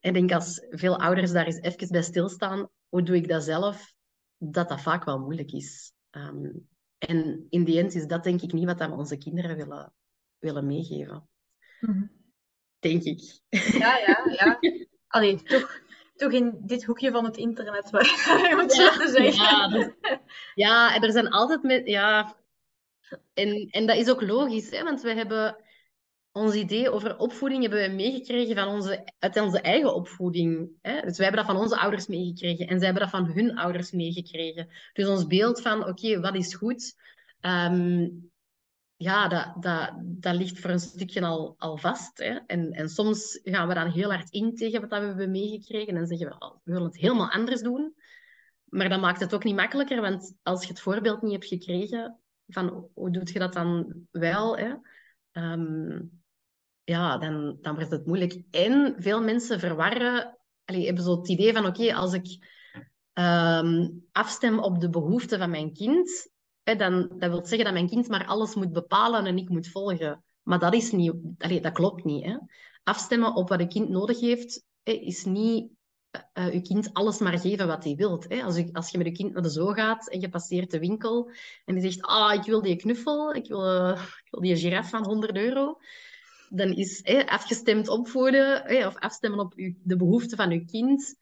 Ik 0.00 0.14
denk 0.14 0.32
als 0.32 0.66
veel 0.70 0.98
ouders 0.98 1.32
daar 1.32 1.46
eens 1.46 1.60
even 1.60 1.88
bij 1.88 2.02
stilstaan, 2.02 2.68
hoe 2.88 3.02
doe 3.02 3.16
ik 3.16 3.28
dat 3.28 3.44
zelf, 3.44 3.92
dat 4.38 4.68
dat 4.68 4.80
vaak 4.80 5.04
wel 5.04 5.18
moeilijk 5.18 5.52
is. 5.52 5.92
Um, 6.10 6.68
en 6.98 7.46
in 7.50 7.64
die 7.64 7.78
end 7.78 7.94
is 7.94 8.06
dat 8.06 8.24
denk 8.24 8.42
ik 8.42 8.52
niet 8.52 8.66
wat 8.66 8.78
we 8.78 8.90
onze 8.90 9.18
kinderen 9.18 9.56
willen, 9.56 9.92
willen 10.38 10.66
meegeven. 10.66 11.28
Mm 11.80 12.18
Denk 12.78 13.02
ik. 13.02 13.40
Ja, 13.78 13.96
ja, 13.96 14.22
ja. 14.30 14.58
Allee, 15.06 15.42
toch, 15.42 15.80
toch 16.14 16.32
in 16.32 16.58
dit 16.60 16.84
hoekje 16.84 17.10
van 17.10 17.24
het 17.24 17.36
internet, 17.36 17.90
waar 17.90 18.00
het 18.60 18.74
ja, 18.76 18.90
te 18.90 19.08
zeggen. 19.08 19.32
Ja, 19.32 19.68
dus, 19.68 19.90
ja, 20.54 21.00
er 21.00 21.12
zijn 21.12 21.28
altijd... 21.28 21.62
Met, 21.62 21.86
ja, 21.86 22.36
en, 23.34 23.68
en 23.70 23.86
dat 23.86 23.96
is 23.96 24.10
ook 24.10 24.22
logisch, 24.22 24.70
hè, 24.70 24.82
want 24.82 25.00
we 25.00 25.14
hebben 25.14 25.56
ons 26.32 26.54
idee 26.54 26.90
over 26.90 27.18
opvoeding 27.18 27.62
hebben 27.62 27.88
we 27.88 27.94
meegekregen 27.94 28.54
van 28.54 28.68
onze, 28.68 29.12
uit 29.18 29.40
onze 29.40 29.60
eigen 29.60 29.94
opvoeding. 29.94 30.70
Hè? 30.82 31.00
Dus 31.00 31.16
wij 31.16 31.26
hebben 31.26 31.44
dat 31.44 31.54
van 31.54 31.62
onze 31.62 31.78
ouders 31.78 32.06
meegekregen 32.06 32.66
en 32.66 32.76
zij 32.76 32.84
hebben 32.84 33.02
dat 33.02 33.10
van 33.10 33.32
hun 33.32 33.56
ouders 33.56 33.90
meegekregen. 33.90 34.68
Dus 34.92 35.08
ons 35.08 35.26
beeld 35.26 35.60
van, 35.60 35.86
oké, 35.86 36.20
wat 36.20 36.34
is 36.34 36.54
goed? 36.54 36.94
Um, 37.40 38.30
ja, 38.96 39.28
dat, 39.28 39.62
dat, 39.62 39.92
dat 40.02 40.34
ligt 40.34 40.60
voor 40.60 40.70
een 40.70 40.80
stukje 40.80 41.22
al, 41.22 41.54
al 41.58 41.76
vast. 41.76 42.18
Hè? 42.18 42.38
En, 42.46 42.72
en 42.72 42.88
soms 42.88 43.40
gaan 43.42 43.68
we 43.68 43.74
dan 43.74 43.90
heel 43.90 44.12
hard 44.12 44.30
in 44.30 44.54
tegen 44.54 44.80
wat 44.80 45.00
we 45.00 45.06
hebben 45.06 45.30
meegekregen 45.30 45.96
en 45.96 46.06
zeggen 46.06 46.28
we, 46.28 46.54
we 46.64 46.72
willen 46.72 46.86
het 46.86 46.96
helemaal 46.96 47.30
anders 47.30 47.62
doen. 47.62 47.94
Maar 48.64 48.88
dat 48.88 49.00
maakt 49.00 49.20
het 49.20 49.34
ook 49.34 49.44
niet 49.44 49.56
makkelijker, 49.56 50.00
want 50.00 50.34
als 50.42 50.62
je 50.62 50.68
het 50.68 50.80
voorbeeld 50.80 51.22
niet 51.22 51.32
hebt 51.32 51.46
gekregen 51.46 52.18
van 52.46 52.88
hoe 52.94 53.10
doe 53.10 53.32
je 53.32 53.38
dat 53.38 53.52
dan 53.52 53.94
wel, 54.10 54.58
hè? 54.58 54.74
Um, 55.32 56.19
ja, 56.84 57.18
dan, 57.18 57.58
dan 57.60 57.74
wordt 57.74 57.90
het 57.90 58.06
moeilijk. 58.06 58.42
En 58.50 58.94
veel 58.98 59.22
mensen 59.22 59.60
verwarren, 59.60 60.38
allee, 60.64 60.86
hebben 60.86 61.04
zo 61.04 61.16
het 61.16 61.28
idee 61.28 61.52
van, 61.52 61.66
oké, 61.66 61.94
als 61.94 62.12
ik 62.12 62.48
um, 63.14 64.06
afstem 64.12 64.58
op 64.58 64.80
de 64.80 64.90
behoeften 64.90 65.38
van 65.38 65.50
mijn 65.50 65.72
kind, 65.72 66.30
hè, 66.62 66.76
dan 66.76 67.08
dat 67.18 67.30
wil 67.30 67.46
zeggen 67.46 67.64
dat 67.64 67.72
mijn 67.72 67.88
kind 67.88 68.08
maar 68.08 68.26
alles 68.26 68.54
moet 68.54 68.72
bepalen 68.72 69.26
en 69.26 69.38
ik 69.38 69.48
moet 69.48 69.68
volgen. 69.68 70.24
Maar 70.42 70.58
dat 70.58 70.74
is 70.74 70.92
niet, 70.92 71.14
allee, 71.38 71.60
dat 71.60 71.72
klopt 71.72 72.04
niet. 72.04 72.24
Hè. 72.24 72.36
Afstemmen 72.82 73.34
op 73.34 73.48
wat 73.48 73.60
een 73.60 73.68
kind 73.68 73.88
nodig 73.88 74.20
heeft, 74.20 74.64
is 74.82 75.24
niet 75.24 75.70
uh, 76.34 76.52
je 76.52 76.60
kind 76.60 76.92
alles 76.92 77.18
maar 77.18 77.38
geven 77.38 77.66
wat 77.66 77.84
hij 77.84 77.94
wilt. 77.94 78.28
Als, 78.42 78.56
je, 78.56 78.68
als 78.72 78.90
je 78.90 78.98
met 78.98 79.06
je 79.06 79.12
kind 79.12 79.32
naar 79.32 79.42
de 79.42 79.48
zoo 79.48 79.72
gaat 79.72 80.08
en 80.08 80.20
je 80.20 80.28
passeert 80.28 80.70
de 80.70 80.78
winkel 80.78 81.30
en 81.64 81.74
die 81.74 81.90
zegt, 81.90 82.06
ah, 82.06 82.34
ik 82.34 82.42
wil 82.42 82.62
die 82.62 82.76
knuffel, 82.76 83.34
ik 83.34 83.48
wil, 83.48 83.66
uh, 83.66 84.02
ik 84.24 84.30
wil 84.30 84.40
die 84.40 84.56
giraffe 84.56 84.90
van 84.90 85.04
100 85.04 85.36
euro, 85.36 85.78
dan 86.52 86.72
is 86.72 87.04
afgestemd 87.26 87.88
opvoeden 87.88 88.86
of 88.86 88.96
afstemmen 88.96 89.40
op 89.40 89.54
de 89.82 89.96
behoeften 89.96 90.36
van 90.36 90.50
je 90.50 90.64
kind, 90.64 91.16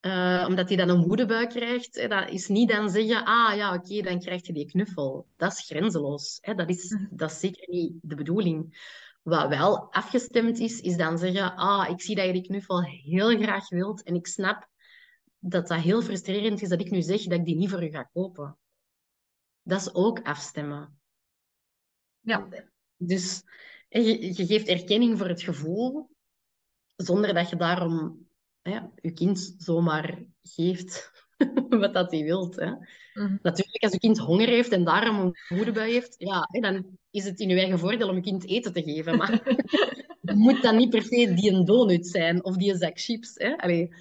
uh, 0.00 0.44
omdat 0.48 0.68
hij 0.68 0.76
dan 0.76 0.88
een 0.88 1.06
moedebuik 1.06 1.48
krijgt, 1.48 2.08
dat 2.08 2.28
is 2.28 2.48
niet 2.48 2.68
dan 2.68 2.90
zeggen, 2.90 3.24
ah 3.24 3.56
ja, 3.56 3.74
oké, 3.74 4.02
dan 4.02 4.20
krijg 4.20 4.46
je 4.46 4.52
die 4.52 4.66
knuffel. 4.66 5.26
Dat 5.36 5.52
is 5.52 5.66
grenzeloos. 5.66 6.40
Dat, 6.40 6.68
is, 6.68 6.96
dat 7.10 7.30
is 7.30 7.40
zeker 7.40 7.68
niet 7.68 7.92
de 8.02 8.14
bedoeling. 8.14 8.88
Wat 9.22 9.48
wel 9.48 9.92
afgestemd 9.92 10.58
is, 10.58 10.80
is 10.80 10.96
dan 10.96 11.18
zeggen, 11.18 11.56
ah, 11.56 11.90
ik 11.90 12.00
zie 12.00 12.14
dat 12.14 12.26
je 12.26 12.32
die 12.32 12.46
knuffel 12.46 12.82
heel 12.82 13.38
graag 13.38 13.68
wilt 13.68 14.02
en 14.02 14.14
ik 14.14 14.26
snap 14.26 14.68
dat 15.38 15.68
dat 15.68 15.80
heel 15.80 16.02
frustrerend 16.02 16.62
is 16.62 16.68
dat 16.68 16.80
ik 16.80 16.90
nu 16.90 17.02
zeg 17.02 17.22
dat 17.22 17.38
ik 17.38 17.44
die 17.44 17.56
niet 17.56 17.70
voor 17.70 17.82
u 17.82 17.90
ga 17.90 18.02
kopen. 18.12 18.58
Dat 19.62 19.80
is 19.80 19.94
ook 19.94 20.22
afstemmen. 20.22 21.00
Ja. 22.20 22.48
Dus 22.96 23.42
je, 23.90 24.34
je 24.36 24.46
geeft 24.46 24.68
erkenning 24.68 25.18
voor 25.18 25.28
het 25.28 25.42
gevoel, 25.42 26.10
zonder 26.96 27.34
dat 27.34 27.50
je 27.50 27.56
daarom 27.56 28.28
ja, 28.62 28.90
je 28.94 29.12
kind 29.12 29.54
zomaar 29.58 30.24
geeft 30.42 31.10
wat 31.82 31.94
dat 31.94 32.10
hij 32.10 32.22
wilt. 32.22 32.56
Hè. 32.56 32.70
Mhm. 33.14 33.36
Natuurlijk, 33.42 33.82
als 33.82 33.92
je 33.92 33.98
kind 33.98 34.18
honger 34.18 34.48
heeft 34.48 34.72
en 34.72 34.84
daarom 34.84 35.18
een 35.18 35.36
moedebui 35.56 35.92
heeft, 35.92 36.14
ja, 36.18 36.48
dan 36.50 36.98
is 37.10 37.24
het 37.24 37.40
in 37.40 37.48
je 37.48 37.58
eigen 37.58 37.78
voordeel 37.78 38.08
om 38.08 38.14
je 38.14 38.22
kind 38.22 38.46
eten 38.46 38.72
te 38.72 38.82
geven. 38.82 39.16
Maar 39.16 39.32
het 40.22 40.36
moet 40.36 40.62
dan 40.62 40.76
niet 40.76 40.90
per 40.90 41.02
se 41.02 41.34
die 41.34 41.52
een 41.52 41.64
donut 41.64 42.06
zijn 42.06 42.44
of 42.44 42.56
die 42.56 42.72
een 42.72 42.78
zak 42.78 43.00
chips. 43.00 43.32
Hè. 43.34 43.56
Allee, 43.56 43.94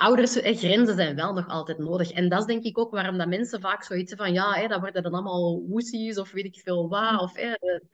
ouders, 0.00 0.32
grenzen 0.34 0.94
zijn 0.94 1.16
wel 1.16 1.32
nog 1.32 1.48
altijd 1.48 1.78
nodig. 1.78 2.10
En 2.10 2.28
dat 2.28 2.40
is 2.40 2.46
denk 2.46 2.64
ik 2.64 2.78
ook 2.78 2.90
waarom 2.90 3.18
dat 3.18 3.28
mensen 3.28 3.60
vaak 3.60 3.82
zoiets 3.82 4.14
van, 4.14 4.32
ja, 4.32 4.52
hè, 4.52 4.66
dat 4.66 4.80
worden 4.80 5.02
dan 5.02 5.12
allemaal 5.12 5.66
woesies 5.68 6.18
of 6.18 6.30
weet 6.32 6.44
ik 6.44 6.60
veel 6.64 6.88
wat, 6.88 7.20
of 7.20 7.32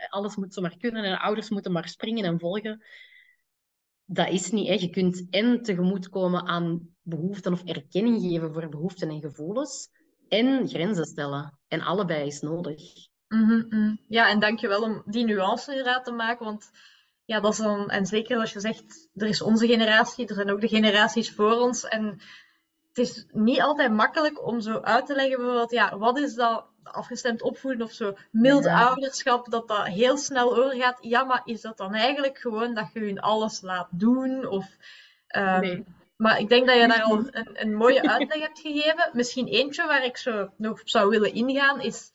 alles 0.09 0.37
moet 0.37 0.55
zomaar 0.55 0.77
kunnen 0.77 1.05
en 1.05 1.19
ouders 1.19 1.49
moeten 1.51 1.73
maar 1.73 1.89
springen 1.89 2.25
en 2.25 2.39
volgen. 2.39 2.83
Dat 4.05 4.29
is 4.29 4.51
niet. 4.51 4.69
Hè. 4.69 4.75
Je 4.75 4.91
kunt 4.91 5.27
en 5.31 5.63
tegemoetkomen 5.63 6.47
aan 6.47 6.89
behoeften 7.03 7.53
of 7.53 7.65
erkenning 7.65 8.23
geven 8.23 8.53
voor 8.53 8.69
behoeften 8.69 9.09
en 9.09 9.21
gevoelens 9.21 9.89
en 10.29 10.69
grenzen 10.69 11.07
stellen. 11.07 11.59
En 11.69 11.81
allebei 11.81 12.27
is 12.27 12.41
nodig. 12.41 12.83
Mm 13.29 13.67
-hmm. 13.69 14.01
Ja, 14.09 14.31
en 14.31 14.41
dankjewel 14.41 14.83
om 14.83 15.03
die 15.07 15.25
nuance 15.25 15.71
inderdaad 15.71 16.05
te 16.05 16.13
maken, 16.13 16.45
want 16.45 16.71
ja, 17.27 17.41
dat 17.41 17.53
is 17.53 17.59
dan, 17.59 17.91
en 17.91 18.07
zeker 18.07 18.39
als 18.39 18.53
je 18.53 18.61
zegt, 18.61 19.09
er 19.15 19.27
is 19.27 19.43
onze 19.43 19.67
generatie, 19.67 20.27
er 20.27 20.35
zijn 20.35 20.51
ook 20.51 20.61
de 20.61 20.69
generaties 20.69 21.35
voor 21.35 21.61
ons. 21.61 21.85
En 21.85 22.05
het 22.89 22.99
is 22.99 23.27
niet 23.31 23.61
altijd 23.61 23.93
makkelijk 23.93 24.47
om 24.47 24.61
zo 24.61 24.81
uit 24.81 25.07
te 25.07 25.15
leggen, 25.15 25.37
bijvoorbeeld, 25.37 25.71
ja, 25.71 25.99
wat 25.99 26.19
is 26.19 26.35
dat 26.35 26.65
afgestemd 26.83 27.43
opvoeden 27.43 27.87
of 27.87 27.93
zo, 27.93 28.17
mild 28.31 28.67
ouderschap, 28.67 29.51
dat 29.51 29.69
dat 29.69 29.87
heel 29.87 30.17
snel 30.17 30.57
overgaat. 30.57 30.99
Ja, 31.01 31.25
maar 31.25 31.43
is 31.45 31.61
dat 31.61 31.77
dan 31.77 31.95
eigenlijk 31.95 32.39
gewoon 32.39 32.75
dat 32.75 32.91
je 32.93 33.01
hun 33.01 33.21
alles 33.21 33.61
laat 33.61 33.89
doen? 33.91 34.47
Of, 34.47 34.67
um, 35.37 35.61
nee. 35.61 35.85
Maar 36.17 36.41
ik 36.41 36.49
denk 36.49 36.67
dat 36.67 36.81
je 36.81 36.89
daar 36.89 37.03
al 37.03 37.19
een, 37.19 37.49
een 37.53 37.75
mooie 37.75 38.09
uitleg 38.09 38.41
hebt 38.41 38.61
gegeven. 38.61 39.11
Misschien 39.13 39.47
eentje 39.47 39.87
waar 39.87 40.05
ik 40.05 40.17
zo 40.17 40.51
nog 40.57 40.81
op 40.81 40.89
zou 40.89 41.09
willen 41.09 41.35
ingaan, 41.35 41.81
is 41.81 42.13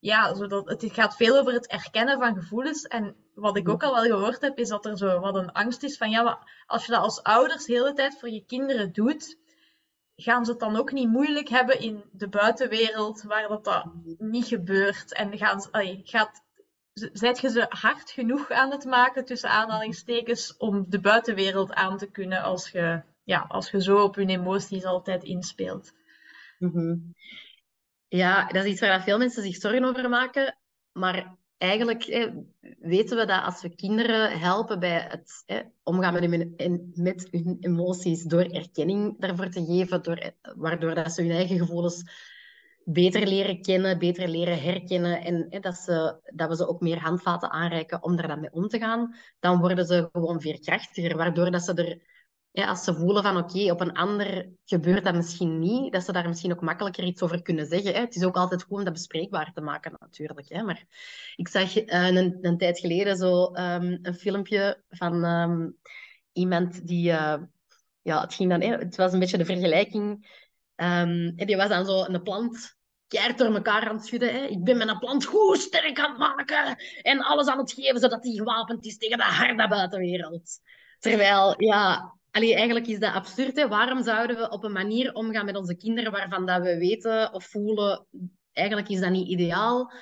ja, 0.00 0.34
zodat, 0.34 0.68
het 0.68 0.84
gaat 0.92 1.16
veel 1.16 1.38
over 1.38 1.52
het 1.52 1.66
erkennen 1.66 2.18
van 2.18 2.34
gevoelens. 2.34 2.82
En 2.86 3.16
wat 3.34 3.56
ik 3.56 3.68
ook 3.68 3.82
al 3.82 3.94
wel 3.94 4.18
gehoord 4.18 4.40
heb, 4.40 4.58
is 4.58 4.68
dat 4.68 4.86
er 4.86 4.98
zo 4.98 5.20
wat 5.20 5.34
een 5.34 5.52
angst 5.52 5.82
is 5.82 5.96
van, 5.96 6.10
ja, 6.10 6.22
maar 6.22 6.64
als 6.66 6.86
je 6.86 6.92
dat 6.92 7.02
als 7.02 7.22
ouders 7.22 7.64
de 7.64 7.72
hele 7.72 7.92
tijd 7.92 8.18
voor 8.18 8.28
je 8.28 8.44
kinderen 8.44 8.92
doet, 8.92 9.38
gaan 10.16 10.44
ze 10.44 10.50
het 10.50 10.60
dan 10.60 10.76
ook 10.76 10.92
niet 10.92 11.08
moeilijk 11.08 11.48
hebben 11.48 11.80
in 11.80 12.02
de 12.12 12.28
buitenwereld, 12.28 13.22
waar 13.22 13.48
dat, 13.48 13.64
dat 13.64 13.84
niet 14.18 14.46
gebeurt? 14.46 15.14
En 15.14 15.38
gaan 15.38 15.60
ze, 15.60 15.68
allee, 15.70 16.00
gaat, 16.04 16.42
je 17.40 17.50
ze 17.50 17.66
hard 17.68 18.10
genoeg 18.10 18.50
aan 18.50 18.70
het 18.70 18.84
maken, 18.84 19.24
tussen 19.24 19.50
aanhalingstekens, 19.50 20.56
om 20.56 20.84
de 20.88 21.00
buitenwereld 21.00 21.72
aan 21.72 21.98
te 21.98 22.10
kunnen 22.10 22.42
als 22.42 22.70
je, 22.70 23.02
ja, 23.24 23.44
als 23.48 23.70
je 23.70 23.82
zo 23.82 24.02
op 24.02 24.14
hun 24.14 24.28
emoties 24.28 24.84
altijd 24.84 25.22
inspeelt? 25.22 25.92
Mm 26.58 27.14
Ja, 28.10 28.46
dat 28.46 28.64
is 28.64 28.70
iets 28.70 28.80
waar 28.80 29.02
veel 29.02 29.18
mensen 29.18 29.42
zich 29.42 29.56
zorgen 29.56 29.84
over 29.84 30.08
maken. 30.08 30.58
Maar 30.92 31.36
eigenlijk 31.58 32.04
weten 32.78 33.16
we 33.16 33.26
dat 33.26 33.44
als 33.44 33.62
we 33.62 33.74
kinderen 33.74 34.38
helpen 34.38 34.80
bij 34.80 35.06
het 35.08 35.44
omgaan 35.82 36.12
met 36.12 36.22
hun, 36.22 36.92
met 36.94 37.28
hun 37.30 37.56
emoties, 37.60 38.22
door 38.22 38.44
erkenning 38.44 39.20
daarvoor 39.20 39.48
te 39.48 39.64
geven, 39.64 40.02
door, 40.02 40.32
waardoor 40.56 40.94
dat 40.94 41.12
ze 41.12 41.22
hun 41.22 41.30
eigen 41.30 41.58
gevoelens 41.58 42.02
beter 42.84 43.26
leren 43.26 43.62
kennen, 43.62 43.98
beter 43.98 44.28
leren 44.28 44.62
herkennen 44.62 45.20
en 45.20 45.60
dat, 45.60 45.76
ze, 45.76 46.20
dat 46.34 46.48
we 46.48 46.56
ze 46.56 46.68
ook 46.68 46.80
meer 46.80 46.98
handvaten 46.98 47.50
aanreiken 47.50 48.02
om 48.02 48.16
daar 48.16 48.28
dan 48.28 48.40
mee 48.40 48.52
om 48.52 48.68
te 48.68 48.78
gaan, 48.78 49.14
dan 49.40 49.60
worden 49.60 49.86
ze 49.86 50.08
gewoon 50.12 50.40
veerkrachtiger, 50.40 51.16
waardoor 51.16 51.50
dat 51.50 51.62
ze 51.62 51.74
er 51.74 52.09
ja, 52.52 52.66
als 52.66 52.84
ze 52.84 52.94
voelen 52.94 53.22
van 53.22 53.36
oké, 53.36 53.70
op 53.70 53.80
een 53.80 53.92
ander 53.92 54.48
gebeurt 54.64 55.04
dat 55.04 55.14
misschien 55.14 55.58
niet, 55.58 55.92
dat 55.92 56.04
ze 56.04 56.12
daar 56.12 56.28
misschien 56.28 56.52
ook 56.52 56.60
makkelijker 56.60 57.04
iets 57.04 57.22
over 57.22 57.42
kunnen 57.42 57.66
zeggen. 57.66 57.94
Hè. 57.94 58.00
Het 58.00 58.14
is 58.14 58.24
ook 58.24 58.36
altijd 58.36 58.62
goed 58.62 58.78
om 58.78 58.84
dat 58.84 58.92
bespreekbaar 58.92 59.52
te 59.52 59.60
maken 59.60 59.96
natuurlijk. 60.00 60.48
Hè. 60.48 60.62
Maar 60.62 60.84
ik 61.36 61.48
zag 61.48 61.76
uh, 61.76 62.06
een, 62.06 62.38
een, 62.40 62.58
tijd 62.58 62.78
geleden 62.78 63.16
zo 63.16 63.44
um, 63.44 63.98
een 64.02 64.14
filmpje 64.14 64.82
van 64.88 65.24
um, 65.24 65.76
iemand 66.32 66.86
die... 66.86 67.10
Uh, 67.10 67.36
ja, 68.02 68.20
het, 68.20 68.34
ging 68.34 68.50
dan, 68.50 68.60
hè, 68.60 68.76
het 68.76 68.96
was 68.96 69.12
een 69.12 69.18
beetje 69.18 69.38
de 69.38 69.44
vergelijking. 69.44 70.10
Um, 70.76 71.32
en 71.36 71.46
die 71.46 71.56
was 71.56 71.68
dan 71.68 71.84
zo 71.84 72.04
een 72.04 72.22
plant 72.22 72.78
keihard 73.06 73.38
door 73.38 73.54
elkaar 73.54 73.88
aan 73.88 73.96
het 73.96 74.06
schudden. 74.06 74.34
Hè. 74.34 74.44
Ik 74.44 74.64
ben 74.64 74.76
mijn 74.76 74.98
plant 74.98 75.24
goed 75.24 75.58
sterk 75.58 75.98
aan 75.98 76.10
het 76.10 76.18
maken 76.18 76.76
en 77.02 77.20
alles 77.20 77.46
aan 77.46 77.58
het 77.58 77.72
geven 77.72 78.00
zodat 78.00 78.24
hij 78.24 78.32
gewapend 78.32 78.84
is 78.86 78.96
tegen 78.96 79.18
de 79.18 79.24
harde 79.24 79.68
buitenwereld. 79.68 80.60
Terwijl, 80.98 81.62
ja, 81.62 82.18
Eigenlijk 82.30 82.86
is 82.86 82.98
dat 82.98 83.14
absurd. 83.14 83.56
Hè? 83.56 83.68
Waarom 83.68 84.02
zouden 84.02 84.36
we 84.36 84.50
op 84.50 84.64
een 84.64 84.72
manier 84.72 85.14
omgaan 85.14 85.44
met 85.44 85.56
onze 85.56 85.76
kinderen 85.76 86.12
waarvan 86.12 86.46
dat 86.46 86.62
we 86.62 86.78
weten 86.78 87.32
of 87.32 87.44
voelen, 87.44 88.06
eigenlijk 88.52 88.88
is 88.88 89.00
dat 89.00 89.10
niet 89.10 89.28
ideaal, 89.28 89.92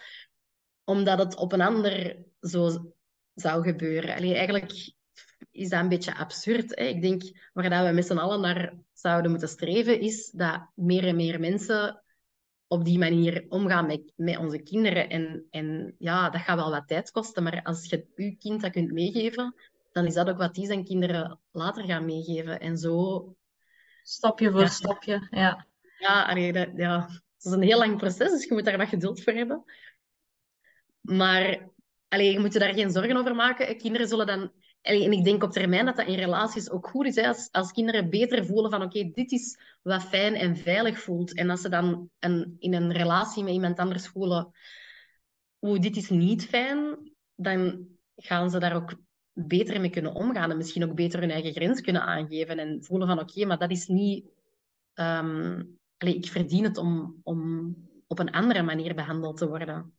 omdat 0.84 1.18
het 1.18 1.36
op 1.36 1.52
een 1.52 1.60
ander 1.60 2.16
zo 2.40 2.92
zou 3.34 3.62
gebeuren. 3.62 4.10
Eigenlijk 4.10 4.92
is 5.50 5.68
dat 5.68 5.80
een 5.80 5.88
beetje 5.88 6.16
absurd. 6.16 6.76
Hè? 6.76 6.84
Ik 6.84 7.02
denk 7.02 7.22
waar 7.52 7.70
dat 7.70 7.86
we 7.86 7.92
met 7.92 8.06
z'n 8.06 8.16
allen 8.16 8.40
naar 8.40 8.78
zouden 8.92 9.30
moeten 9.30 9.48
streven, 9.48 10.00
is 10.00 10.30
dat 10.30 10.70
meer 10.74 11.04
en 11.04 11.16
meer 11.16 11.40
mensen 11.40 12.02
op 12.66 12.84
die 12.84 12.98
manier 12.98 13.46
omgaan 13.48 13.86
met, 13.86 14.12
met 14.16 14.36
onze 14.36 14.58
kinderen. 14.58 15.08
En, 15.08 15.46
en 15.50 15.94
ja, 15.98 16.30
dat 16.30 16.40
gaat 16.40 16.56
wel 16.56 16.70
wat 16.70 16.88
tijd 16.88 17.10
kosten, 17.10 17.42
maar 17.42 17.62
als 17.62 17.88
je 17.88 18.06
je 18.14 18.36
kind 18.36 18.60
dat 18.60 18.72
kunt 18.72 18.92
meegeven, 18.92 19.54
dan 19.98 20.06
is 20.06 20.14
dat 20.14 20.28
ook 20.28 20.38
wat 20.38 20.54
die 20.54 20.66
zijn 20.66 20.84
kinderen 20.84 21.40
later 21.52 21.84
gaan 21.84 22.04
meegeven. 22.04 22.60
En 22.60 22.78
zo... 22.78 23.36
Stapje 24.02 24.50
voor 24.50 24.68
stapje, 24.68 25.26
ja. 25.30 25.66
Ja, 25.98 26.24
allee, 26.24 26.52
dat, 26.52 26.68
ja, 26.76 27.06
het 27.10 27.44
is 27.44 27.52
een 27.52 27.62
heel 27.62 27.78
lang 27.78 27.96
proces, 27.96 28.30
dus 28.30 28.44
je 28.44 28.54
moet 28.54 28.64
daar 28.64 28.78
wat 28.78 28.88
geduld 28.88 29.22
voor 29.22 29.32
hebben. 29.32 29.64
Maar 31.00 31.68
allee, 32.08 32.32
je 32.32 32.38
moet 32.38 32.52
je 32.52 32.58
daar 32.58 32.74
geen 32.74 32.90
zorgen 32.90 33.16
over 33.16 33.34
maken. 33.34 33.78
Kinderen 33.78 34.08
zullen 34.08 34.26
dan... 34.26 34.52
En 34.80 35.12
ik 35.12 35.24
denk 35.24 35.42
op 35.42 35.50
termijn 35.52 35.86
dat 35.86 35.96
dat 35.96 36.06
in 36.06 36.14
relaties 36.14 36.70
ook 36.70 36.88
goed 36.88 37.06
is. 37.06 37.14
Hè? 37.14 37.26
Als, 37.26 37.48
als 37.50 37.72
kinderen 37.72 38.10
beter 38.10 38.46
voelen 38.46 38.70
van 38.70 38.82
oké, 38.82 39.10
dit 39.10 39.32
is 39.32 39.58
wat 39.82 40.02
fijn 40.02 40.34
en 40.34 40.56
veilig 40.56 41.00
voelt. 41.00 41.34
En 41.34 41.50
als 41.50 41.60
ze 41.60 41.68
dan 41.68 42.10
een, 42.18 42.56
in 42.58 42.74
een 42.74 42.92
relatie 42.92 43.44
met 43.44 43.52
iemand 43.52 43.78
anders 43.78 44.08
voelen, 44.08 44.52
oeh, 45.60 45.80
dit 45.80 45.96
is 45.96 46.08
niet 46.08 46.46
fijn, 46.46 47.12
dan 47.34 47.88
gaan 48.16 48.50
ze 48.50 48.58
daar 48.58 48.74
ook 48.74 48.94
beter 49.46 49.80
mee 49.80 49.90
kunnen 49.90 50.14
omgaan 50.14 50.50
en 50.50 50.56
misschien 50.56 50.84
ook 50.84 50.94
beter 50.94 51.20
hun 51.20 51.30
eigen 51.30 51.52
grens 51.52 51.80
kunnen 51.80 52.02
aangeven 52.02 52.58
en 52.58 52.84
voelen 52.84 53.08
van 53.08 53.20
oké, 53.20 53.44
maar 53.46 53.58
dat 53.58 53.70
is 53.70 53.86
niet... 53.86 54.26
Allez, 54.94 56.14
ik 56.14 56.26
verdien 56.26 56.64
het 56.64 56.76
om, 56.76 57.20
om 57.22 57.74
op 58.06 58.18
een 58.18 58.30
andere 58.30 58.62
manier 58.62 58.94
behandeld 58.94 59.36
te 59.36 59.48
worden. 59.48 59.92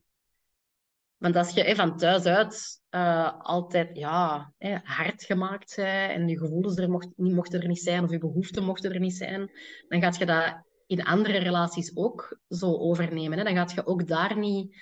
Want 1.17 1.35
als 1.35 1.53
je 1.53 1.75
van 1.75 1.97
thuis 1.97 2.25
uit 2.25 2.81
uh, 2.91 3.39
altijd 3.39 3.97
ja, 3.97 4.53
hard 4.83 5.23
gemaakt 5.23 5.75
bent 5.75 6.11
en 6.11 6.27
je 6.27 6.37
gevoelens 6.37 6.77
er 6.77 6.89
mocht, 6.89 7.09
niet, 7.15 7.33
mochten 7.33 7.61
er 7.61 7.67
niet 7.67 7.79
zijn 7.79 8.03
of 8.03 8.11
je 8.11 8.17
behoeften 8.17 8.63
mochten 8.63 8.93
er 8.93 8.99
niet 8.99 9.15
zijn, 9.15 9.51
dan 9.87 10.01
gaat 10.01 10.17
je 10.17 10.25
dat 10.25 10.63
in 10.87 11.03
andere 11.03 11.37
relaties 11.37 11.95
ook 11.95 12.39
zo 12.49 12.77
overnemen. 12.77 13.37
Hè? 13.37 13.43
Dan 13.43 13.55
gaat 13.55 13.71
je 13.71 13.85
ook 13.85 14.07
daar 14.07 14.37
niet 14.37 14.75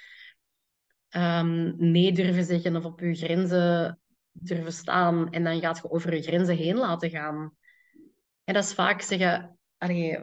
um, 1.16 1.76
nee 1.78 2.12
durven 2.12 2.44
zeggen 2.44 2.76
of 2.76 2.86
op 2.86 3.00
je 3.00 3.16
grenzen 3.16 4.00
durven 4.40 4.74
staan 4.74 5.30
en 5.30 5.44
dan 5.44 5.60
gaat 5.60 5.78
je 5.78 5.92
over 5.92 6.16
je 6.16 6.22
grenzen 6.22 6.56
heen 6.56 6.78
laten 6.78 7.10
gaan. 7.10 7.56
En 8.44 8.54
dat 8.54 8.64
is 8.64 8.74
vaak 8.74 9.02
zeggen, 9.02 9.58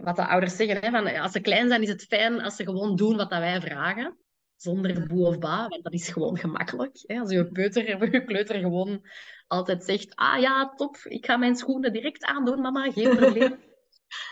wat 0.03 0.17
de 0.17 0.27
ouders 0.27 0.57
zeggen, 0.57 0.81
hè, 0.81 0.91
van, 0.91 1.17
als 1.17 1.33
ze 1.33 1.41
klein 1.41 1.69
zijn 1.69 1.83
is 1.83 1.89
het 1.89 2.05
fijn 2.05 2.41
als 2.41 2.57
ze 2.57 2.65
gewoon 2.65 2.97
doen 2.97 3.17
wat 3.17 3.31
dat 3.31 3.39
wij 3.39 3.61
vragen, 3.61 4.19
zonder 4.57 5.07
boe 5.07 5.27
of 5.27 5.39
ba, 5.39 5.69
want 5.69 5.85
dat 5.85 5.93
is 5.93 6.09
gewoon 6.09 6.39
gemakkelijk. 6.39 6.99
Hè. 7.07 7.19
Als 7.21 7.31
je 7.31 7.49
peuter 7.49 7.97
of 7.97 8.11
je 8.13 8.25
kleuter 8.25 8.59
gewoon 8.59 9.07
altijd 9.47 9.85
zegt, 9.85 10.17
ah 10.17 10.41
ja, 10.41 10.73
top, 10.75 10.97
ik 10.97 11.27
ga 11.27 11.37
mijn 11.37 11.57
schoenen 11.57 11.93
direct 11.93 12.25
aandoen, 12.25 12.61
mama, 12.61 12.91
geen 12.91 13.17
probleem. 13.17 13.59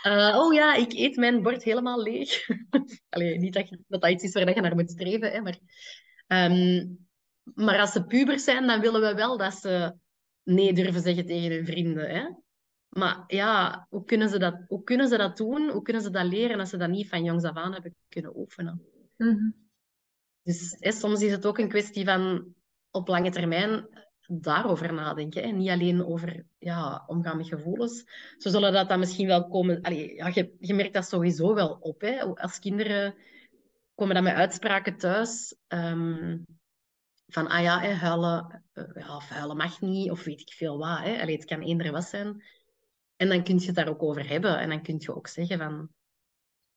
Uh, 0.07 0.37
oh 0.41 0.53
ja, 0.53 0.75
ik 0.75 0.93
eet 0.93 1.15
mijn 1.15 1.41
bord 1.41 1.63
helemaal 1.63 2.01
leeg. 2.01 2.47
Allee, 3.09 3.37
niet 3.37 3.53
dat, 3.53 3.69
dat, 3.87 4.01
dat 4.01 4.11
iets 4.11 4.23
is 4.23 4.33
waar 4.33 4.55
je 4.55 4.61
naar 4.61 4.75
moet 4.75 4.91
streven, 4.91 5.31
hè, 5.31 5.41
maar... 5.41 5.57
Um, 6.27 7.01
maar 7.43 7.79
als 7.79 7.91
ze 7.91 8.05
pubers 8.05 8.43
zijn, 8.43 8.67
dan 8.67 8.81
willen 8.81 9.01
we 9.01 9.13
wel 9.13 9.37
dat 9.37 9.53
ze 9.53 9.93
nee 10.43 10.73
durven 10.73 11.01
zeggen 11.01 11.25
tegen 11.25 11.51
hun 11.51 11.65
vrienden. 11.65 12.09
Hè? 12.09 12.29
Maar 12.89 13.23
ja, 13.27 13.85
hoe 13.89 14.03
kunnen, 14.03 14.29
ze 14.29 14.39
dat, 14.39 14.63
hoe 14.67 14.83
kunnen 14.83 15.07
ze 15.07 15.17
dat 15.17 15.37
doen? 15.37 15.69
Hoe 15.69 15.81
kunnen 15.81 16.01
ze 16.01 16.09
dat 16.09 16.25
leren 16.25 16.59
als 16.59 16.69
ze 16.69 16.77
dat 16.77 16.89
niet 16.89 17.09
van 17.09 17.23
jongs 17.23 17.43
af 17.43 17.55
aan 17.55 17.73
hebben 17.73 17.95
kunnen 18.09 18.37
oefenen? 18.37 18.81
Mhm. 19.17 19.49
Dus 20.43 20.75
hè, 20.79 20.91
soms 20.91 21.21
is 21.21 21.31
het 21.31 21.45
ook 21.45 21.57
een 21.57 21.69
kwestie 21.69 22.05
van 22.05 22.53
op 22.91 23.07
lange 23.07 23.31
termijn 23.31 23.87
daarover 24.27 24.93
nadenken. 24.93 25.43
Hè? 25.43 25.49
Niet 25.51 25.69
alleen 25.69 26.05
over 26.05 26.45
ja, 26.57 27.03
omgaan 27.07 27.37
met 27.37 27.47
gevoelens. 27.47 28.03
Zo 28.37 28.49
zullen 28.49 28.73
dat 28.73 28.89
dan 28.89 28.99
misschien 28.99 29.27
wel 29.27 29.47
komen... 29.47 29.81
Allee, 29.81 30.15
ja, 30.15 30.27
je, 30.33 30.55
je 30.59 30.73
merkt 30.73 30.93
dat 30.93 31.05
sowieso 31.05 31.53
wel 31.53 31.77
op. 31.79 32.01
Hè? 32.01 32.21
Als 32.21 32.59
kinderen 32.59 33.15
komen 33.95 34.15
dan 34.15 34.23
met 34.23 34.33
uitspraken 34.33 34.97
thuis... 34.97 35.55
Ehm, 35.67 36.37
van, 37.27 37.47
ah 37.47 37.61
ja, 37.61 37.79
huilen, 37.79 38.63
ja, 38.73 39.15
of 39.15 39.29
huilen 39.29 39.57
mag 39.57 39.81
niet, 39.81 40.11
of 40.11 40.23
weet 40.23 40.41
ik 40.41 40.53
veel 40.53 40.77
wat. 40.77 40.99
Hè. 40.99 41.21
Allee, 41.21 41.35
het 41.35 41.45
kan 41.45 41.61
eender 41.61 41.91
wat 41.91 42.05
zijn. 42.05 42.43
En 43.15 43.29
dan 43.29 43.43
kun 43.43 43.59
je 43.59 43.65
het 43.65 43.75
daar 43.75 43.87
ook 43.87 44.03
over 44.03 44.27
hebben. 44.27 44.59
En 44.59 44.69
dan 44.69 44.81
kun 44.81 44.95
je 44.99 45.15
ook 45.15 45.27
zeggen 45.27 45.57
van, 45.57 45.89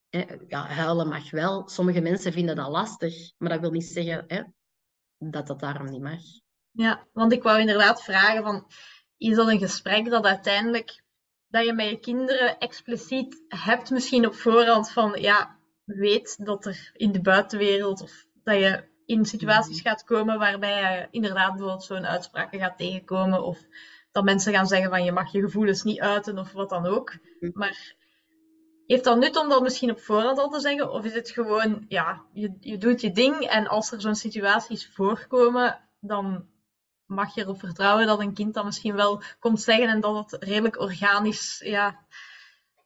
hè, 0.08 0.24
ja, 0.48 0.66
huilen 0.66 1.08
mag 1.08 1.30
wel. 1.30 1.68
Sommige 1.68 2.00
mensen 2.00 2.32
vinden 2.32 2.56
dat 2.56 2.68
lastig, 2.68 3.32
maar 3.38 3.50
dat 3.50 3.60
wil 3.60 3.70
niet 3.70 3.84
zeggen 3.84 4.24
hè, 4.26 4.42
dat 5.18 5.46
dat 5.46 5.60
daarom 5.60 5.90
niet 5.90 6.02
mag. 6.02 6.20
Ja, 6.70 7.06
want 7.12 7.32
ik 7.32 7.42
wou 7.42 7.60
inderdaad 7.60 8.02
vragen 8.02 8.42
van, 8.42 8.66
is 9.16 9.36
dat 9.36 9.48
een 9.48 9.58
gesprek 9.58 10.10
dat 10.10 10.24
uiteindelijk, 10.24 11.04
dat 11.46 11.64
je 11.64 11.72
met 11.72 11.88
je 11.88 11.98
kinderen 11.98 12.58
expliciet 12.58 13.44
hebt, 13.48 13.90
misschien 13.90 14.26
op 14.26 14.34
voorhand 14.34 14.90
van, 14.90 15.20
ja, 15.20 15.58
weet 15.84 16.44
dat 16.46 16.66
er 16.66 16.90
in 16.92 17.12
de 17.12 17.20
buitenwereld, 17.20 18.00
of 18.00 18.26
dat 18.32 18.58
je 18.58 18.88
in 19.06 19.24
situaties 19.24 19.80
gaat 19.80 20.04
komen 20.04 20.38
waarbij 20.38 20.80
je 20.80 21.08
inderdaad 21.10 21.50
bijvoorbeeld 21.50 21.84
zo'n 21.84 22.06
uitspraken 22.06 22.58
gaat 22.58 22.78
tegenkomen. 22.78 23.42
Of 23.42 23.58
dat 24.12 24.24
mensen 24.24 24.52
gaan 24.52 24.66
zeggen 24.66 24.90
van 24.90 25.04
je 25.04 25.12
mag 25.12 25.32
je 25.32 25.40
gevoelens 25.40 25.82
niet 25.82 26.00
uiten 26.00 26.38
of 26.38 26.52
wat 26.52 26.68
dan 26.68 26.86
ook. 26.86 27.12
Maar 27.52 27.94
heeft 28.86 29.04
dat 29.04 29.18
nut 29.18 29.36
om 29.36 29.48
dat 29.48 29.62
misschien 29.62 29.90
op 29.90 30.00
voorhand 30.00 30.38
al 30.38 30.50
te 30.50 30.60
zeggen? 30.60 30.90
Of 30.90 31.04
is 31.04 31.14
het 31.14 31.30
gewoon, 31.30 31.84
ja, 31.88 32.22
je, 32.32 32.56
je 32.60 32.78
doet 32.78 33.00
je 33.00 33.12
ding 33.12 33.36
en 33.36 33.66
als 33.66 33.92
er 33.92 34.00
zo'n 34.00 34.14
situaties 34.14 34.90
voorkomen, 34.94 35.80
dan 36.00 36.46
mag 37.06 37.34
je 37.34 37.40
erop 37.40 37.58
vertrouwen 37.58 38.06
dat 38.06 38.20
een 38.20 38.34
kind 38.34 38.54
dat 38.54 38.64
misschien 38.64 38.94
wel 38.94 39.22
komt 39.38 39.60
zeggen 39.60 39.88
en 39.88 40.00
dat 40.00 40.30
het 40.30 40.42
redelijk 40.42 40.80
organisch, 40.80 41.60
ja... 41.64 42.04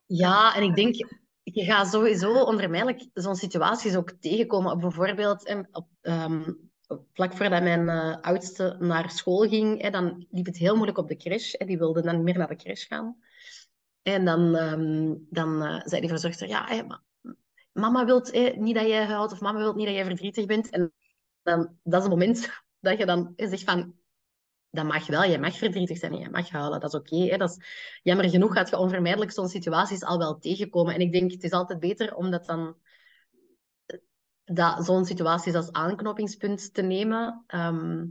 Ja, 0.07 0.55
en 0.55 0.63
ik 0.63 0.75
denk, 0.77 1.20
je 1.53 1.65
gaat 1.65 1.91
sowieso 1.91 2.43
onvermijdelijk 2.43 3.09
zo'n 3.13 3.35
situaties 3.35 3.97
ook 3.97 4.11
tegenkomen. 4.11 4.79
Bijvoorbeeld, 4.79 5.67
op, 5.73 5.89
um, 6.03 6.71
vlak 7.13 7.33
voordat 7.33 7.63
mijn 7.63 7.89
uh, 7.89 8.17
oudste 8.21 8.77
naar 8.79 9.11
school 9.11 9.49
ging, 9.49 9.83
hè, 9.83 9.91
dan 9.91 10.27
liep 10.31 10.47
het 10.47 10.57
heel 10.57 10.75
moeilijk 10.75 10.99
op 10.99 11.09
de 11.09 11.17
crash. 11.17 11.53
Hè, 11.53 11.67
die 11.67 11.79
wilde 11.79 12.03
dan 12.03 12.15
niet 12.15 12.25
meer 12.25 12.39
naar 12.39 12.49
de 12.49 12.57
crash 12.57 12.87
gaan. 12.87 13.17
En 14.03 14.25
dan, 14.25 14.55
um, 14.55 15.27
dan 15.31 15.63
uh, 15.63 15.81
zei 15.85 16.01
die 16.01 16.11
verzorgster, 16.11 16.49
ja, 16.49 16.87
mama 17.73 18.05
wil 18.05 18.27
niet 18.57 18.75
dat 18.75 18.87
jij 18.87 19.05
huilt 19.05 19.33
of 19.33 19.41
mama 19.41 19.59
wil 19.59 19.75
niet 19.75 19.87
dat 19.87 19.95
jij 19.95 20.05
verdrietig 20.05 20.47
bent. 20.47 20.71
En 20.71 20.93
dan, 21.43 21.79
dat 21.83 22.03
is 22.03 22.09
het 22.09 22.19
moment 22.19 22.51
dat 22.81 22.99
je 22.99 23.07
dan 23.07 23.33
zegt 23.37 23.65
van, 23.65 23.95
dat 24.71 24.85
mag 24.85 25.07
wel, 25.07 25.23
je 25.23 25.39
mag 25.39 25.57
verdrietig 25.57 25.99
zijn 25.99 26.13
en 26.13 26.19
je 26.19 26.31
mag 26.31 26.51
huilen, 26.51 26.81
dat 26.81 26.95
is 26.95 27.01
oké. 27.01 27.17
is 27.17 27.57
jammer 28.03 28.31
genoeg 28.31 28.53
gaat 28.53 28.71
je 28.71 28.79
onvermijdelijk 28.79 29.31
zo'n 29.31 29.49
situaties 29.49 30.03
al 30.03 30.19
wel 30.19 30.39
tegenkomen. 30.39 30.95
En 30.95 31.01
ik 31.01 31.13
denk, 31.13 31.31
het 31.31 31.43
is 31.43 31.51
altijd 31.51 31.81
beter 31.81 32.15
om 32.15 32.31
dat 32.31 32.47
dan 32.47 32.77
dat, 34.45 34.85
zo'n 34.85 35.05
situaties 35.05 35.55
als 35.55 35.73
aanknopingspunt 35.73 36.75
te 36.75 36.83
nemen, 36.83 37.45
ehm, 37.47 38.07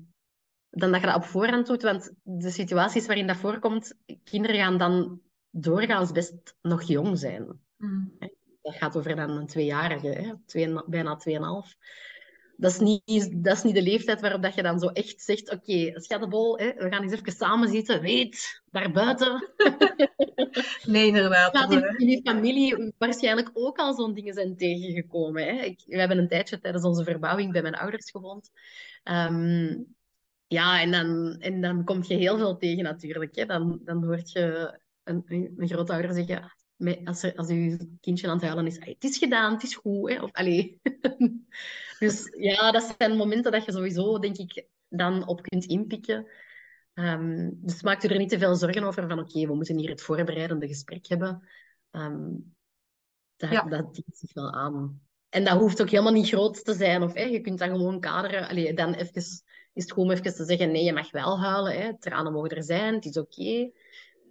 dan 0.70 0.91
dat 0.91 1.01
je 1.01 1.07
dat 1.07 1.16
op 1.16 1.24
voorhand 1.24 1.68
doet. 1.68 1.82
Want 1.82 2.14
de 2.24 2.49
situaties 2.49 3.05
waarin 3.05 3.28
dat 3.28 3.38
voorkomt, 3.38 3.97
kinderen 4.24 4.57
gaan 4.57 4.78
dan 4.78 5.22
doorgaans 5.49 6.12
best 6.12 6.55
nog 6.62 6.84
jong 6.84 7.18
zijn. 7.18 7.60
Mm. 7.78 8.18
Dat 8.62 8.76
gaat 8.76 8.97
over 8.97 9.16
dan 9.16 9.30
een 9.30 9.47
tweejarige, 9.47 10.07
hè? 10.07 10.34
Twee, 10.45 10.84
bijna 10.86 11.16
tweeënhalf. 11.16 11.76
Dat 12.60 12.72
is, 12.72 12.80
niet, 12.80 13.43
dat 13.43 13.57
is 13.57 13.64
niet 13.64 13.76
de 13.76 13.82
leeftijd 13.82 14.22
waarop 14.22 14.41
dat 14.41 14.55
je 14.55 14.64
dan 14.64 14.80
zo 14.80 14.88
echt 14.88 15.22
zegt, 15.22 15.51
oké, 15.51 15.72
okay, 15.72 15.99
schattenbol, 15.99 16.57
hè, 16.57 16.74
we 16.74 16.89
gaan 16.89 17.03
eens 17.03 17.12
even 17.12 17.32
samen 17.32 17.70
zitten, 17.70 18.01
weet, 18.01 18.62
daarbuiten. 18.72 19.53
nee, 20.86 21.07
inderdaad. 21.07 21.57
Gaat 21.57 21.72
in, 21.72 21.97
in 21.97 22.07
je 22.07 22.22
familie 22.24 22.93
waarschijnlijk 22.97 23.49
ook 23.53 23.78
al 23.78 23.93
zo'n 23.93 24.14
dingen 24.14 24.34
zijn 24.34 24.57
tegengekomen. 24.57 25.43
Hè? 25.43 25.64
Ik, 25.64 25.84
we 25.86 25.99
hebben 25.99 26.18
een 26.18 26.28
tijdje 26.28 26.60
tijdens 26.60 26.84
onze 26.84 27.03
verbouwing 27.03 27.51
bij 27.51 27.62
mijn 27.62 27.76
ouders 27.76 28.12
gewoond. 28.12 28.51
Ehm, 29.03 29.78
ja, 30.47 30.82
en 30.82 30.91
dan, 30.91 31.36
en 31.39 31.62
dan 31.62 31.84
kom 31.84 32.03
je 32.03 32.16
heel 32.16 32.38
veel 32.38 32.57
tegen 32.57 32.84
natuurlijk. 32.84 33.36
Hè? 33.36 33.45
Dan, 33.45 33.80
dan 33.84 34.03
hoort 34.03 34.32
je 34.32 34.80
een, 35.03 35.24
een 35.57 35.68
grootouder 35.68 36.14
zeggen, 36.14 36.53
als, 37.04 37.24
er, 37.24 37.36
als 37.36 37.48
je 37.48 37.90
kindje 38.02 38.28
aan 38.28 38.34
het 38.34 38.44
huilen 38.44 38.68
is, 38.68 38.78
het 38.80 39.04
is 39.04 39.18
gedaan, 39.18 39.54
het 39.54 39.64
is 39.64 39.76
goed. 39.76 40.10
Hè? 40.10 40.22
Of, 40.22 40.32
allee. 40.32 40.80
dus 42.00 42.34
ja, 42.38 42.72
dat 42.72 42.96
zijn 42.98 43.16
momenten 43.16 43.52
dat 43.52 43.66
je 43.66 43.72
sowieso, 43.72 44.20
denk 44.20 44.38
ik, 44.38 44.66
dan 44.90 45.28
op 45.28 45.42
kunt 45.42 45.66
inpikken. 45.66 46.28
Um, 46.94 47.60
dus 47.62 47.82
maak 47.82 48.02
je 48.02 48.08
er 48.08 48.18
niet 48.18 48.30
te 48.30 48.40
veel 48.40 48.56
zorgen 48.56 48.84
over 48.84 49.08
van 49.08 49.20
oké, 49.20 49.48
we 49.48 49.56
moeten 49.56 49.78
hier 49.78 49.90
het 49.90 50.02
voorbereidende 50.02 50.68
gesprek 50.68 51.08
hebben. 51.08 51.48
Um, 51.92 52.56
dat, 53.36 53.50
ja. 53.50 53.62
dat 53.62 53.94
dient 53.94 54.18
zich 54.18 54.34
wel 54.34 54.52
aan. 54.52 55.02
En 55.30 55.44
dat 55.44 55.60
hoeft 55.60 55.82
ook 55.82 55.90
helemaal 55.90 56.14
niet 56.14 56.28
groot 56.28 56.66
te 56.66 56.74
zijn. 56.74 57.04
Of 57.04 57.14
hè, 57.14 57.24
je 57.24 57.42
kunt 57.42 57.60
dan 57.60 57.70
gewoon 57.70 58.00
kaderen. 58.00 58.48
Allee, 58.48 58.74
dan 58.74 58.94
even, 58.94 59.14
is 59.14 59.44
het 59.74 59.92
gewoon 59.92 60.12
even 60.12 60.36
te 60.36 60.46
zeggen, 60.46 60.72
nee, 60.72 60.84
je 60.84 60.94
mag 60.94 61.12
wel 61.12 61.40
huilen. 61.40 61.82
Hè. 61.82 62.00
Tranen 62.00 62.34
mogen 62.34 62.50
er 62.50 62.64
zijn, 62.64 62.94
het 62.94 63.06
is 63.06 63.18
oké. 63.18 63.72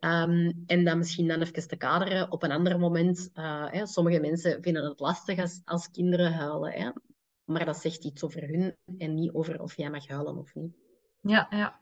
Ehm, 0.01 0.53
en 0.67 0.85
dan 0.85 0.99
misschien 0.99 1.29
dan 1.29 1.41
even 1.41 1.69
te 1.69 1.77
kaderen 1.77 2.33
op 2.33 2.43
een 2.43 2.53
ander 2.53 2.79
moment. 2.79 3.31
Uh, 3.35 3.71
hè, 3.71 3.87
sommige 3.87 4.21
mensen 4.21 4.63
vinden 4.63 4.85
het 4.85 5.01
lastig 5.01 5.39
als, 5.39 5.61
als 5.65 5.91
kinderen 5.91 6.33
huilen. 6.33 6.73
Hè, 6.73 6.91
maar 7.45 7.65
dat 7.65 7.77
zegt 7.77 8.05
iets 8.05 8.23
over 8.23 8.43
hun 8.43 8.77
en 8.99 9.15
niet 9.15 9.33
over 9.33 9.63
of 9.63 9.77
jij 9.77 9.91
mag 9.91 10.07
huilen 10.07 10.37
of 10.37 10.55
niet. 10.55 10.77
Ja, 11.21 11.47
ja. 11.51 11.81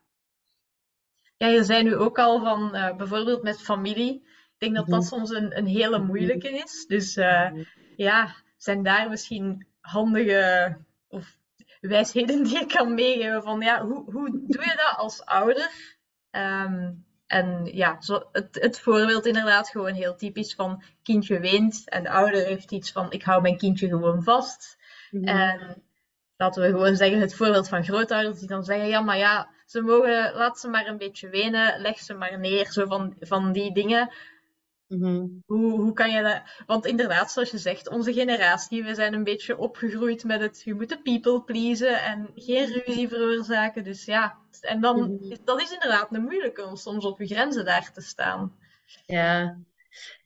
Ja, 1.37 1.47
je 1.47 1.64
zei 1.64 1.83
nu 1.83 1.97
ook 1.97 2.19
al 2.19 2.41
van 2.41 2.77
uh, 2.77 2.97
bijvoorbeeld 2.97 3.43
met 3.43 3.62
familie. 3.62 4.14
Ik 4.14 4.55
denk 4.59 4.75
dat 4.75 4.87
dat 4.87 5.01
mhm. 5.01 5.09
soms 5.09 5.31
een, 5.31 5.57
een 5.57 5.67
hele 5.67 5.99
moeilijke 5.99 6.49
is. 6.49 6.85
Dus 6.87 7.17
uh, 7.17 7.51
ja, 7.97 8.35
zijn 8.57 8.83
daar 8.83 9.09
misschien 9.09 9.67
handige 9.81 10.77
of 11.09 11.39
wijsheden 11.81 12.43
die 12.45 12.59
je 12.59 12.67
kan 12.67 12.95
meegeven 12.95 13.43
van 13.43 13.61
ja, 13.61 13.87
hoe, 13.87 14.12
hoe 14.12 14.31
doe 14.31 14.64
je 14.64 14.75
dat 14.77 14.95
als 14.97 15.25
ouder? 15.25 15.71
Um, 16.31 17.05
en 17.27 17.64
ja, 17.72 18.01
zo, 18.01 18.29
het, 18.33 18.59
het 18.61 18.81
voorbeeld 18.81 19.27
inderdaad 19.27 19.68
gewoon 19.68 19.93
heel 19.93 20.16
typisch 20.16 20.55
van 20.55 20.83
kindje 21.03 21.41
weent 21.41 21.89
en 21.89 22.03
de 22.03 22.11
ouder 22.11 22.45
heeft 22.45 22.70
iets 22.70 22.93
van 22.93 23.11
ik 23.11 23.22
hou 23.22 23.43
mijn 23.43 23.57
kindje 23.57 23.89
gewoon 23.89 24.22
vast. 24.22 24.77
Mhm. 25.11 25.29
En 25.29 25.83
laten 26.37 26.62
we 26.62 26.68
gewoon 26.68 26.97
zeggen 26.97 27.20
het 27.20 27.35
voorbeeld 27.35 27.68
van 27.68 27.85
grootouders 27.85 28.39
die 28.39 28.49
dan 28.49 28.64
zeggen 28.64 28.89
ja, 28.89 29.01
maar 29.01 29.18
ja, 29.18 29.51
ze 29.66 29.81
mogen, 29.81 30.33
laat 30.35 30.61
ze 30.61 30.68
maar 30.68 30.87
een 30.87 30.99
beetje 30.99 31.29
wenen, 31.29 31.81
leg 31.81 31.99
ze 31.99 32.14
maar 32.14 32.39
neer, 32.39 32.70
zo 32.70 32.87
van, 32.87 33.16
van 33.20 33.53
die 33.53 33.72
dingen. 33.72 34.11
Mhm. 34.87 35.26
Hoe, 35.47 35.80
hoe 35.80 35.93
kan 35.93 36.11
je 36.11 36.22
dat... 36.22 36.43
Want 36.66 36.87
inderdaad, 36.87 37.32
zoals 37.32 37.51
je 37.51 37.59
zegt, 37.59 37.89
onze 37.89 38.12
generatie, 38.12 38.84
we 38.84 38.95
zijn 38.95 39.14
een 39.14 39.24
beetje 39.24 39.59
opgegroeid 39.59 40.24
met 40.24 40.41
het, 40.41 40.62
je 40.64 40.74
moet 40.74 40.89
de 40.89 41.03
people 41.03 41.43
pleasen 41.43 42.03
en 42.03 42.30
geen 42.34 42.66
ruzie 42.66 43.09
veroorzaken. 43.09 43.84
Dus 43.84 44.05
ja, 44.05 44.39
en 44.61 44.80
dan, 44.80 45.01
mm 45.01 45.34
dat 45.45 45.61
is 45.61 45.72
inderdaad 45.72 46.14
een 46.14 46.22
moeilijke 46.22 46.64
om 46.64 46.76
soms 46.76 47.05
op 47.05 47.18
je 47.18 47.26
grenzen 47.26 47.64
daar 47.64 47.93
te 47.93 48.01
staan. 48.01 48.57
Ja, 49.07 49.59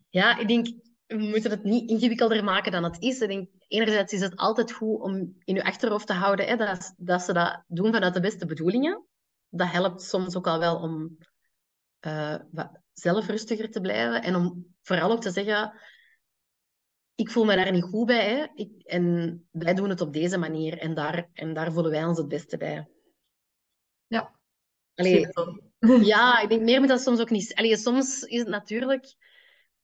ja 0.08 0.38
ik 0.38 0.48
denk, 0.48 0.66
we 1.06 1.16
moeten 1.16 1.50
het 1.50 1.64
niet 1.64 1.90
ingewikkelder 1.90 2.44
maken 2.44 2.72
dan 2.72 2.84
het 2.84 3.02
is. 3.02 3.20
Ik 3.20 3.28
denk, 3.28 3.48
enerzijds 3.68 4.12
is 4.12 4.20
het 4.20 4.36
altijd 4.36 4.72
goed 4.72 5.00
om 5.00 5.36
in 5.44 5.54
je 5.54 5.64
achterhoofd 5.64 6.06
te 6.06 6.12
houden 6.12 6.46
hè, 6.46 6.56
dat, 6.56 6.94
dat 6.96 7.22
ze 7.22 7.32
dat 7.32 7.62
doen 7.66 7.92
vanuit 7.92 8.14
de 8.14 8.20
beste 8.20 8.46
bedoelingen. 8.46 9.04
Dat 9.48 9.70
helpt 9.70 10.02
soms 10.02 10.36
ook 10.36 10.46
al 10.46 10.58
wel 10.58 10.76
om 10.76 11.18
uh, 12.06 12.34
zelf 13.00 13.26
rustiger 13.26 13.70
te 13.70 13.80
blijven. 13.80 14.22
En 14.22 14.34
om 14.34 14.66
vooral 14.82 15.10
ook 15.10 15.20
te 15.20 15.30
zeggen, 15.30 15.72
ik 17.14 17.30
voel 17.30 17.44
me 17.44 17.56
daar 17.56 17.72
niet 17.72 17.82
goed 17.82 18.06
bij. 18.06 18.34
Hè? 18.34 18.46
Ik, 18.54 18.70
en 18.82 19.48
wij 19.50 19.74
doen 19.74 19.88
het 19.88 20.00
op 20.00 20.12
deze 20.12 20.38
manier. 20.38 20.78
En 20.78 20.94
daar, 20.94 21.28
en 21.32 21.54
daar 21.54 21.72
voelen 21.72 21.90
wij 21.90 22.04
ons 22.04 22.18
het 22.18 22.28
beste 22.28 22.56
bij. 22.56 22.88
Ja. 24.06 24.38
Allee, 24.94 25.28
ja, 26.12 26.40
ik 26.40 26.48
denk 26.48 26.62
meer 26.62 26.80
moet 26.80 26.88
dat 26.88 27.00
soms 27.00 27.20
ook 27.20 27.30
niet... 27.30 27.54
Allee, 27.54 27.76
soms 27.76 28.22
is 28.22 28.38
het 28.38 28.48
natuurlijk... 28.48 29.14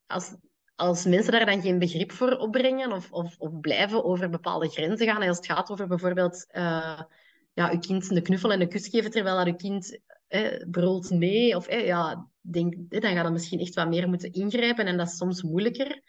Als, 0.07 0.37
als 0.75 1.05
mensen 1.05 1.33
daar 1.33 1.47
dan 1.47 1.62
geen 1.62 1.79
begrip 1.79 2.12
voor 2.12 2.37
opbrengen 2.37 2.93
of, 2.93 3.12
of, 3.12 3.39
of 3.39 3.61
blijven 3.61 4.05
over 4.05 4.31
bepaalde 4.31 4.69
grenzen 4.69 5.07
gaan, 5.07 5.23
en 5.23 5.29
als 5.29 5.37
het 5.37 5.47
gaat 5.47 5.71
over 5.71 5.87
bijvoorbeeld 5.87 6.47
uh, 6.53 7.01
ja, 7.53 7.71
uw 7.73 7.79
kind 7.79 8.11
een 8.11 8.23
knuffel 8.23 8.53
en 8.53 8.61
een 8.61 8.69
kus 8.69 8.89
geven 8.89 9.11
terwijl 9.11 9.37
dat 9.37 9.47
uw 9.47 9.55
kind 9.55 10.01
eh, 10.27 10.64
brult 10.71 11.11
nee, 11.11 11.57
of 11.57 11.67
eh, 11.67 11.87
ja, 11.87 12.29
denk, 12.53 12.74
eh, 12.88 13.01
dan 13.01 13.12
gaat 13.12 13.22
dat 13.22 13.32
misschien 13.32 13.61
echt 13.61 13.74
wat 13.74 13.88
meer 13.88 14.09
moeten 14.09 14.32
ingrijpen 14.32 14.86
en 14.86 14.97
dat 14.97 15.07
is 15.07 15.16
soms 15.16 15.42
moeilijker, 15.42 16.03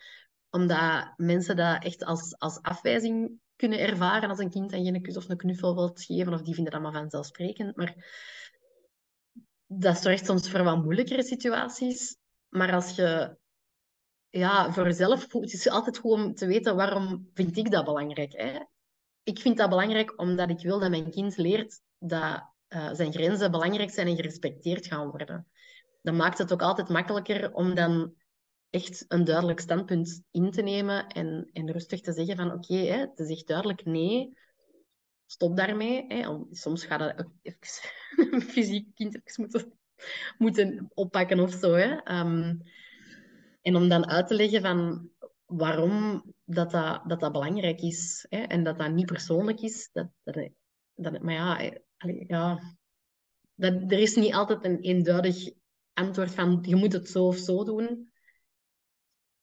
omdat 0.49 1.13
mensen 1.17 1.55
dat 1.55 1.83
echt 1.83 2.03
als, 2.03 2.37
als 2.37 2.61
afwijzing 2.61 3.39
kunnen 3.55 3.79
ervaren 3.79 4.29
als 4.29 4.39
een 4.39 4.49
kind 4.49 4.73
aan 4.73 4.83
geen 4.83 5.01
kus 5.01 5.17
of 5.17 5.29
een 5.29 5.37
knuffel 5.37 5.75
wilt 5.75 6.03
geven, 6.03 6.33
of 6.33 6.41
die 6.41 6.53
vinden 6.53 6.73
dat 6.73 6.81
maar 6.81 6.91
vanzelfsprekend. 6.91 7.75
Maar 7.75 7.95
dat 9.65 10.01
zorgt 10.01 10.25
soms 10.25 10.49
voor 10.49 10.63
wat 10.63 10.83
moeilijkere 10.83 11.23
situaties. 11.23 12.17
Maar 12.49 12.73
als 12.73 12.95
je 12.95 13.37
ja, 14.29 14.71
voor 14.73 14.83
jezelf, 14.83 15.31
het 15.31 15.53
is 15.53 15.69
altijd 15.69 15.97
goed 15.97 16.11
om 16.11 16.33
te 16.33 16.45
weten 16.45 16.75
waarom 16.75 17.29
vind 17.33 17.57
ik 17.57 17.71
dat 17.71 17.85
belangrijk. 17.85 18.33
Hè? 18.33 18.59
Ik 19.23 19.39
vind 19.39 19.57
dat 19.57 19.69
belangrijk 19.69 20.19
omdat 20.19 20.49
ik 20.49 20.61
wil 20.61 20.79
dat 20.79 20.89
mijn 20.89 21.11
kind 21.11 21.37
leert 21.37 21.81
dat 21.97 22.55
uh, 22.69 22.93
zijn 22.93 23.11
grenzen 23.11 23.51
belangrijk 23.51 23.91
zijn 23.91 24.07
en 24.07 24.15
gerespecteerd 24.15 24.85
gaan 24.85 25.09
worden. 25.09 25.47
Dat 26.07 26.15
maakt 26.15 26.37
het 26.37 26.53
ook 26.53 26.61
altijd 26.61 26.89
makkelijker 26.89 27.53
om 27.53 27.75
dan 27.75 28.13
echt 28.69 29.05
een 29.07 29.23
duidelijk 29.23 29.59
standpunt 29.59 30.21
in 30.31 30.51
te 30.51 30.61
nemen 30.61 31.07
en, 31.07 31.49
en 31.53 31.71
rustig 31.71 32.01
te 32.01 32.11
zeggen 32.11 32.35
van 32.35 32.51
oké, 32.51 32.73
okay, 32.73 33.11
het 33.15 33.43
duidelijk 33.45 33.85
nee, 33.85 34.37
stop 35.25 35.57
daarmee. 35.57 36.05
Hè. 36.07 36.45
Soms 36.51 36.85
gaat 36.85 36.99
dat 36.99 37.27
fysiek 38.53 38.95
kind 38.95 39.37
moeten, 39.37 39.79
moeten 40.37 40.91
oppakken 40.93 41.39
of 41.39 41.51
zo. 41.53 41.73
Hè. 41.73 41.95
Ehm, 41.95 42.55
en 43.61 43.75
om 43.75 43.89
dan 43.89 44.07
uit 44.07 44.27
te 44.27 44.35
leggen 44.35 44.61
van 44.61 45.09
waarom 45.45 46.23
dat, 46.43 46.71
dat, 46.71 47.19
dat, 47.19 47.31
belangrijk 47.31 47.81
is 47.81 48.25
hè, 48.29 48.41
en 48.41 48.63
dat 48.63 48.77
dat 48.77 48.91
niet 48.91 49.05
persoonlijk 49.05 49.61
is. 49.61 49.89
Dat, 49.93 50.07
dat, 50.23 51.21
maar 51.21 51.33
ja, 51.33 51.71
ja 52.27 52.75
dat, 53.55 53.73
er 53.73 53.99
is 53.99 54.15
niet 54.15 54.33
altijd 54.33 54.65
een 54.65 54.79
eenduidig 54.79 55.55
antwoord 55.97 56.33
van 56.33 56.59
je 56.61 56.75
moet 56.75 56.93
het 56.93 57.09
zo 57.09 57.25
of 57.25 57.37
zo 57.37 57.63
doen. 57.63 58.11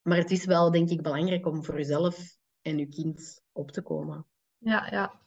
Maar 0.02 0.18
het 0.18 0.30
is 0.30 0.44
wel, 0.44 0.70
denk 0.70 0.90
ik, 0.90 1.02
belangrijk 1.02 1.46
om 1.46 1.64
voor 1.64 1.76
jezelf 1.76 2.36
en 2.62 2.78
je 2.78 2.88
kind 2.88 3.42
op 3.52 3.70
te 3.70 3.82
komen. 3.82 4.26
Ja, 4.58 4.88
ja. 4.90 5.22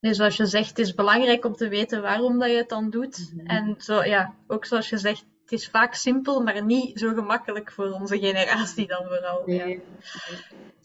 Nee, 0.00 0.14
zoals 0.14 0.36
je 0.36 0.46
zegt, 0.46 0.68
het 0.68 0.78
is 0.78 0.94
belangrijk 0.94 1.44
om 1.44 1.54
te 1.54 1.68
weten 1.68 2.02
waarom 2.02 2.38
dat 2.38 2.50
je 2.50 2.56
het 2.56 2.68
dan 2.68 2.90
doet. 2.90 3.32
Mhm. 3.34 3.46
En 3.46 3.74
zo, 3.78 4.04
ja, 4.04 4.34
ook 4.46 4.64
zoals 4.64 4.88
je 4.88 4.98
zegt, 4.98 5.24
het 5.42 5.52
is 5.52 5.68
vaak 5.68 5.94
simpel, 5.94 6.42
maar 6.42 6.64
niet 6.64 6.98
zo 6.98 7.14
gemakkelijk 7.14 7.72
voor 7.72 7.90
onze 7.90 8.18
generatie 8.18 8.86
dan 8.86 9.04
vooral. 9.06 9.42
Nee. 9.46 9.82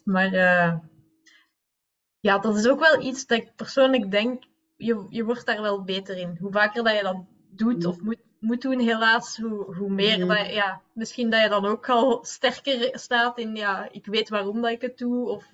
Maar 0.04 0.34
uh, 0.34 0.78
ja, 2.20 2.40
dat 2.40 2.58
is 2.58 2.68
ook 2.68 2.80
wel 2.80 3.02
iets 3.02 3.26
dat 3.26 3.38
ik 3.38 3.56
persoonlijk 3.56 4.12
denk, 4.12 4.44
je, 4.76 5.06
je 5.10 5.24
wordt 5.24 5.46
daar 5.46 5.62
wel 5.62 5.84
beter 5.84 6.18
in. 6.18 6.38
Hoe 6.40 6.52
vaker 6.52 6.84
dat 6.84 6.96
je 6.96 7.04
dat 7.04 7.26
doet 7.50 7.86
of 7.86 8.02
moet, 8.02 8.25
moet 8.46 8.62
doen, 8.62 8.80
helaas, 8.80 9.38
hoe, 9.38 9.76
hoe 9.76 9.90
meer. 9.90 10.28
Dat, 10.28 10.50
ja, 10.54 10.82
misschien 10.94 11.30
dat 11.30 11.42
je 11.42 11.50
dan 11.50 11.66
ook 11.66 11.90
al 11.90 12.26
sterker 12.26 13.00
staat 13.00 13.38
in, 13.38 13.56
ja, 13.56 13.88
ik 13.92 14.06
weet 14.06 14.30
waarom 14.30 14.62
dat 14.62 14.72
ik 14.72 14.82
het 14.82 14.98
doe. 14.98 15.30
Of 15.30 15.46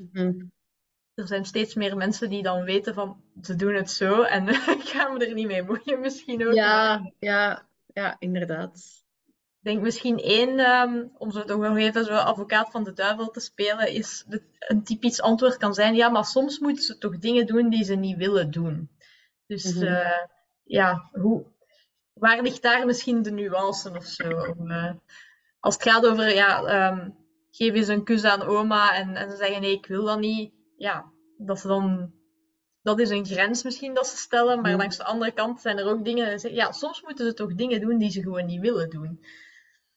er 1.13 1.27
zijn 1.27 1.45
steeds 1.45 1.73
meer 1.75 1.97
mensen 1.97 2.29
die 2.29 2.43
dan 2.43 2.63
weten 2.63 2.93
van, 2.93 3.21
ze 3.41 3.55
doen 3.55 3.73
het 3.73 3.91
zo 3.91 4.21
en 4.21 4.47
ik 4.77 4.81
ga 4.83 5.09
me 5.09 5.25
er 5.27 5.33
niet 5.33 5.47
mee 5.47 5.63
moeien 5.63 5.99
misschien 5.99 6.47
ook. 6.47 6.53
Ja, 6.53 7.11
ja, 7.19 7.65
ja, 7.93 8.15
inderdaad. 8.19 9.03
denk 9.59 9.81
misschien 9.81 10.17
één, 10.19 10.59
ehm, 10.59 11.05
om 11.17 11.31
zo 11.31 11.43
toch 11.43 11.57
wel 11.59 11.77
even 11.77 12.05
zo 12.05 12.13
advocaat 12.13 12.71
van 12.71 12.83
de 12.83 12.93
duivel 12.93 13.27
te 13.31 13.39
spelen, 13.39 13.87
is 13.91 14.23
de, 14.27 14.41
een 14.59 14.83
typisch 14.83 15.21
antwoord 15.21 15.57
kan 15.57 15.73
zijn, 15.73 15.95
ja, 15.95 16.09
maar 16.09 16.25
soms 16.25 16.59
moeten 16.59 16.83
ze 16.83 16.97
toch 16.97 17.17
dingen 17.19 17.45
doen 17.45 17.69
die 17.69 17.83
ze 17.83 17.95
niet 17.95 18.17
willen 18.17 18.51
doen. 18.51 18.89
Dus 19.47 19.75
Mhm. 19.75 19.85
eh, 19.85 20.27
ja, 20.63 21.09
hoe, 21.11 21.45
waar 22.21 22.41
ligt 22.41 22.61
daar 22.61 22.85
misschien 22.85 23.21
de 23.21 23.31
nuance 23.31 23.89
of 23.95 24.05
zo? 24.05 24.29
Eh, 24.67 24.91
als 25.59 25.73
het 25.73 25.83
gaat 25.83 26.05
over, 26.05 26.33
ja, 26.33 26.63
ehm, 26.63 27.09
geef 27.51 27.73
eens 27.73 27.87
een 27.87 28.03
kus 28.03 28.23
aan 28.23 28.41
oma 28.41 28.95
en, 28.95 29.15
en 29.15 29.31
ze 29.31 29.37
zeggen 29.37 29.61
nee, 29.61 29.71
ik 29.77 29.85
wil 29.85 30.05
dat 30.05 30.19
niet. 30.19 30.53
Ja, 30.77 31.11
dat 31.37 31.59
ze 31.59 31.67
dan... 31.67 32.13
Dat 32.81 32.99
is 32.99 33.09
een 33.09 33.25
grens 33.25 33.63
misschien 33.63 33.93
dat 33.93 34.07
ze 34.07 34.17
stellen, 34.17 34.61
maar 34.61 34.75
langs 34.75 34.97
de 34.97 35.03
andere 35.03 35.31
kant 35.31 35.61
zijn 35.61 35.77
er 35.77 35.85
ook 35.85 36.05
dingen... 36.05 36.39
ze- 36.39 36.53
Ja, 36.53 36.71
soms 36.71 37.01
moeten 37.01 37.25
ze 37.25 37.33
toch 37.33 37.55
dingen 37.55 37.81
doen 37.81 37.97
die 37.97 38.11
ze 38.11 38.21
gewoon 38.21 38.45
niet 38.45 38.61
willen 38.61 38.89
doen. 38.89 39.25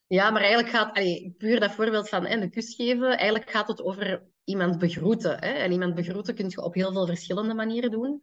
Ja, 0.06 0.30
maar 0.30 0.40
eigenlijk 0.42 0.70
gaat, 0.74 0.96
allee, 0.96 1.34
puur 1.38 1.60
dat 1.60 1.70
voorbeeld 1.72 2.08
van 2.08 2.26
hè, 2.26 2.36
een 2.36 2.50
kus 2.50 2.74
geven, 2.74 3.18
eigenlijk 3.18 3.50
gaat 3.50 3.68
het 3.68 3.82
over 3.82 4.22
iemand 4.44 4.78
begroeten. 4.78 5.38
Hè? 5.38 5.52
En 5.52 5.72
iemand 5.72 5.94
begroeten 5.94 6.34
kun 6.34 6.48
je 6.48 6.62
op 6.62 6.74
heel 6.74 6.92
veel 6.92 7.06
verschillende 7.06 7.54
manieren 7.54 7.90
doen. 7.90 8.22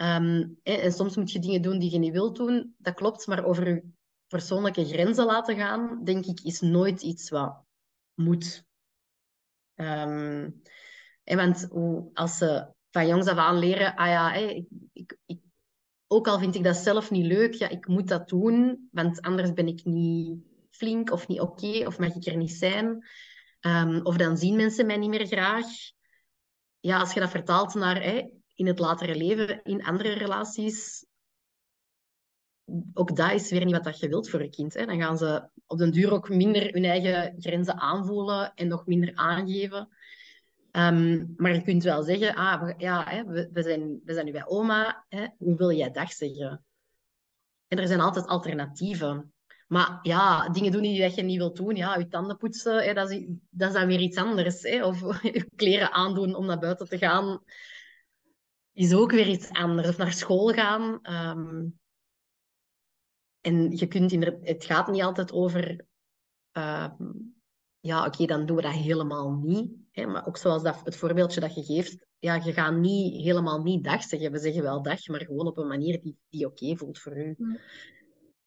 Ehm, 0.00 0.48
en 0.62 0.92
soms 0.92 1.16
moet 1.16 1.32
je 1.32 1.38
dingen 1.38 1.62
doen 1.62 1.78
die 1.78 1.90
je 1.90 1.98
niet 1.98 2.12
wilt 2.12 2.36
doen, 2.36 2.74
dat 2.78 2.94
klopt, 2.94 3.26
maar 3.26 3.44
over 3.44 3.68
je 3.68 3.82
persoonlijke 4.26 4.84
grenzen 4.84 5.24
laten 5.24 5.56
gaan, 5.56 6.04
denk 6.04 6.26
ik, 6.26 6.40
is 6.40 6.60
nooit 6.60 7.02
iets 7.02 7.30
wat 7.30 7.64
moet. 8.14 8.64
Ehm, 9.74 10.50
want 11.24 11.68
als 12.14 12.38
ze 12.38 12.72
van 12.90 13.06
jongs 13.06 13.26
af 13.26 13.36
aan 13.36 13.58
leren, 13.58 13.94
ah 13.94 14.06
ja, 14.06 14.32
ik, 14.34 14.66
ik, 15.26 15.38
ook 16.06 16.28
al 16.28 16.38
vind 16.38 16.54
ik 16.54 16.64
dat 16.64 16.76
zelf 16.76 17.10
niet 17.10 17.26
leuk, 17.26 17.54
ja, 17.54 17.68
ik 17.68 17.86
moet 17.86 18.08
dat 18.08 18.28
doen, 18.28 18.88
want 18.92 19.20
anders 19.20 19.52
ben 19.52 19.66
ik 19.66 19.84
niet 19.84 20.38
flink 20.70 21.12
of 21.12 21.28
niet 21.28 21.40
oké, 21.40 21.86
of 21.86 21.98
mag 21.98 22.14
ik 22.14 22.26
er 22.26 22.36
niet 22.36 22.52
zijn. 22.52 23.06
Ehm, 23.60 24.00
of 24.02 24.16
dan 24.16 24.36
zien 24.36 24.56
mensen 24.56 24.86
mij 24.86 24.96
niet 24.96 25.10
meer 25.10 25.26
graag. 25.26 25.66
Ja, 26.78 26.98
als 26.98 27.12
je 27.12 27.20
dat 27.20 27.30
vertaalt 27.30 27.74
naar 27.74 27.96
in 28.60 28.66
het 28.66 28.78
latere 28.78 29.14
leven, 29.14 29.62
in 29.62 29.84
andere 29.84 30.12
relaties, 30.12 31.06
ook 32.94 33.16
dat 33.16 33.32
is 33.32 33.50
weer 33.50 33.64
niet 33.64 33.74
wat 33.74 33.84
dat 33.84 33.98
je 33.98 34.08
wilt 34.08 34.28
voor 34.28 34.42
je 34.42 34.50
kind. 34.50 34.74
Hè. 34.74 34.86
Dan 34.86 35.00
gaan 35.00 35.18
ze 35.18 35.48
op 35.66 35.78
den 35.78 35.90
duur 35.90 36.12
ook 36.12 36.28
minder 36.28 36.72
hun 36.72 36.84
eigen 36.84 37.34
grenzen 37.38 37.78
aanvoelen 37.78 38.54
en 38.54 38.68
nog 38.68 38.86
minder 38.86 39.14
aangeven. 39.14 39.88
Ehm, 40.70 41.24
maar 41.36 41.54
je 41.54 41.62
kunt 41.62 41.82
wel 41.82 42.02
zeggen, 42.02 42.34
ah, 42.34 42.62
we, 42.62 42.74
ja, 42.76 43.04
hè, 43.08 43.24
we, 43.24 43.48
we, 43.52 43.62
zijn, 43.62 44.00
we 44.04 44.12
zijn 44.12 44.24
nu 44.24 44.32
bij 44.32 44.46
oma, 44.46 45.04
hè, 45.08 45.26
hoe 45.38 45.56
wil 45.56 45.72
jij 45.72 45.90
dag 45.90 46.12
zeggen? 46.12 46.64
En 47.68 47.78
er 47.78 47.86
zijn 47.86 48.00
altijd 48.00 48.26
alternatieven. 48.26 49.32
Maar 49.66 49.98
ja, 50.02 50.48
dingen 50.48 50.72
doen 50.72 50.82
die 50.82 51.14
je 51.14 51.22
niet 51.22 51.38
wilt 51.38 51.56
doen, 51.56 51.76
ja, 51.76 51.96
je 51.96 52.08
tanden 52.08 52.36
poetsen, 52.36 52.84
hè, 52.84 52.94
dat, 52.94 53.10
is, 53.10 53.26
dat 53.50 53.68
is 53.68 53.74
dan 53.74 53.86
weer 53.86 54.00
iets 54.00 54.16
anders. 54.16 54.62
Hè. 54.62 54.84
Of 54.84 55.00
je 55.22 55.50
kleren 55.56 55.92
aandoen 55.92 56.34
om 56.34 56.46
naar 56.46 56.58
buiten 56.58 56.88
te 56.88 56.98
gaan, 56.98 57.42
is 58.80 58.94
ook 58.94 59.10
weer 59.10 59.28
iets 59.28 59.50
anders. 59.50 59.96
Naar 59.96 60.12
school 60.12 60.48
gaan. 60.48 60.98
ehm, 61.02 61.66
en 63.40 63.76
je 63.76 63.86
kunt 63.86 64.12
inder- 64.12 64.38
het 64.40 64.64
gaat 64.64 64.90
niet 64.90 65.02
altijd 65.02 65.32
over, 65.32 65.86
ehm, 66.52 67.12
ja, 67.80 68.06
oké, 68.06 68.26
dan 68.26 68.46
doen 68.46 68.56
we 68.56 68.62
dat 68.62 68.72
helemaal 68.72 69.32
niet. 69.32 69.70
Hè, 69.90 70.06
maar 70.06 70.26
ook 70.26 70.36
zoals 70.36 70.62
dat, 70.62 70.80
het 70.84 70.96
voorbeeldje 70.96 71.40
dat 71.40 71.54
je 71.54 71.62
geeft, 71.62 72.06
ja, 72.18 72.34
je 72.34 72.52
gaat 72.52 72.76
niet 72.76 73.22
helemaal 73.22 73.62
niet 73.62 73.84
dag 73.84 74.02
zeggen. 74.02 74.32
We 74.32 74.38
zeggen 74.38 74.62
wel 74.62 74.82
dag, 74.82 75.06
maar 75.06 75.24
gewoon 75.24 75.46
op 75.46 75.58
een 75.58 75.66
manier 75.66 76.02
die, 76.02 76.16
die 76.28 76.46
oké 76.46 76.76
voelt 76.76 76.98
voor 76.98 77.16
u. 77.16 77.34
Mm. 77.38 77.58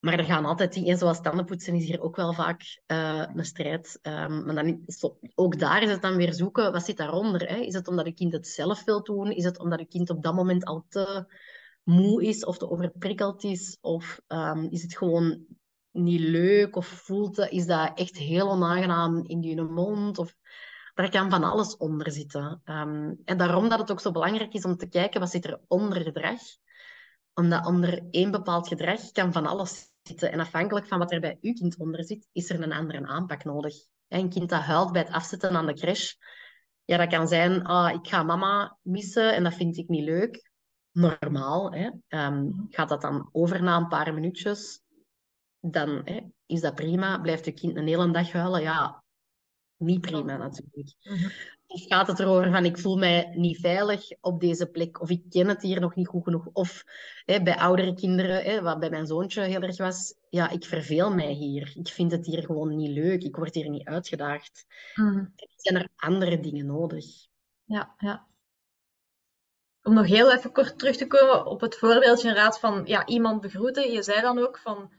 Maar 0.03 0.19
er 0.19 0.25
gaan 0.25 0.45
altijd 0.45 0.73
dingen, 0.73 0.97
zoals 0.97 1.21
tandenpoetsen 1.21 1.75
is 1.75 1.85
hier 1.85 2.01
ook 2.01 2.15
wel 2.15 2.33
vaak 2.33 2.81
eh, 2.85 3.25
een 3.33 3.45
strijd. 3.45 3.99
Ehm, 4.01 4.45
maar 4.45 4.55
dan 4.55 4.85
ook 5.35 5.59
daar 5.59 5.83
is 5.83 5.89
het 5.89 6.01
dan 6.01 6.15
weer 6.15 6.33
zoeken, 6.33 6.71
wat 6.71 6.85
zit 6.85 6.97
daaronder? 6.97 7.49
Hè? 7.49 7.55
Is 7.55 7.73
het 7.73 7.87
omdat 7.87 8.05
het 8.05 8.15
kind 8.15 8.33
het 8.33 8.47
zelf 8.47 8.83
wil 8.83 9.03
doen? 9.03 9.31
Is 9.31 9.43
het 9.43 9.59
omdat 9.59 9.79
het 9.79 9.87
kind 9.89 10.09
op 10.09 10.23
dat 10.23 10.33
moment 10.33 10.65
al 10.65 10.85
te 10.89 11.33
moe 11.83 12.23
is 12.23 12.45
of 12.45 12.57
te 12.57 12.69
overprikkeld 12.69 13.43
is? 13.43 13.77
Of 13.81 14.21
ehm, 14.27 14.63
is 14.69 14.81
het 14.81 14.97
gewoon 14.97 15.45
niet 15.91 16.19
leuk? 16.19 16.75
Of 16.75 16.87
voelt 16.87 17.37
is 17.37 17.65
dat 17.65 17.91
echt 17.99 18.17
heel 18.17 18.49
onaangenaam 18.49 19.23
in 19.27 19.41
je 19.41 19.61
mond? 19.61 20.17
Of, 20.17 20.35
daar 20.93 21.09
kan 21.09 21.29
van 21.29 21.43
alles 21.43 21.77
onder 21.77 22.11
zitten. 22.11 22.61
Ehm, 22.63 23.13
en 23.25 23.37
daarom 23.37 23.69
dat 23.69 23.79
het 23.79 23.91
ook 23.91 24.01
zo 24.01 24.11
belangrijk 24.11 24.53
is 24.53 24.65
om 24.65 24.77
te 24.77 24.89
kijken, 24.89 25.19
wat 25.19 25.31
zit 25.31 25.45
er 25.45 25.61
onder 25.67 26.01
gedrag? 26.01 26.39
Omdat 27.33 27.65
onder 27.65 28.03
één 28.11 28.31
bepaald 28.31 28.67
gedrag 28.67 29.11
kan 29.11 29.33
van 29.33 29.45
alles 29.45 29.91
En 30.03 30.39
afhankelijk 30.39 30.87
van 30.87 30.99
wat 30.99 31.11
er 31.11 31.19
bij 31.19 31.37
uw 31.41 31.53
kind 31.53 31.77
onder 31.77 32.03
zit, 32.03 32.27
is 32.31 32.49
er 32.49 32.61
een 32.61 32.71
andere 32.73 33.05
aanpak 33.05 33.43
nodig. 33.43 33.75
Een 34.07 34.29
kind 34.29 34.49
dat 34.49 34.61
huilt 34.61 34.91
bij 34.91 35.01
het 35.01 35.11
afzetten 35.11 35.55
aan 35.55 35.65
de 35.65 35.73
crash, 35.73 36.13
ja, 36.85 36.97
dat 36.97 37.09
kan 37.09 37.27
zijn, 37.27 37.63
ah, 37.63 37.93
ik 37.93 38.07
ga 38.07 38.23
mama 38.23 38.77
missen 38.81 39.35
en 39.35 39.43
dat 39.43 39.53
vind 39.53 39.77
ik 39.77 39.87
niet 39.87 40.03
leuk. 40.03 40.51
Normaal, 40.91 41.71
hè. 41.73 41.89
Ehm, 42.07 42.49
gaat 42.69 42.89
dat 42.89 43.01
dan 43.01 43.29
over 43.31 43.63
na 43.63 43.77
een 43.77 43.87
paar 43.87 44.13
minuutjes, 44.13 44.81
dan 45.59 46.01
hè, 46.03 46.19
is 46.45 46.61
dat 46.61 46.75
prima. 46.75 47.17
Blijft 47.17 47.45
je 47.45 47.51
kind 47.51 47.75
een 47.75 47.87
hele 47.87 48.11
dag 48.11 48.31
huilen? 48.31 48.61
Ja, 48.61 49.02
niet 49.83 50.01
prima 50.01 50.37
natuurlijk. 50.37 50.95
Mhm. 51.03 51.29
Of 51.67 51.83
gaat 51.87 52.07
het 52.07 52.19
erover 52.19 52.51
van 52.51 52.65
ik 52.65 52.77
voel 52.77 52.97
mij 52.97 53.31
niet 53.35 53.59
veilig 53.59 54.07
op 54.21 54.39
deze 54.39 54.65
plek, 54.65 55.01
of 55.01 55.09
ik 55.09 55.23
ken 55.29 55.47
het 55.47 55.61
hier 55.61 55.79
nog 55.79 55.95
niet 55.95 56.07
goed 56.07 56.23
genoeg. 56.23 56.49
Of 56.53 56.83
hè, 57.25 57.41
bij 57.41 57.57
oudere 57.57 57.93
kinderen, 57.93 58.43
hè, 58.43 58.61
wat 58.61 58.79
bij 58.79 58.89
mijn 58.89 59.07
zoontje 59.07 59.41
heel 59.41 59.61
erg 59.61 59.77
was, 59.77 60.15
ja, 60.29 60.49
ik 60.49 60.65
verveel 60.65 61.13
mij 61.13 61.31
hier. 61.31 61.73
Ik 61.75 61.87
vind 61.87 62.11
het 62.11 62.25
hier 62.25 62.43
gewoon 62.43 62.75
niet 62.75 62.89
leuk. 62.89 63.23
Ik 63.23 63.35
word 63.35 63.55
hier 63.55 63.69
niet 63.69 63.87
uitgedaagd. 63.87 64.65
Mhm. 64.95 65.25
Zijn 65.55 65.75
er 65.75 65.89
andere 65.95 66.39
dingen 66.39 66.65
nodig? 66.65 67.05
Ja, 67.63 67.95
ja. 67.97 68.27
Om 69.83 69.93
nog 69.93 70.07
heel 70.07 70.33
even 70.33 70.51
kort 70.51 70.79
terug 70.79 70.95
te 70.95 71.07
komen 71.07 71.45
op 71.45 71.61
het 71.61 71.75
voorbeeldje 71.75 72.27
inderdaad 72.27 72.59
van 72.59 72.81
ja, 72.85 73.05
iemand 73.05 73.41
begroeten. 73.41 73.91
Je 73.91 74.03
zei 74.03 74.21
dan 74.21 74.37
ook 74.37 74.57
van, 74.57 74.91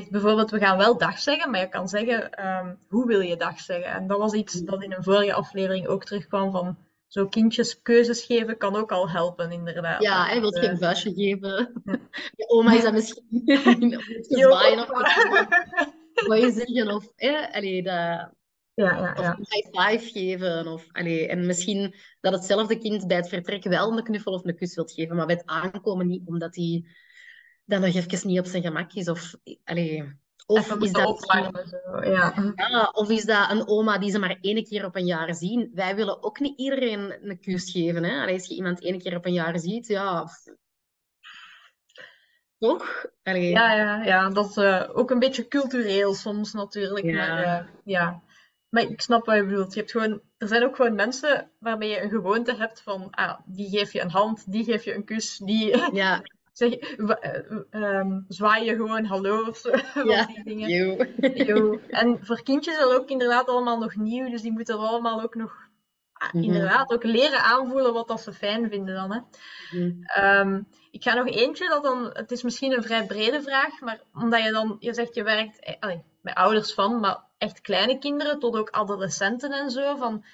zegt 0.00 0.10
bijvoorbeeld 0.10 0.50
we 0.50 0.58
gaan 0.58 0.78
wel 0.78 0.98
dag 0.98 1.18
zeggen, 1.18 1.50
maar 1.50 1.60
je 1.60 1.68
kan 1.68 1.88
zeggen 1.88 2.30
ehm, 2.32 2.74
hoe 2.88 3.06
wil 3.06 3.20
je 3.20 3.36
dag 3.36 3.60
zeggen. 3.60 3.90
En 3.92 4.06
dat 4.06 4.18
was 4.18 4.32
iets 4.32 4.60
dat 4.60 4.82
in 4.82 4.92
een 4.92 5.02
vorige 5.02 5.32
aflevering 5.32 5.86
ook 5.86 6.04
terugkwam 6.04 6.50
van 6.50 6.76
zo 7.06 7.26
kindjes 7.26 7.82
keuzes 7.82 8.24
geven 8.24 8.56
kan 8.56 8.76
ook 8.76 8.92
al 8.92 9.10
helpen 9.10 9.50
inderdaad. 9.50 10.02
Ja, 10.02 10.24
hij 10.24 10.40
wil 10.40 10.50
Dus, 10.50 10.60
je 10.60 10.68
eh, 10.68 10.78
vuistje 10.78 11.12
geven. 11.14 11.82
Ja. 11.84 11.98
Je 12.36 12.48
oma 12.48 12.74
is 12.74 12.82
dat 12.82 12.92
misschien 12.92 13.26
Jo, 14.28 14.50
zwaaien 14.50 14.78
of 14.78 14.88
wat 16.26 16.40
je 16.40 16.52
zeggen. 16.52 16.94
Of, 16.94 17.08
allee, 17.52 17.82
dat, 17.82 17.92
Ja, 17.92 18.32
ja, 18.74 19.14
ja. 19.16 19.38
een 19.38 19.46
high 19.48 19.68
five 19.70 20.18
geven. 20.18 20.66
Of, 20.66 20.86
allee, 20.92 21.28
en 21.28 21.46
misschien 21.46 21.94
dat 22.20 22.32
hetzelfde 22.32 22.78
kind 22.78 23.06
bij 23.06 23.16
het 23.16 23.28
vertrek 23.28 23.64
wel 23.64 23.96
een 23.96 24.04
knuffel 24.04 24.32
of 24.32 24.44
een 24.44 24.56
kus 24.56 24.74
wilt 24.74 24.92
geven, 24.92 25.16
maar 25.16 25.26
bij 25.26 25.34
het 25.34 25.46
aankomen 25.46 26.06
niet, 26.06 26.22
omdat 26.26 26.56
hij 26.56 26.84
dan 27.64 27.80
nog 27.80 27.94
even 27.94 28.28
niet 28.28 28.38
op 28.38 28.46
zijn 28.46 28.62
gemak 28.62 28.92
is. 28.92 29.08
Of, 29.08 29.34
allee, 29.64 30.18
of, 30.46 30.60
is 30.60 30.66
dat 30.68 30.78
misschien- 30.78 31.06
opwarmen. 31.06 31.68
Zo. 31.68 32.04
Ja. 32.10 32.52
ja, 32.56 32.90
of 32.92 33.10
is 33.10 33.24
dat 33.24 33.50
een 33.50 33.68
oma 33.68 33.98
die 33.98 34.10
ze 34.10 34.18
maar 34.18 34.38
één 34.40 34.64
keer 34.64 34.84
op 34.84 34.96
een 34.96 35.06
jaar 35.06 35.34
zien? 35.34 35.70
Wij 35.74 35.96
willen 35.96 36.22
ook 36.22 36.40
niet 36.40 36.58
iedereen 36.58 37.28
een 37.30 37.40
kus 37.40 37.70
geven. 37.70 38.04
Hè? 38.04 38.20
Allee, 38.22 38.34
als 38.34 38.46
je 38.46 38.54
iemand 38.54 38.82
één 38.82 38.98
keer 38.98 39.16
op 39.16 39.24
een 39.24 39.32
jaar 39.32 39.58
ziet, 39.58 39.86
ja... 39.86 40.28
Toch? 42.58 43.06
Allee, 43.22 43.50
Ja, 43.50 43.74
ja, 43.74 44.04
ja, 44.04 44.28
dat 44.28 44.48
is 44.50 44.56
eh, 44.56 44.90
ook 44.92 45.10
een 45.10 45.18
beetje 45.18 45.48
cultureel 45.48 46.14
soms 46.14 46.52
natuurlijk. 46.52 47.04
Ja. 47.04 47.12
Maar 47.28 47.42
eh, 47.42 47.66
ja. 47.84 48.22
Maar 48.68 48.82
ik 48.82 49.00
snap 49.00 49.24
wat 49.26 49.36
je 49.36 49.44
bedoelt. 49.44 49.74
Je 49.74 49.80
hebt 49.80 49.92
gewoon, 49.92 50.20
er 50.38 50.48
zijn 50.48 50.64
ook 50.64 50.76
gewoon 50.76 50.94
mensen 50.94 51.50
waarmee 51.58 51.90
je 51.90 52.02
een 52.02 52.10
gewoonte 52.10 52.54
hebt 52.54 52.82
van, 52.82 53.10
ah, 53.10 53.38
die 53.44 53.68
geef 53.68 53.92
je 53.92 54.00
een 54.00 54.10
hand, 54.10 54.52
die 54.52 54.64
geef 54.64 54.84
je 54.84 54.94
een 54.94 55.04
kus, 55.04 55.38
die 55.38 55.94
ja, 55.94 56.22
zeg, 56.54 56.72
eh, 56.72 57.60
ehm, 57.70 58.20
zwaai 58.28 58.64
je 58.64 58.74
gewoon 58.76 59.04
hallo 59.04 59.46
of 59.48 59.56
zo. 59.56 59.70
Ja. 60.10 60.26
die 60.26 60.44
dingen. 60.44 60.68
yo. 60.68 61.04
Yo. 61.34 61.78
En 61.88 62.18
voor 62.20 62.42
kindjes 62.42 62.74
is 62.74 62.80
dat 62.80 62.92
ook 62.92 63.08
inderdaad 63.08 63.48
allemaal 63.48 63.78
nog 63.78 63.94
nieuw, 63.96 64.30
dus 64.30 64.42
die 64.42 64.52
moeten 64.52 64.76
dat 64.76 64.86
allemaal 64.86 65.22
ook 65.22 65.34
nog 65.34 65.52
ah, 66.12 66.32
Mhm. 66.32 66.44
inderdaad 66.44 66.92
ook 66.92 67.02
leren 67.04 67.42
aanvoelen 67.42 67.92
wat 67.92 68.08
dat 68.08 68.20
ze 68.20 68.32
fijn 68.32 68.68
vinden 68.68 68.94
dan. 68.94 69.12
Hè. 69.12 69.20
Ehm, 70.04 70.62
ik 70.90 71.02
ga 71.02 71.14
nog 71.14 71.26
eentje, 71.26 71.68
dat 71.68 71.82
dan, 71.82 72.10
het 72.12 72.30
is 72.30 72.42
misschien 72.42 72.72
een 72.72 72.82
vrij 72.82 73.06
brede 73.06 73.42
vraag, 73.42 73.80
maar 73.80 74.00
omdat 74.12 74.42
je 74.42 74.52
dan, 74.52 74.76
je 74.78 74.94
zegt 74.94 75.14
je 75.14 75.22
werkt 75.22 75.58
eh, 75.60 75.74
allee, 75.80 76.02
bij 76.22 76.34
ouders 76.34 76.74
van, 76.74 77.00
maar 77.00 77.22
echt 77.38 77.60
kleine 77.60 77.98
kinderen 77.98 78.38
tot 78.38 78.56
ook 78.56 78.70
adolescenten 78.70 79.52
en 79.52 79.70
zo. 79.70 79.96
Van, 79.96 80.24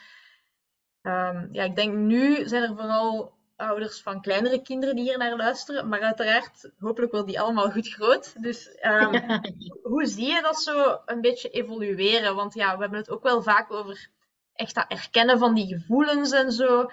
ehm, 1.02 1.48
ja, 1.52 1.62
ik 1.64 1.76
denk 1.76 1.94
nu 1.94 2.48
zijn 2.48 2.62
er 2.62 2.76
vooral 2.76 3.38
ouders 3.60 4.02
van 4.02 4.20
kleinere 4.20 4.62
kinderen 4.62 4.94
die 4.96 5.04
hier 5.04 5.18
naar 5.18 5.36
luisteren, 5.36 5.88
maar 5.88 6.00
uiteraard, 6.00 6.70
hopelijk 6.78 7.12
wel 7.12 7.24
die 7.24 7.40
allemaal 7.40 7.70
goed 7.70 7.88
groot. 7.88 8.42
Dus 8.42 8.74
ehm, 8.74 9.40
hoe 9.92 10.06
zie 10.06 10.26
je 10.26 10.42
dat 10.42 10.62
zo 10.62 10.98
een 11.06 11.20
beetje 11.20 11.48
evolueren? 11.50 12.34
Want 12.34 12.54
ja, 12.54 12.74
we 12.74 12.80
hebben 12.80 12.98
het 12.98 13.10
ook 13.10 13.22
wel 13.22 13.42
vaak 13.42 13.72
over 13.72 14.08
echt 14.54 14.74
dat 14.74 14.84
erkennen 14.88 15.38
van 15.38 15.54
die 15.54 15.66
gevoelens 15.66 16.32
en 16.32 16.52
zo. 16.52 16.90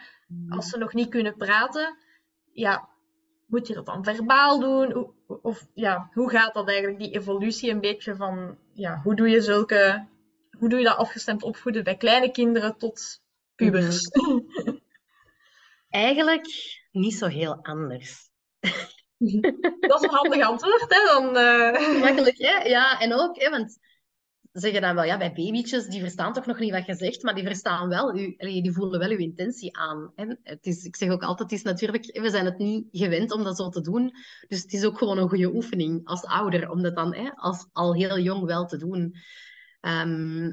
Als 0.49 0.69
ze 0.69 0.77
nog 0.77 0.93
niet 0.93 1.09
kunnen 1.09 1.35
praten, 1.35 1.97
ja, 2.51 2.89
moet 3.45 3.67
je 3.67 3.73
dat 3.73 3.85
dan 3.85 4.03
verbaal 4.03 4.59
doen? 4.59 5.13
Of 5.41 5.67
ja, 5.73 6.09
hoe 6.13 6.29
gaat 6.29 6.53
dat 6.53 6.67
eigenlijk, 6.67 6.99
die 6.99 7.15
evolutie 7.15 7.71
een 7.71 7.81
beetje 7.81 8.15
van, 8.15 8.57
ja, 8.73 9.01
hoe 9.03 9.15
doe 9.15 9.29
je 9.29 9.41
zulke, 9.41 10.07
hoe 10.57 10.69
doe 10.69 10.79
je 10.79 10.85
dat 10.85 10.97
afgestemd 10.97 11.43
opvoeden 11.43 11.83
bij 11.83 11.95
kleine 11.95 12.31
kinderen 12.31 12.77
tot 12.77 13.21
pubers? 13.55 14.09
Mhm. 14.11 14.39
Eigenlijk 15.89 16.47
niet 16.91 17.13
zo 17.13 17.27
heel 17.27 17.63
anders. 17.63 18.29
Dat 19.79 20.01
is 20.01 20.07
een 20.07 20.09
handig 20.09 20.47
antwoord, 20.47 20.85
hè? 20.87 21.05
Dan, 21.05 21.37
uh... 21.37 22.01
Makkelijk, 22.01 22.37
hè? 22.37 22.69
Ja, 22.69 22.99
en 22.99 23.13
ook, 23.13 23.41
hè, 23.41 23.49
want 23.49 23.77
zeggen 24.59 24.81
dan 24.81 24.95
wel, 24.95 25.03
ja, 25.03 25.17
bij 25.17 25.33
babytjes, 25.33 25.85
die 25.85 26.01
verstaan 26.01 26.33
toch 26.33 26.45
nog 26.45 26.59
niet 26.59 26.71
wat 26.71 26.85
je 26.85 26.95
zegt, 26.95 27.23
maar 27.23 27.35
die 27.35 27.43
verstaan 27.43 27.89
wel, 27.89 28.17
u, 28.17 28.35
die 28.37 28.71
voelen 28.71 28.99
wel 28.99 29.09
uw 29.09 29.17
intentie 29.17 29.77
aan. 29.77 30.11
Hè? 30.15 30.25
Het 30.43 30.65
is, 30.65 30.83
ik 30.83 30.95
zeg 30.95 31.09
ook 31.09 31.23
altijd, 31.23 31.49
het 31.49 31.59
is 31.59 31.65
natuurlijk, 31.65 32.19
we 32.19 32.29
zijn 32.29 32.45
het 32.45 32.57
niet 32.57 32.87
gewend 32.91 33.31
om 33.31 33.43
dat 33.43 33.57
zo 33.57 33.69
te 33.69 33.81
doen, 33.81 34.11
dus 34.47 34.61
het 34.61 34.73
is 34.73 34.85
ook 34.85 34.97
gewoon 34.97 35.17
een 35.17 35.29
goede 35.29 35.53
oefening 35.53 36.05
als 36.07 36.23
ouder, 36.23 36.69
om 36.69 36.81
dat 36.81 36.95
dan 36.95 37.15
hè, 37.15 37.31
als, 37.35 37.67
al 37.73 37.93
heel 37.93 38.19
jong 38.19 38.45
wel 38.45 38.65
te 38.65 38.77
doen. 38.77 39.15
Ehm, 39.79 40.51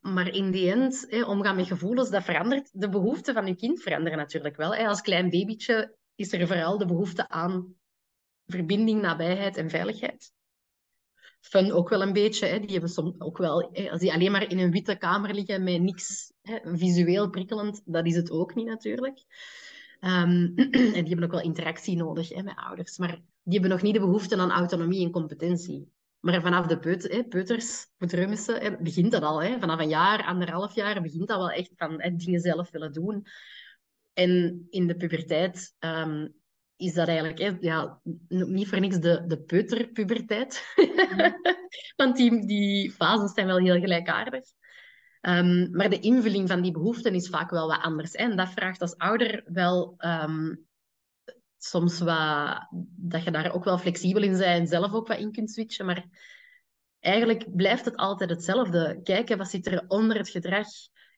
maar 0.00 0.28
in 0.28 0.50
die 0.50 0.70
end, 0.70 1.06
hè, 1.08 1.24
omgaan 1.24 1.56
met 1.56 1.66
gevoelens, 1.66 2.10
dat 2.10 2.24
verandert. 2.24 2.70
De 2.72 2.88
behoeften 2.88 3.34
van 3.34 3.46
je 3.46 3.56
kind 3.56 3.82
veranderen 3.82 4.18
natuurlijk 4.18 4.56
wel. 4.56 4.74
Hè. 4.74 4.86
Als 4.86 5.00
klein 5.00 5.30
babytje 5.30 5.96
is 6.14 6.32
er 6.32 6.46
vooral 6.46 6.78
de 6.78 6.86
behoefte 6.86 7.28
aan 7.28 7.74
verbinding, 8.46 9.00
nabijheid 9.00 9.56
en 9.56 9.70
veiligheid 9.70 10.32
fun 11.40 11.72
ook 11.72 11.88
wel 11.88 12.02
een 12.02 12.12
beetje. 12.12 12.46
Hè. 12.46 12.60
Die 12.60 12.70
hebben 12.70 12.90
soms 12.90 13.20
ook 13.20 13.38
wel, 13.38 13.68
hè, 13.72 13.90
als 13.90 14.00
die 14.00 14.12
alleen 14.12 14.32
maar 14.32 14.50
in 14.50 14.58
een 14.58 14.70
witte 14.70 14.96
kamer 14.96 15.34
liggen 15.34 15.64
met 15.64 15.82
niks 15.82 16.32
visueel 16.62 17.30
prikkelend, 17.30 17.82
dat 17.84 18.06
is 18.06 18.16
het 18.16 18.30
ook 18.30 18.54
niet 18.54 18.66
natuurlijk. 18.66 19.24
Um, 20.00 20.52
en 20.70 20.70
die 20.70 21.08
hebben 21.08 21.24
ook 21.24 21.30
wel 21.30 21.40
interactie 21.40 21.96
nodig 21.96 22.42
met 22.42 22.56
ouders. 22.56 22.98
Maar 22.98 23.20
die 23.42 23.52
hebben 23.52 23.70
nog 23.70 23.82
niet 23.82 23.94
de 23.94 24.00
behoefte 24.00 24.36
aan 24.36 24.50
autonomie 24.50 25.04
en 25.04 25.10
competentie. 25.10 25.92
Maar 26.20 26.40
vanaf 26.40 26.66
de 26.66 27.06
hè, 27.08 27.24
peuters, 27.24 27.86
hè, 28.46 28.76
begint 28.80 29.10
dat 29.10 29.22
al. 29.22 29.42
Hè. 29.42 29.58
Vanaf 29.58 29.80
een 29.80 29.88
jaar, 29.88 30.24
anderhalf 30.24 30.74
jaar, 30.74 31.02
begint 31.02 31.28
dat 31.28 31.38
wel 31.38 31.50
echt 31.50 31.72
van 31.76 32.02
hè, 32.02 32.16
dingen 32.16 32.40
zelf 32.40 32.70
willen 32.70 32.92
doen. 32.92 33.26
En 34.12 34.66
in 34.70 34.86
de 34.86 34.96
puberteit 34.96 35.74
um, 35.78 36.34
is 36.76 36.94
dat 36.94 37.08
eigenlijk 37.08 37.38
hè, 37.38 37.56
ja, 37.60 38.00
niet 38.28 38.68
voor 38.68 38.80
niks 38.80 38.98
de, 38.98 39.24
de 39.26 39.40
peuterpuberteit. 39.40 40.74
Want 41.96 42.16
die, 42.16 42.46
die 42.46 42.90
fases 42.90 43.32
zijn 43.32 43.46
wel 43.46 43.58
heel 43.58 43.80
gelijkaardig. 43.80 44.44
Um, 45.20 45.70
maar 45.70 45.90
de 45.90 46.00
invulling 46.00 46.48
van 46.48 46.62
die 46.62 46.72
behoeften 46.72 47.14
is 47.14 47.28
vaak 47.28 47.50
wel 47.50 47.66
wat 47.66 47.82
anders. 47.82 48.12
Hè? 48.12 48.22
En 48.22 48.36
dat 48.36 48.50
vraagt 48.50 48.80
als 48.80 48.96
ouder 48.96 49.42
wel 49.46 49.94
um, 49.98 50.67
soms 51.58 51.98
wat, 51.98 52.68
dat 52.96 53.24
je 53.24 53.30
daar 53.30 53.52
ook 53.52 53.64
wel 53.64 53.78
flexibel 53.78 54.22
in 54.22 54.30
bent 54.30 54.42
en 54.42 54.66
zelf 54.66 54.92
ook 54.92 55.08
wat 55.08 55.18
in 55.18 55.32
kunt 55.32 55.50
switchen. 55.50 55.86
Maar 55.86 56.04
eigenlijk 57.00 57.56
blijft 57.56 57.84
het 57.84 57.96
altijd 57.96 58.30
hetzelfde. 58.30 59.00
Kijken 59.02 59.38
wat 59.38 59.50
zit 59.50 59.66
er 59.66 59.84
onder 59.88 60.16
het 60.16 60.28
gedrag 60.28 60.66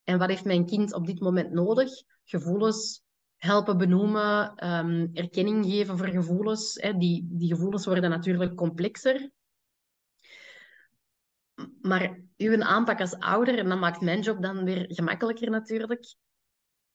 en 0.03 0.17
wat 0.17 0.29
heeft 0.29 0.45
mijn 0.45 0.65
kind 0.65 0.93
op 0.93 1.05
dit 1.05 1.19
moment 1.19 1.51
nodig. 1.51 1.89
Gevoelens, 2.23 3.03
helpen 3.37 3.77
benoemen, 3.77 4.67
um, 4.67 5.09
erkenning 5.13 5.65
geven 5.65 5.97
voor 5.97 6.07
gevoelens. 6.07 6.77
Hè. 6.81 6.97
Die, 6.97 7.27
die 7.29 7.49
gevoelens 7.49 7.85
worden 7.85 8.09
natuurlijk 8.09 8.55
complexer. 8.55 9.29
Maar 11.81 12.19
uw 12.37 12.63
aanpak 12.63 12.99
als 12.99 13.15
ouder, 13.15 13.57
en 13.57 13.69
dat 13.69 13.79
maakt 13.79 14.01
mijn 14.01 14.21
job 14.21 14.41
dan 14.41 14.63
weer 14.63 14.85
gemakkelijker 14.87 15.49
natuurlijk, 15.49 16.15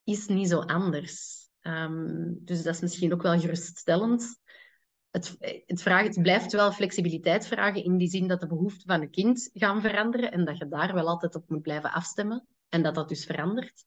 is 0.05 0.27
niet 0.27 0.49
zo 0.49 0.59
anders. 0.59 1.46
Um, 1.67 2.39
dus 2.45 2.63
dat 2.63 2.75
is 2.75 2.81
misschien 2.81 3.13
ook 3.13 3.23
wel 3.23 3.41
geruststellend. 3.41 4.41
Het, 5.11 5.37
het, 5.67 5.83
vraagt, 5.83 6.07
het 6.07 6.23
blijft 6.23 6.53
wel 6.53 6.73
flexibiliteit 6.73 7.47
vragen 7.47 7.85
in 7.85 7.97
die 7.97 8.09
zin 8.09 8.29
dat 8.29 8.41
de 8.41 8.47
behoeften 8.47 8.87
van 8.87 9.01
een 9.01 9.11
kind 9.11 9.51
gaan 9.53 9.81
veranderen 9.81 10.33
en 10.33 10.45
dat 10.45 10.59
je 10.59 10.69
daar 10.69 10.95
wel 10.95 11.09
altijd 11.09 11.35
op 11.35 11.49
moet 11.49 11.63
blijven 11.63 11.93
afstemmen 11.93 12.47
en 12.69 12.83
dat 12.83 12.95
dat 12.95 13.09
dus 13.09 13.25
verandert. 13.25 13.85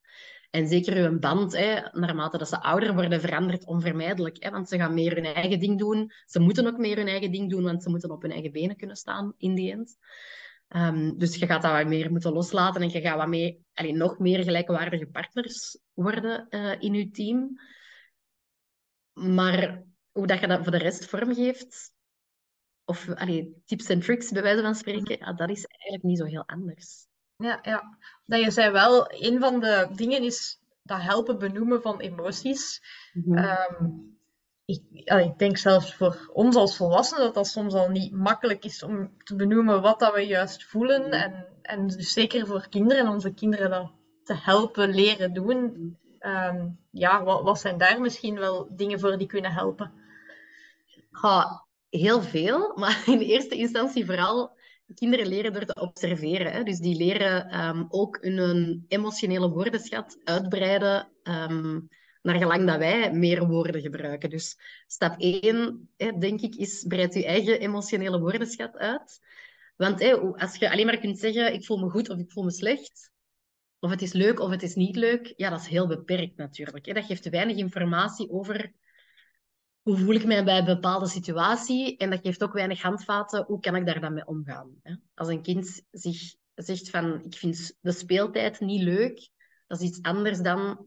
En 0.50 0.68
zeker 0.68 0.96
hun 0.96 1.20
band, 1.20 1.56
hè, 1.56 1.80
naarmate 1.92 2.38
dat 2.38 2.48
ze 2.48 2.62
ouder 2.62 2.94
worden, 2.94 3.20
verandert 3.20 3.66
onvermijdelijk. 3.66 4.42
Hè, 4.42 4.50
want 4.50 4.68
ze 4.68 4.76
gaan 4.76 4.94
meer 4.94 5.14
hun 5.14 5.24
eigen 5.24 5.60
ding 5.60 5.78
doen. 5.78 6.12
Ze 6.26 6.40
moeten 6.40 6.66
ook 6.66 6.78
meer 6.78 6.96
hun 6.96 7.08
eigen 7.08 7.32
ding 7.32 7.50
doen, 7.50 7.62
want 7.62 7.82
ze 7.82 7.90
moeten 7.90 8.10
op 8.10 8.22
hun 8.22 8.30
eigen 8.30 8.52
benen 8.52 8.76
kunnen 8.76 8.96
staan 8.96 9.34
in 9.36 9.54
die 9.54 9.72
end. 9.72 9.96
Um, 10.76 11.18
dus 11.18 11.36
je 11.36 11.46
gaat 11.46 11.62
dat 11.62 11.72
wat 11.72 11.86
meer 11.86 12.10
moeten 12.10 12.32
loslaten 12.32 12.82
en 12.82 12.90
je 12.90 13.00
gaat 13.00 13.16
wat 13.16 13.28
meer, 13.28 13.56
nog 13.74 14.18
meer 14.18 14.42
gelijkwaardige 14.42 15.06
partners 15.06 15.78
worden 15.92 16.46
uh, 16.50 16.80
in 16.80 16.94
je 16.94 17.10
team. 17.10 17.60
Maar 19.12 19.82
hoe 20.10 20.26
dat 20.26 20.40
je 20.40 20.46
dat 20.46 20.62
voor 20.62 20.72
de 20.72 20.78
rest 20.78 21.06
vormgeeft, 21.06 21.92
of 22.84 23.08
allee, 23.08 23.62
tips 23.64 23.88
en 23.88 24.00
tricks 24.00 24.30
bij 24.30 24.42
wijze 24.42 24.62
van 24.62 24.74
spreken, 24.74 25.18
ja, 25.18 25.32
dat 25.32 25.50
is 25.50 25.64
eigenlijk 25.64 26.02
niet 26.02 26.18
zo 26.18 26.24
heel 26.24 26.46
anders. 26.46 27.06
Ja, 27.36 27.58
ja. 27.62 27.98
Dat 28.24 28.40
je 28.40 28.50
zei 28.50 28.70
wel, 28.70 29.12
een 29.12 29.40
van 29.40 29.60
de 29.60 29.88
dingen 29.94 30.22
is 30.22 30.60
dat 30.82 31.02
helpen 31.02 31.38
benoemen 31.38 31.82
van 31.82 32.00
emoties. 32.00 32.82
Mhm. 33.12 33.38
Ehm, 33.38 33.88
ik, 34.70 35.04
ik, 35.06 35.38
denk 35.38 35.56
zelfs 35.56 35.94
voor 35.94 36.30
ons 36.32 36.56
als 36.56 36.76
volwassenen 36.76 37.24
dat 37.24 37.34
dat 37.34 37.46
soms 37.46 37.74
al 37.74 37.88
niet 37.88 38.12
makkelijk 38.12 38.64
is 38.64 38.82
om 38.82 39.12
te 39.24 39.36
benoemen 39.36 39.82
wat 39.82 39.98
dat 39.98 40.14
we 40.14 40.20
juist 40.20 40.64
voelen. 40.64 41.02
Mhm. 41.02 41.12
En, 41.12 41.46
en 41.62 41.86
dus 41.86 42.12
zeker 42.12 42.46
voor 42.46 42.68
kinderen 42.68 43.04
en 43.04 43.10
onze 43.10 43.34
kinderen 43.34 43.70
dat 43.70 43.90
te 44.24 44.34
helpen 44.36 44.94
leren 44.94 45.32
doen. 45.32 45.96
Ehm, 46.18 46.68
ja, 46.90 47.24
wat, 47.24 47.42
wat 47.42 47.60
zijn 47.60 47.78
daar 47.78 48.00
misschien 48.00 48.38
wel 48.38 48.68
dingen 48.70 49.00
voor 49.00 49.18
die 49.18 49.26
kunnen 49.26 49.52
helpen? 49.52 49.92
Ja, 51.22 51.66
heel 51.88 52.22
veel, 52.22 52.72
maar 52.76 53.02
in 53.14 53.18
eerste 53.18 53.56
instantie 53.56 54.06
vooral 54.06 54.58
kinderen 54.94 55.26
leren 55.26 55.52
door 55.52 55.64
te 55.64 55.80
observeren. 55.80 56.52
Hè? 56.52 56.62
Dus 56.62 56.78
die 56.78 56.96
leren 56.96 57.60
um, 57.60 57.86
ook 57.88 58.18
hun 58.20 58.84
emotionele 58.88 59.50
woordenschat 59.50 60.18
uitbreiden 60.24 61.08
um, 61.22 61.88
naar 62.22 62.38
gelang 62.38 62.66
dat 62.66 62.78
wij 62.78 63.12
meer 63.12 63.46
woorden 63.46 63.80
gebruiken. 63.80 64.30
Dus 64.30 64.58
stap 64.86 65.20
1, 65.20 65.90
hè, 65.96 66.12
denk 66.18 66.40
ik, 66.40 66.54
is 66.54 66.84
breid 66.88 67.14
je 67.14 67.26
eigen 67.26 67.60
emotionele 67.60 68.20
woordenschat 68.20 68.76
uit. 68.76 69.20
Want 69.76 70.00
hè, 70.00 70.16
als 70.16 70.56
je 70.56 70.70
alleen 70.70 70.86
maar 70.86 70.98
kunt 70.98 71.18
zeggen, 71.18 71.52
ik 71.52 71.64
voel 71.64 71.78
me 71.78 71.90
goed 71.90 72.10
of 72.10 72.18
ik 72.18 72.32
voel 72.32 72.44
me 72.44 72.50
slecht, 72.50 73.10
of 73.78 73.90
het 73.90 74.02
is 74.02 74.12
leuk 74.12 74.40
of 74.40 74.50
het 74.50 74.62
is 74.62 74.74
niet 74.74 74.96
leuk, 74.96 75.32
ja, 75.36 75.50
dat 75.50 75.60
is 75.60 75.66
heel 75.66 75.86
beperkt 75.86 76.36
natuurlijk. 76.36 76.86
Hè? 76.86 76.92
Dat 76.92 77.04
geeft 77.04 77.28
weinig 77.28 77.56
informatie 77.56 78.30
over 78.30 78.72
hoe 79.82 79.96
voel 79.96 80.14
ik 80.14 80.24
mij 80.24 80.44
bij 80.44 80.58
een 80.58 80.64
bepaalde 80.64 81.06
situatie? 81.06 81.96
En 81.96 82.10
dat 82.10 82.20
geeft 82.22 82.42
ook 82.42 82.52
weinig 82.52 82.82
handvaten. 82.82 83.44
Hoe 83.44 83.60
kan 83.60 83.76
ik 83.76 83.86
daar 83.86 84.00
dan 84.00 84.14
mee 84.14 84.26
omgaan? 84.26 84.74
Hè? 84.82 84.94
Als 85.14 85.28
een 85.28 85.42
kind 85.42 85.82
zich 85.90 86.34
zegt 86.54 86.90
van, 86.90 87.24
ik 87.24 87.34
vind 87.34 87.76
de 87.80 87.92
speeltijd 87.92 88.60
niet 88.60 88.82
leuk, 88.82 89.28
dat 89.66 89.80
is 89.80 89.88
iets 89.88 90.02
anders 90.02 90.38
dan, 90.38 90.86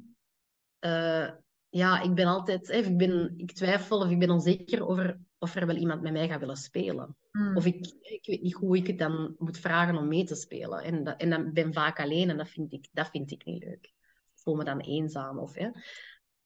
uh, 0.85 1.29
ja, 1.69 2.01
ik 2.01 2.13
ben 2.13 2.25
altijd, 2.25 2.69
ik, 2.69 2.97
ben, 2.97 3.33
ik 3.37 3.51
twijfel 3.51 3.99
of 3.99 4.09
ik 4.09 4.19
ben 4.19 4.29
onzeker 4.29 4.87
over 4.87 5.19
of 5.43 5.55
er 5.55 5.67
wel 5.67 5.75
iemand 5.75 6.01
met 6.01 6.13
mij 6.13 6.27
gaat 6.27 6.39
willen 6.39 6.55
spelen. 6.55 7.17
Hmm. 7.31 7.57
Of 7.57 7.65
ik, 7.65 7.93
ik 8.01 8.25
weet 8.25 8.41
niet 8.41 8.53
hoe 8.53 8.77
ik 8.77 8.87
het 8.87 8.97
dan 8.97 9.35
moet 9.37 9.57
vragen 9.57 9.97
om 9.97 10.07
mee 10.07 10.23
te 10.23 10.35
spelen. 10.35 10.83
En, 10.83 11.03
dat, 11.03 11.19
en 11.19 11.29
dan 11.29 11.53
ben 11.53 11.73
vaak 11.73 11.99
alleen 11.99 12.29
en 12.29 12.37
dat 12.37 12.49
vind 12.49 12.73
ik, 12.73 12.87
dat 12.91 13.09
vind 13.09 13.31
ik 13.31 13.45
niet 13.45 13.63
leuk. 13.63 13.85
Ik 13.85 14.41
voel 14.41 14.55
me 14.55 14.63
dan 14.63 14.79
eenzaam. 14.79 15.39
Of, 15.39 15.53
hè. 15.53 15.69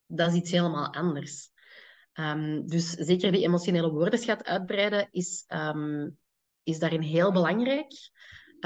Dat 0.05 0.31
is 0.31 0.35
iets 0.35 0.51
helemaal 0.51 0.93
anders. 0.93 1.49
Um, 2.13 2.67
dus 2.67 2.89
zeker 2.89 3.31
die 3.31 3.43
emotionele 3.43 3.91
woordenschat 3.91 4.45
uitbreiden 4.45 5.07
is, 5.11 5.45
um, 5.47 6.17
is 6.63 6.79
daarin 6.79 7.01
heel 7.01 7.31
belangrijk. 7.31 7.91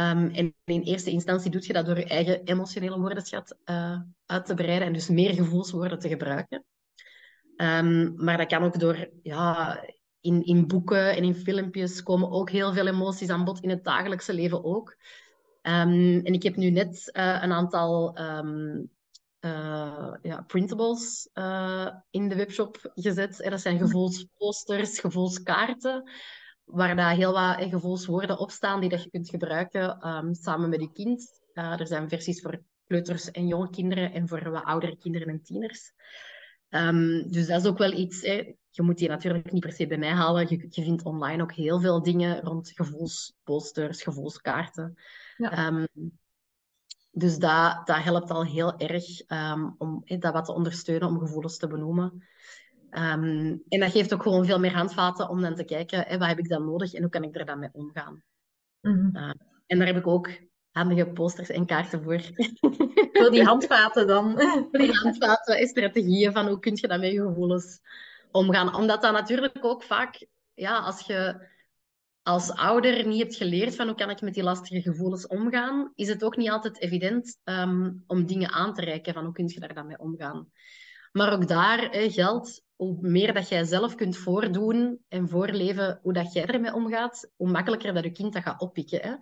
Um, 0.09 0.29
en 0.29 0.55
in 0.65 0.81
eerste 0.81 1.09
instantie 1.09 1.51
doe 1.51 1.67
je 1.67 1.73
dat 1.73 1.85
door 1.85 1.97
je 1.97 2.05
eigen 2.05 2.43
emotionele 2.43 2.99
woordenschat 2.99 3.57
uh, 3.65 3.99
uit 4.25 4.45
te 4.45 4.53
breiden 4.53 4.87
en 4.87 4.93
dus 4.93 5.09
meer 5.09 5.33
gevoelswoorden 5.33 5.99
te 5.99 6.07
gebruiken. 6.07 6.65
maar 8.15 8.37
dat 8.37 8.47
kan 8.47 8.63
ook 8.63 8.79
door, 8.79 9.09
ja, 9.23 9.79
in, 10.21 10.45
in 10.45 10.67
boeken 10.67 11.15
en 11.15 11.23
in 11.23 11.35
filmpjes 11.35 12.03
komen 12.03 12.31
ook 12.31 12.49
heel 12.49 12.73
veel 12.73 12.87
emoties 12.87 13.29
aan 13.29 13.43
bod 13.43 13.59
in 13.59 13.69
het 13.69 13.83
dagelijkse 13.83 14.33
leven 14.33 14.63
ook. 14.63 14.95
en 15.61 16.23
ik 16.23 16.43
heb 16.43 16.55
nu 16.55 16.69
net 16.69 17.11
uh, 17.17 17.39
een 17.41 17.51
aantal 17.51 18.17
uh, 18.19 20.13
ja, 20.21 20.41
printables 20.47 21.29
in 22.09 22.29
de 22.29 22.35
webshop 22.35 22.91
gezet. 22.95 23.41
En 23.41 23.51
dat 23.51 23.61
zijn 23.61 23.77
gevoelsposters, 23.77 24.99
gevoelskaarten, 24.99 26.09
waar 26.71 26.95
daar 26.95 27.15
heel 27.15 27.33
wat 27.33 27.69
gevoelswoorden 27.69 28.39
op 28.39 28.51
staan 28.51 28.79
die 28.79 28.89
dat 28.89 29.03
je 29.03 29.09
kunt 29.09 29.29
gebruiken 29.29 30.07
um, 30.07 30.33
samen 30.33 30.69
met 30.69 30.81
je 30.81 30.91
kind. 30.91 31.41
Uh, 31.53 31.79
er 31.79 31.87
zijn 31.87 32.09
versies 32.09 32.41
voor 32.41 32.61
kleuters 32.87 33.31
en 33.31 33.47
jonge 33.47 33.69
kinderen 33.69 34.13
en 34.13 34.27
voor 34.27 34.51
wat 34.51 34.63
oudere 34.63 34.97
kinderen 34.97 35.27
en 35.27 35.41
tieners. 35.41 35.93
Um, 36.69 37.31
dus 37.31 37.47
dat 37.47 37.61
is 37.61 37.67
ook 37.67 37.77
wel 37.77 37.91
iets. 37.91 38.21
Hè. 38.21 38.55
Je 38.69 38.81
moet 38.81 38.97
die 38.97 39.09
natuurlijk 39.09 39.51
niet 39.51 39.61
per 39.61 39.71
se 39.71 39.87
bij 39.87 39.97
mij 39.97 40.09
halen. 40.09 40.49
Je, 40.49 40.67
je 40.69 40.83
vindt 40.83 41.03
online 41.03 41.43
ook 41.43 41.53
heel 41.53 41.79
veel 41.79 42.01
dingen 42.01 42.41
rond 42.41 42.71
gevoelsposters, 42.75 44.03
gevoelskaarten. 44.03 44.97
Ja. 45.37 45.67
Um, 45.67 45.87
dus 47.11 47.37
dat, 47.37 47.87
dat 47.87 48.03
helpt 48.03 48.31
al 48.31 48.45
heel 48.45 48.77
erg 48.77 49.29
um, 49.29 49.75
om 49.77 50.03
dat 50.05 50.33
wat 50.33 50.45
te 50.45 50.53
ondersteunen, 50.53 51.07
om 51.07 51.19
gevoelens 51.19 51.57
te 51.57 51.67
benoemen. 51.67 52.23
Ehm, 52.91 53.57
en 53.67 53.79
dat 53.79 53.91
geeft 53.91 54.13
ook 54.13 54.21
gewoon 54.21 54.45
veel 54.45 54.59
meer 54.59 54.75
handvaten 54.75 55.29
om 55.29 55.41
dan 55.41 55.55
te 55.55 55.63
kijken, 55.63 56.03
hè, 56.07 56.17
wat 56.17 56.27
heb 56.27 56.39
ik 56.39 56.49
dan 56.49 56.65
nodig 56.65 56.93
en 56.93 57.01
hoe 57.01 57.09
kan 57.09 57.23
ik 57.23 57.35
er 57.35 57.45
dan 57.45 57.59
mee 57.59 57.69
omgaan. 57.71 58.23
Mhm. 58.81 59.17
Uh, 59.17 59.31
en 59.67 59.77
daar 59.77 59.87
heb 59.87 59.97
ik 59.97 60.07
ook 60.07 60.29
handige 60.71 61.05
posters 61.05 61.49
en 61.49 61.65
kaarten 61.65 62.03
voor. 62.03 62.21
Voor 63.13 63.31
die 63.31 63.43
handvaten 63.43 64.07
dan. 64.07 64.39
voor 64.71 64.79
die 64.79 64.93
handvaten 64.93 65.57
en 65.57 65.67
strategieën 65.67 66.31
van 66.31 66.47
hoe 66.47 66.59
kun 66.59 66.75
je 66.75 66.87
dan 66.87 66.99
met 66.99 67.11
je 67.11 67.21
gevoelens 67.21 67.81
omgaan. 68.31 68.75
Omdat 68.75 69.01
dat 69.01 69.11
natuurlijk 69.11 69.57
ook 69.61 69.83
vaak, 69.83 70.27
ja, 70.53 70.79
als 70.79 70.99
je 71.01 71.49
als 72.23 72.51
ouder 72.51 73.07
niet 73.07 73.21
hebt 73.21 73.35
geleerd 73.35 73.75
van 73.75 73.87
hoe 73.87 73.95
kan 73.95 74.09
ik 74.09 74.21
met 74.21 74.33
die 74.33 74.43
lastige 74.43 74.81
gevoelens 74.81 75.27
omgaan, 75.27 75.91
is 75.95 76.07
het 76.07 76.23
ook 76.23 76.37
niet 76.37 76.49
altijd 76.49 76.81
evident 76.81 77.37
um, 77.43 78.03
om 78.07 78.25
dingen 78.25 78.51
aan 78.51 78.73
te 78.73 78.81
reiken 78.81 79.13
van 79.13 79.23
hoe 79.23 79.33
kun 79.33 79.47
je 79.47 79.59
daar 79.59 79.73
dan 79.73 79.87
mee 79.87 79.99
omgaan. 79.99 80.51
Maar 81.11 81.33
ook 81.33 81.47
daar 81.47 81.89
geldt, 81.91 82.63
hoe 82.81 82.97
meer 83.01 83.33
dat 83.33 83.49
jij 83.49 83.63
zelf 83.63 83.95
kunt 83.95 84.17
voordoen 84.17 84.99
en 85.07 85.29
voorleven 85.29 85.99
hoe 86.01 86.13
dat 86.13 86.33
jij 86.33 86.45
ermee 86.45 86.73
omgaat, 86.73 87.31
hoe 87.35 87.51
makkelijker 87.51 87.93
dat 87.93 88.03
je 88.03 88.11
kind 88.11 88.33
dat 88.33 88.43
gaat 88.43 88.61
oppikken. 88.61 89.01
Hè. 89.01 89.15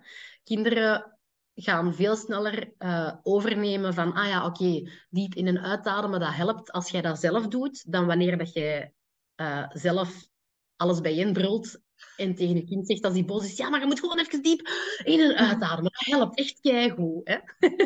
Kinderen 0.44 1.18
gaan 1.54 1.94
veel 1.94 2.16
sneller 2.16 2.72
uh, 2.78 3.12
overnemen 3.22 3.94
van, 3.94 4.12
ah 4.12 4.28
ja, 4.28 4.46
oké, 4.46 4.90
diep 5.10 5.34
in- 5.34 5.46
en 5.46 5.60
uitademen, 5.60 6.20
dat 6.20 6.34
helpt 6.34 6.72
als 6.72 6.90
jij 6.90 7.00
dat 7.00 7.18
zelf 7.18 7.48
doet, 7.48 7.92
dan 7.92 8.06
wanneer 8.06 8.38
dat 8.38 8.52
jij 8.52 8.94
uh, 9.36 9.66
zelf 9.72 10.28
alles 10.76 11.00
bijeenbrult 11.00 11.80
en 12.16 12.34
tegen 12.34 12.54
je 12.54 12.64
kind 12.64 12.86
zegt 12.86 13.04
als 13.04 13.14
die 13.14 13.24
boos 13.24 13.44
is, 13.44 13.56
ja, 13.56 13.68
maar 13.68 13.80
je 13.80 13.86
moet 13.86 14.00
gewoon 14.00 14.18
even 14.18 14.42
diep 14.42 14.60
in- 15.04 15.20
en 15.20 15.36
uitademen. 15.36 15.92
Dat 15.92 16.18
helpt 16.18 16.38
echt 16.38 16.60
keigoed. 16.60 17.28
Hè? 17.28 17.38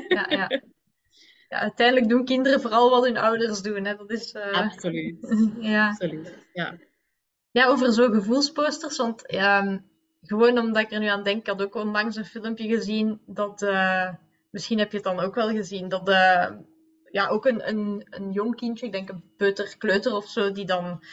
Ja, 0.08 0.26
ja. 0.28 0.62
Ja, 1.54 1.60
uiteindelijk 1.60 2.08
doen 2.08 2.24
kinderen 2.24 2.60
vooral 2.60 2.90
wat 2.90 3.04
hun 3.04 3.16
ouders 3.16 3.62
doen. 3.62 3.84
Hè? 3.84 3.96
Dat 3.96 4.10
is, 4.10 4.34
uh... 4.34 4.52
Absoluut. 4.52 5.16
ja. 5.72 5.88
Absoluut. 5.88 6.34
Ja. 6.52 6.74
ja, 7.50 7.66
over 7.66 7.92
zo'n 7.92 8.14
gevoelsposters, 8.14 8.96
want 8.96 9.22
ja, 9.26 9.80
gewoon 10.22 10.58
omdat 10.58 10.82
ik 10.82 10.92
er 10.92 11.00
nu 11.00 11.06
aan 11.06 11.22
denk, 11.22 11.40
ik 11.40 11.46
had 11.46 11.62
ook 11.62 11.74
onlangs 11.74 12.16
een 12.16 12.24
filmpje 12.24 12.68
gezien 12.68 13.20
dat, 13.26 13.62
uh, 13.62 14.08
misschien 14.50 14.78
heb 14.78 14.90
je 14.90 14.96
het 14.96 15.06
dan 15.06 15.20
ook 15.20 15.34
wel 15.34 15.50
gezien, 15.50 15.88
dat 15.88 16.08
uh, 16.08 16.50
ja, 17.10 17.28
ook 17.28 17.46
een, 17.46 17.68
een, 17.68 18.06
een 18.10 18.32
jong 18.32 18.56
kindje, 18.56 18.86
ik 18.86 18.92
denk 18.92 19.08
een 19.08 19.24
peuter, 19.36 19.74
kleuter 19.78 20.14
of 20.14 20.28
zo, 20.28 20.52
die 20.52 20.66
dan 20.66 21.04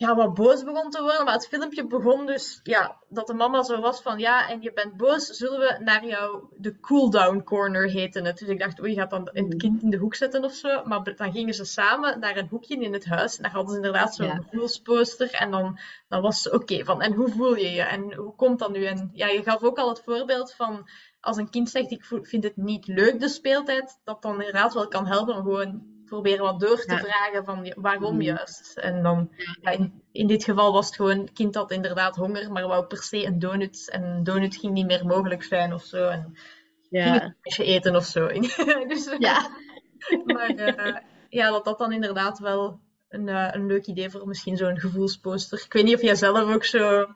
ja, 0.00 0.14
wat 0.14 0.34
boos 0.34 0.64
begon 0.64 0.90
te 0.90 1.02
worden. 1.02 1.24
Maar 1.24 1.34
het 1.34 1.48
filmpje 1.48 1.86
begon 1.86 2.26
dus, 2.26 2.60
ja, 2.62 2.96
dat 3.08 3.26
de 3.26 3.34
mama 3.34 3.62
zo 3.62 3.80
was 3.80 4.02
van, 4.02 4.18
ja, 4.18 4.48
en 4.48 4.62
je 4.62 4.72
bent 4.72 4.96
boos, 4.96 5.26
zullen 5.26 5.58
we 5.58 5.76
naar 5.84 6.06
jou 6.06 6.44
de 6.56 6.80
cooldown 6.80 7.42
corner 7.42 7.90
heten 7.90 8.24
het. 8.24 8.38
Dus 8.38 8.48
ik 8.48 8.58
dacht, 8.58 8.80
oei, 8.80 8.90
je 8.90 8.96
gaat 8.96 9.10
dan 9.10 9.28
het 9.32 9.56
kind 9.56 9.82
in 9.82 9.90
de 9.90 9.96
hoek 9.96 10.14
zetten 10.14 10.44
of 10.44 10.52
zo. 10.52 10.84
Maar 10.84 11.16
dan 11.16 11.32
gingen 11.32 11.54
ze 11.54 11.64
samen 11.64 12.20
naar 12.20 12.36
een 12.36 12.48
hoekje 12.48 12.76
in 12.76 12.92
het 12.92 13.04
huis. 13.04 13.36
En 13.36 13.42
daar 13.42 13.52
hadden 13.52 13.70
ze 13.70 13.76
inderdaad 13.76 14.14
zo'n 14.14 14.26
Ja. 14.26 14.34
gevoelsposter. 14.34 15.30
En 15.32 15.50
dan, 15.50 15.78
dan 16.08 16.22
was 16.22 16.42
ze, 16.42 16.52
oké, 16.52 16.84
van, 16.84 17.02
en 17.02 17.12
hoe 17.12 17.28
voel 17.28 17.56
je 17.56 17.70
je? 17.70 17.82
En 17.82 18.14
hoe 18.14 18.34
komt 18.34 18.58
dat 18.58 18.72
nu? 18.72 18.84
En 18.84 19.10
ja, 19.12 19.26
je 19.26 19.42
gaf 19.42 19.62
ook 19.62 19.78
al 19.78 19.88
het 19.88 20.02
voorbeeld 20.04 20.54
van, 20.54 20.88
als 21.20 21.36
een 21.36 21.50
kind 21.50 21.70
zegt, 21.70 21.90
ik 21.90 22.04
vind 22.22 22.44
het 22.44 22.56
niet 22.56 22.86
leuk, 22.86 23.20
de 23.20 23.28
speeltijd, 23.28 24.00
dat 24.04 24.22
dan 24.22 24.32
inderdaad 24.38 24.74
wel 24.74 24.88
kan 24.88 25.06
helpen 25.06 25.34
om 25.34 25.42
gewoon 25.42 25.98
proberen 26.10 26.44
wat 26.44 26.60
door 26.60 26.84
te 26.84 26.92
Ja. 26.94 26.98
vragen 26.98 27.44
van 27.44 27.72
waarom 27.76 28.12
Mhm. 28.14 28.22
juist. 28.22 28.76
En 28.78 29.02
dan, 29.02 29.30
ja, 29.60 29.70
in, 29.70 30.02
in 30.12 30.26
dit 30.26 30.44
geval 30.44 30.72
was 30.72 30.86
het 30.86 30.94
gewoon, 30.96 31.32
kind 31.32 31.54
had 31.54 31.70
inderdaad 31.70 32.16
honger, 32.16 32.52
maar 32.52 32.66
wou 32.66 32.84
per 32.86 33.02
se 33.02 33.24
een 33.24 33.38
donut. 33.38 33.90
En 33.90 34.02
een 34.02 34.24
donut 34.24 34.56
ging 34.56 34.72
niet 34.72 34.86
meer 34.86 35.06
mogelijk 35.06 35.42
zijn 35.42 35.72
of 35.72 35.82
zo. 35.82 36.08
En 36.08 36.34
ging 36.90 37.22
een 37.22 37.36
beetje 37.42 37.64
eten 37.64 37.96
of 37.96 38.04
zo. 38.04 38.26
dus, 38.92 39.16
Ja. 39.18 39.48
Maar 40.24 40.50
eh, 40.50 40.96
ja, 41.28 41.50
dat 41.50 41.64
dat 41.64 41.78
dan 41.78 41.92
inderdaad 41.92 42.38
wel 42.38 42.80
een, 43.08 43.28
eh, 43.28 43.48
een 43.50 43.66
leuk 43.66 43.86
idee 43.86 44.10
voor 44.10 44.26
misschien 44.26 44.56
zo'n 44.56 44.78
gevoelsposter. 44.78 45.62
Ik 45.64 45.72
weet 45.72 45.84
niet 45.84 45.94
of 45.94 46.02
jij 46.02 46.14
zelf 46.14 46.52
ook 46.54 46.64
zo, 46.64 47.06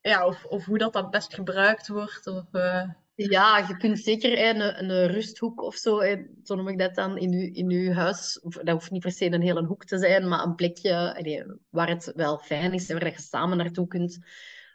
ja, 0.00 0.26
of, 0.26 0.44
of 0.44 0.64
hoe 0.64 0.78
dat 0.78 0.92
dan 0.92 1.10
best 1.10 1.34
gebruikt 1.34 1.88
wordt. 1.88 2.26
Of, 2.26 2.44
eh, 2.52 2.88
Ja, 3.16 3.58
je 3.68 3.76
kunt 3.76 3.98
zeker 3.98 4.48
een, 4.48 4.90
een 4.90 5.06
rusthoek 5.06 5.62
of 5.62 5.74
zo, 5.74 6.00
zo 6.42 6.54
noem 6.54 6.68
ik 6.68 6.78
dat 6.78 6.94
dan, 6.94 7.18
in 7.18 7.30
je, 7.30 7.50
in 7.50 7.70
uw 7.70 7.92
huis. 7.92 8.40
Dat 8.42 8.68
hoeft 8.68 8.90
niet 8.90 9.02
per 9.02 9.12
se 9.12 9.32
een 9.32 9.42
hele 9.42 9.64
hoek 9.64 9.84
te 9.84 9.98
zijn, 9.98 10.28
maar 10.28 10.44
een 10.44 10.54
plekje 10.54 11.58
waar 11.70 11.88
het 11.88 12.12
wel 12.14 12.38
fijn 12.38 12.72
is 12.72 12.88
en 12.90 12.98
waar 12.98 13.12
je 13.12 13.20
samen 13.20 13.56
naartoe 13.56 13.86
kunt. 13.86 14.18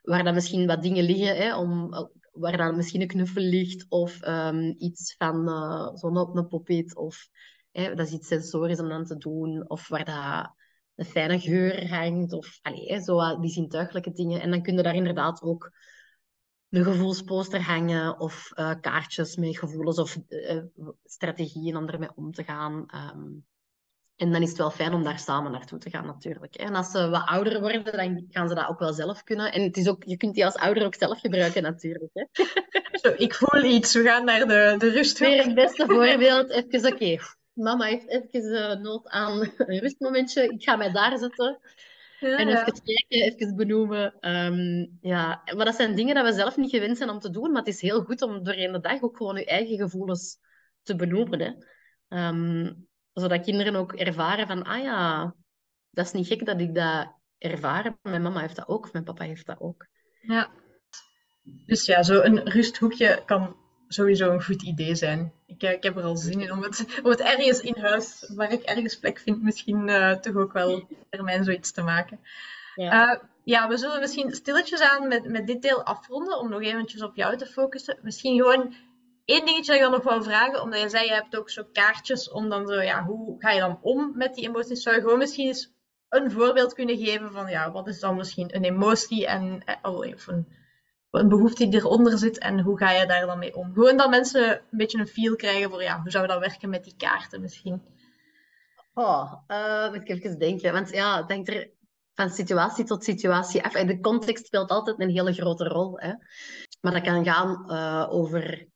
Waar 0.02 0.24
dan 0.24 0.34
misschien 0.34 0.68
wat 0.68 0.82
dingen 0.82 1.04
liggen, 1.04 1.36
hè, 1.36 1.58
om, 1.58 1.90
waar 2.32 2.58
dan 2.58 2.76
misschien 2.76 3.02
een 3.02 3.08
knuffel 3.08 3.42
ligt 3.42 3.86
of 3.90 4.22
ehm, 4.22 4.74
iets 4.78 5.16
van 5.18 5.48
eh 5.48 5.90
zo'n 5.94 6.18
op 6.18 6.36
een 6.36 6.48
poppet. 6.48 6.96
Of 6.96 7.28
hè, 7.72 7.96
dat 7.96 8.08
is 8.08 8.14
iets 8.14 8.28
sensorisch 8.28 8.80
om 8.80 8.90
dan 8.90 9.06
te 9.06 9.18
doen. 9.18 9.70
Of 9.70 9.88
waar 9.88 10.06
dat 10.06 10.54
een 10.96 11.12
fijne 11.12 11.40
geur 11.40 11.90
hangt. 11.90 12.34
Of 12.34 12.60
allee, 12.62 12.86
hè, 12.94 13.02
zo 13.02 13.40
die 13.40 13.52
zintuigelijke 13.52 14.12
dingen. 14.12 14.42
En 14.42 14.50
dan 14.50 14.62
kun 14.62 14.76
je 14.76 14.84
daar 14.84 14.96
inderdaad 14.96 15.42
ook 15.42 15.72
een 16.70 16.84
gevoelsposter 16.84 17.62
hangen 17.62 18.20
of 18.20 18.52
eh, 18.56 18.74
kaartjes 18.82 19.36
met 19.36 19.58
gevoelens 19.58 20.00
of 20.00 20.18
eh, 20.28 20.58
strategieën 21.04 21.78
om 21.78 21.88
ermee 21.88 22.10
om 22.16 22.32
te 22.32 22.44
gaan. 22.44 22.84
Ehm, 22.88 23.28
en 24.16 24.32
dan 24.32 24.42
is 24.42 24.50
het 24.50 24.58
wel 24.58 24.72
fijn 24.72 24.94
om 24.94 25.04
daar 25.04 25.20
samen 25.20 25.52
naartoe 25.52 25.80
te 25.80 25.90
gaan, 25.90 26.06
natuurlijk. 26.06 26.56
En 26.56 26.76
als 26.76 26.92
ze 26.92 27.10
wat 27.10 27.26
ouder 27.26 27.60
worden, 27.60 27.84
dan 27.84 28.26
gaan 28.30 28.50
ze 28.50 28.56
dat 28.56 28.68
ook 28.68 28.80
wel 28.80 28.94
zelf 28.94 29.24
kunnen. 29.24 29.52
En 29.52 29.62
het 29.62 29.78
is 29.78 29.88
ook, 29.88 30.04
je 30.04 30.18
kunt 30.18 30.34
die 30.34 30.46
als 30.46 30.56
ouder 30.56 30.86
ook 30.86 30.96
zelf 30.96 31.20
gebruiken, 31.20 31.62
natuurlijk. 31.62 32.12
Hè. 32.14 32.26
zo, 33.02 33.14
ik 33.18 33.34
voel 33.34 33.64
iets, 33.64 33.94
we 33.94 34.04
gaan 34.04 34.26
naar 34.26 34.48
de, 34.48 34.76
de 34.78 34.90
rusthoek. 34.90 35.28
Weer 35.28 35.44
het 35.44 35.56
beste 35.56 35.86
voorbeeld. 35.86 36.50
Even, 36.50 36.94
oké, 36.94 37.18
mama 37.54 37.86
heeft 37.86 38.08
even 38.08 38.70
eh, 38.70 38.80
nood 38.80 39.08
aan 39.08 39.40
een 39.58 39.80
rustmomentje. 39.80 40.44
Ik 40.44 40.64
ga 40.64 40.76
mij 40.76 40.92
daar 40.92 41.18
zetten. 41.18 41.60
Ja, 42.20 42.38
En 42.38 42.48
even 42.48 42.84
kijken, 42.84 43.06
even 43.08 43.56
benoemen. 43.56 44.20
Ehm, 44.20 44.88
ja, 45.02 45.42
maar 45.56 45.66
dat 45.66 45.76
zijn 45.76 45.96
dingen 45.96 46.16
dat 46.16 46.26
we 46.26 46.34
zelf 46.34 46.58
niet 46.58 46.70
gewend 46.70 46.98
zijn 46.98 47.10
om 47.10 47.20
te 47.20 47.30
doen. 47.30 47.52
Maar 47.52 47.64
het 47.64 47.74
is 47.74 47.82
heel 47.82 48.02
goed 48.04 48.22
om 48.22 48.44
doorheen 48.44 48.72
de 48.72 48.80
dag 48.80 49.02
ook 49.02 49.18
gewoon 49.18 49.36
je 49.36 49.46
eigen 49.46 49.78
gevoelens 49.78 50.38
te 50.84 50.96
benoemen. 50.96 51.40
Hè. 51.40 51.52
Ehm, 52.08 52.74
zodat 53.14 53.44
kinderen 53.44 53.76
ook 53.76 53.94
ervaren 53.94 54.48
van, 54.48 54.64
ah 54.64 54.82
ja, 54.82 55.36
dat 55.90 56.06
is 56.06 56.12
niet 56.12 56.28
gek 56.28 56.46
dat 56.46 56.62
ik 56.62 56.76
dat 56.76 57.14
ervaar. 57.38 57.98
Mijn 58.02 58.22
mama 58.22 58.40
heeft 58.40 58.56
dat 58.56 58.68
ook, 58.68 58.92
mijn 58.94 59.04
papa 59.04 59.24
heeft 59.24 59.46
dat 59.46 59.60
ook. 59.60 59.88
Ja. 60.22 60.50
Dus 61.66 61.86
ja, 61.86 62.04
zo 62.04 62.22
een 62.22 62.50
rusthoekje 62.50 63.22
kan 63.26 63.56
sowieso 63.90 64.32
een 64.32 64.44
goed 64.44 64.62
idee 64.62 64.96
zijn. 64.96 65.34
Ik, 65.46 65.64
eh, 65.64 65.72
ik 65.72 65.84
heb 65.84 65.98
er 65.98 66.04
al 66.04 66.18
zin 66.18 66.42
in 66.42 66.52
om 66.52 66.64
het, 66.64 66.86
om 67.04 67.10
het 67.10 67.20
ergens 67.20 67.60
in 67.60 67.78
huis, 67.78 68.32
waar 68.36 68.52
ik 68.52 68.62
ergens 68.62 69.00
plek 69.00 69.20
vind, 69.20 69.42
misschien 69.42 69.90
eh, 69.90 70.12
toch 70.12 70.36
ook 70.36 70.54
wel 70.54 70.88
termijn 71.10 71.44
zoiets 71.44 71.72
te 71.72 71.82
maken. 71.82 72.20
Ja. 72.76 73.12
Eh, 73.12 73.20
ja, 73.44 73.68
we 73.68 73.78
zullen 73.78 74.00
misschien 74.00 74.32
stilletjes 74.32 74.82
aan 74.82 75.08
met, 75.08 75.30
met 75.30 75.48
dit 75.48 75.62
deel 75.62 75.84
afronden, 75.84 76.40
om 76.40 76.50
nog 76.50 76.62
eventjes 76.62 77.02
op 77.02 77.16
jou 77.16 77.38
te 77.38 77.46
focussen. 77.46 78.00
Misschien 78.02 78.38
gewoon 78.38 78.74
één 79.26 79.46
dingetje 79.46 79.72
dat 79.72 79.76
ik 79.76 79.82
dan 79.82 79.92
nog 79.92 80.04
wil 80.04 80.24
vragen, 80.24 80.62
omdat 80.62 80.82
je 80.82 80.90
zei, 80.90 81.06
je 81.06 81.14
hebt 81.14 81.38
ook 81.38 81.50
zo 81.50 81.64
kaartjes 81.74 82.32
om 82.32 82.50
dan 82.50 82.68
zo, 82.68 82.82
ja, 82.82 83.04
hoe 83.04 83.36
ga 83.40 83.52
je 83.52 83.60
dan 83.60 83.80
om 83.82 84.12
met 84.16 84.36
die 84.36 84.48
emoties? 84.48 84.82
Zou 84.84 84.96
je 84.96 85.02
gewoon 85.02 85.18
misschien 85.18 85.48
eens 85.48 85.74
een 86.10 86.32
voorbeeld 86.32 86.74
kunnen 86.74 86.98
geven 86.98 87.32
van, 87.32 87.50
ja, 87.50 87.72
wat 87.72 87.88
is 87.88 88.00
dan 88.00 88.16
misschien 88.16 88.56
een 88.56 88.64
emotie 88.64 89.28
en, 89.28 89.64
oh, 89.82 90.14
of 90.14 90.28
een, 90.28 90.48
een 91.12 91.30
behoefte 91.30 91.68
die 91.68 91.80
eronder 91.80 92.18
zit 92.18 92.38
en 92.38 92.60
hoe 92.60 92.78
ga 92.78 92.91
je 92.91 93.05
daar 93.05 93.26
dan 93.26 93.39
mee 93.39 93.55
om? 93.55 93.74
Gewoon 93.74 93.97
dat 93.97 94.10
mensen 94.10 94.51
een 94.51 94.78
beetje 94.78 94.99
een 94.99 95.07
feel 95.07 95.36
krijgen 95.36 95.70
voor, 95.70 95.84
ja, 95.84 96.01
hoe 96.01 96.12
zou 96.12 96.28
dat 96.28 96.39
werken 96.39 96.70
met 96.70 96.84
die 96.84 96.95
kaarten 96.97 97.41
misschien? 97.41 97.82
Oh, 98.93 99.34
eh, 99.47 99.91
moet 99.91 100.01
ik 100.01 100.10
even 100.10 100.39
denken. 100.39 100.74
Want 100.74 100.89
ja, 100.89 101.24
hangt 101.28 101.47
er 101.47 101.70
van 102.14 102.30
situatie 102.30 102.86
tot 102.86 103.03
situatie 103.03 103.64
af. 103.64 103.76
En 103.76 103.88
de 103.88 103.99
context 103.99 104.45
speelt 104.45 104.70
altijd 104.70 104.99
een 104.99 105.10
hele 105.10 105.34
grote 105.34 105.64
rol. 105.64 105.99
Hè. 105.99 106.14
Maar 106.82 106.93
dat 106.93 107.01
kan 107.01 107.26
gaan 107.26 107.70
eh, 107.70 108.07
over 108.10 108.68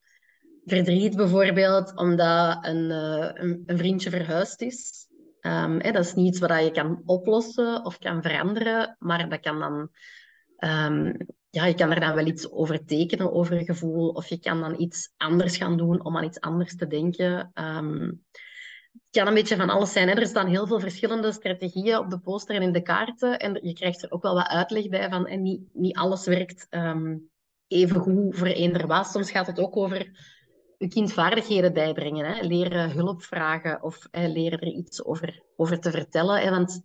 verdriet 0.65 1.15
bijvoorbeeld, 1.15 1.95
omdat 1.95 2.65
een, 2.65 2.91
eh, 2.91 3.29
een 3.65 3.77
vriendje 3.77 4.09
verhuisd 4.09 4.61
is. 4.61 5.07
Ehm, 5.39 5.79
hè, 5.79 5.91
dat 5.91 6.05
is 6.05 6.13
niet 6.13 6.27
iets 6.27 6.39
wat 6.39 6.63
je 6.63 6.71
kan 6.71 7.01
oplossen 7.05 7.85
of 7.85 7.97
kan 7.97 8.21
veranderen, 8.21 8.95
maar 8.99 9.29
dat 9.29 9.39
kan 9.39 9.59
dan... 9.59 9.89
ehm, 10.57 11.13
ja, 11.53 11.65
je 11.65 11.73
kan 11.75 11.91
er 11.91 11.99
dan 11.99 12.15
wel 12.15 12.25
iets 12.25 12.51
over 12.51 12.85
tekenen, 12.85 13.33
over 13.33 13.57
een 13.57 13.65
gevoel, 13.65 14.09
of 14.09 14.27
je 14.27 14.39
kan 14.39 14.61
dan 14.61 14.81
iets 14.81 15.13
anders 15.17 15.57
gaan 15.57 15.77
doen 15.77 16.03
om 16.03 16.17
aan 16.17 16.23
iets 16.23 16.39
anders 16.39 16.75
te 16.75 16.87
denken. 16.87 17.51
Ehm, 17.53 18.01
het 18.91 19.11
kan 19.11 19.27
een 19.27 19.33
beetje 19.33 19.55
van 19.55 19.69
alles 19.69 19.91
zijn. 19.91 20.07
Hè. 20.07 20.13
Er 20.13 20.27
staan 20.27 20.47
heel 20.47 20.67
veel 20.67 20.79
verschillende 20.79 21.31
strategieën 21.31 21.97
op 21.97 22.09
de 22.09 22.19
poster 22.19 22.55
en 22.55 22.61
in 22.61 22.71
de 22.71 22.81
kaarten. 22.81 23.39
En 23.39 23.59
je 23.61 23.73
krijgt 23.73 24.03
er 24.03 24.11
ook 24.11 24.21
wel 24.21 24.33
wat 24.33 24.47
uitleg 24.47 24.89
bij 24.89 25.09
van 25.09 25.27
en 25.27 25.41
niet, 25.41 25.61
niet 25.73 25.95
alles 25.95 26.25
werkt 26.25 26.67
ehm, 26.69 27.17
even 27.67 28.01
goed 28.01 28.37
voor 28.37 28.47
eender 28.47 28.87
was. 28.87 29.11
Soms 29.11 29.31
gaat 29.31 29.47
het 29.47 29.59
ook 29.59 29.77
over 29.77 30.11
je 30.77 30.87
kind 30.87 31.13
vaardigheden 31.13 31.73
bijbrengen. 31.73 32.25
Hè. 32.25 32.41
Leren 32.41 32.91
hulp 32.91 33.23
vragen 33.23 33.83
of 33.83 34.07
hè, 34.11 34.27
leren 34.27 34.59
er 34.59 34.67
iets 34.67 35.03
over, 35.05 35.43
over 35.55 35.79
te 35.79 35.91
vertellen. 35.91 36.41
Hè. 36.41 36.49
Want 36.49 36.81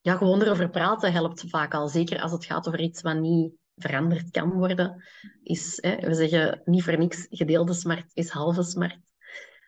ja, 0.00 0.16
gewoon 0.16 0.42
erover 0.42 0.70
praten 0.70 1.12
helpt 1.12 1.44
vaak 1.48 1.74
al. 1.74 1.88
Zeker 1.88 2.20
als 2.20 2.32
het 2.32 2.44
gaat 2.44 2.68
over 2.68 2.80
iets 2.80 3.02
wat 3.02 3.20
niet 3.20 3.58
veranderd 3.80 4.30
kan 4.30 4.52
worden. 4.52 5.04
Is, 5.42 5.78
hè, 5.80 5.96
we 5.96 6.14
zeggen 6.14 6.62
niet 6.64 6.82
voor 6.82 6.98
niks, 6.98 7.26
gedeelde 7.30 7.74
smart 7.74 8.10
is 8.14 8.28
halve 8.28 8.62
smart. 8.62 8.98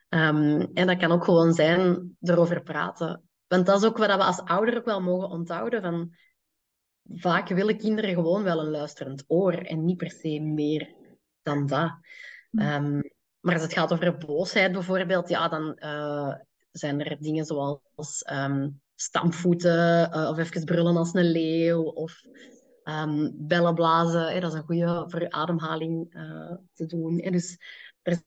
Ehm, 0.08 0.66
en 0.74 0.86
dat 0.86 0.98
kan 0.98 1.12
ook 1.12 1.24
gewoon 1.24 1.52
zijn 1.52 2.16
erover 2.20 2.62
praten. 2.62 3.22
Want 3.46 3.66
dat 3.66 3.82
is 3.82 3.88
ook 3.88 3.98
wat 3.98 4.16
we 4.16 4.24
als 4.24 4.40
ouder 4.40 4.76
ook 4.76 4.84
wel 4.84 5.00
mogen 5.00 5.28
onthouden. 5.28 5.82
Van, 5.82 6.14
vaak 7.08 7.48
willen 7.48 7.78
kinderen 7.78 8.14
gewoon 8.14 8.42
wel 8.42 8.60
een 8.60 8.70
luisterend 8.70 9.24
oor 9.26 9.52
en 9.52 9.84
niet 9.84 9.96
per 9.96 10.10
se 10.10 10.40
meer 10.40 10.94
dan 11.42 11.66
dat. 11.66 11.90
Ehm, 12.52 13.00
maar 13.40 13.54
als 13.54 13.62
het 13.62 13.72
gaat 13.72 13.92
over 13.92 14.16
boosheid 14.16 14.72
bijvoorbeeld, 14.72 15.28
ja, 15.28 15.48
dan 15.48 15.78
uh, 15.78 16.34
zijn 16.70 17.00
er 17.00 17.16
dingen 17.20 17.44
zoals 17.44 18.24
um, 18.32 18.80
stampvoeten 18.94 20.10
uh, 20.14 20.28
of 20.28 20.38
even 20.38 20.64
brullen 20.64 20.96
als 20.96 21.14
een 21.14 21.30
leeuw 21.30 21.82
of 21.82 22.20
um, 22.84 23.32
bellen 23.36 23.74
blazen. 23.74 24.32
Hè, 24.32 24.40
dat 24.40 24.52
is 24.52 24.58
een 24.58 24.64
goede 24.64 25.04
voor 25.08 25.30
ademhaling 25.30 26.14
uh, 26.14 26.56
te 26.72 26.86
doen. 26.86 27.18
En 27.18 27.32
dus 27.32 27.58
er 28.02 28.22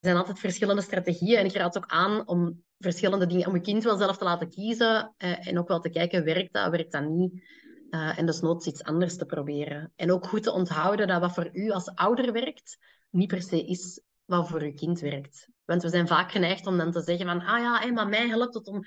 zijn 0.00 0.16
altijd 0.16 0.38
verschillende 0.38 0.82
strategieën 0.82 1.38
en 1.38 1.44
ik 1.44 1.56
raad 1.56 1.76
ook 1.76 1.86
aan 1.86 2.28
om 2.28 2.62
verschillende 2.78 3.26
dingen, 3.26 3.46
om 3.46 3.54
je 3.54 3.60
kind 3.60 3.84
wel 3.84 3.96
zelf 3.96 4.16
te 4.18 4.24
laten 4.24 4.48
kiezen 4.48 5.14
en 5.16 5.58
ook 5.58 5.68
wel 5.68 5.80
te 5.80 5.90
kijken, 5.90 6.24
werkt 6.24 6.52
dat, 6.52 6.70
werkt 6.70 6.92
dat 6.92 7.08
niet? 7.08 7.42
Uh, 7.90 8.18
en 8.18 8.26
dus 8.26 8.40
nooit 8.40 8.66
iets 8.66 8.82
anders 8.82 9.16
te 9.16 9.26
proberen. 9.26 9.92
En 9.96 10.12
ook 10.12 10.26
goed 10.26 10.42
te 10.42 10.52
onthouden 10.52 11.06
dat 11.06 11.20
wat 11.20 11.34
voor 11.34 11.48
u 11.52 11.70
als 11.70 11.94
ouder 11.94 12.32
werkt, 12.32 12.78
niet 13.10 13.28
per 13.28 13.42
se 13.42 13.66
is 13.66 14.02
wat 14.24 14.48
voor 14.48 14.62
uw 14.62 14.74
kind 14.74 15.00
werkt. 15.00 15.48
Want 15.64 15.82
we 15.82 15.88
zijn 15.88 16.06
vaak 16.06 16.32
geneigd 16.32 16.66
om 16.66 16.76
dan 16.76 16.90
te 16.90 17.00
zeggen 17.00 17.26
van, 17.26 17.40
ah 17.40 17.58
ja, 17.60 17.92
maar 17.92 18.08
mij 18.08 18.28
helpt 18.28 18.54
het 18.54 18.66
om 18.66 18.84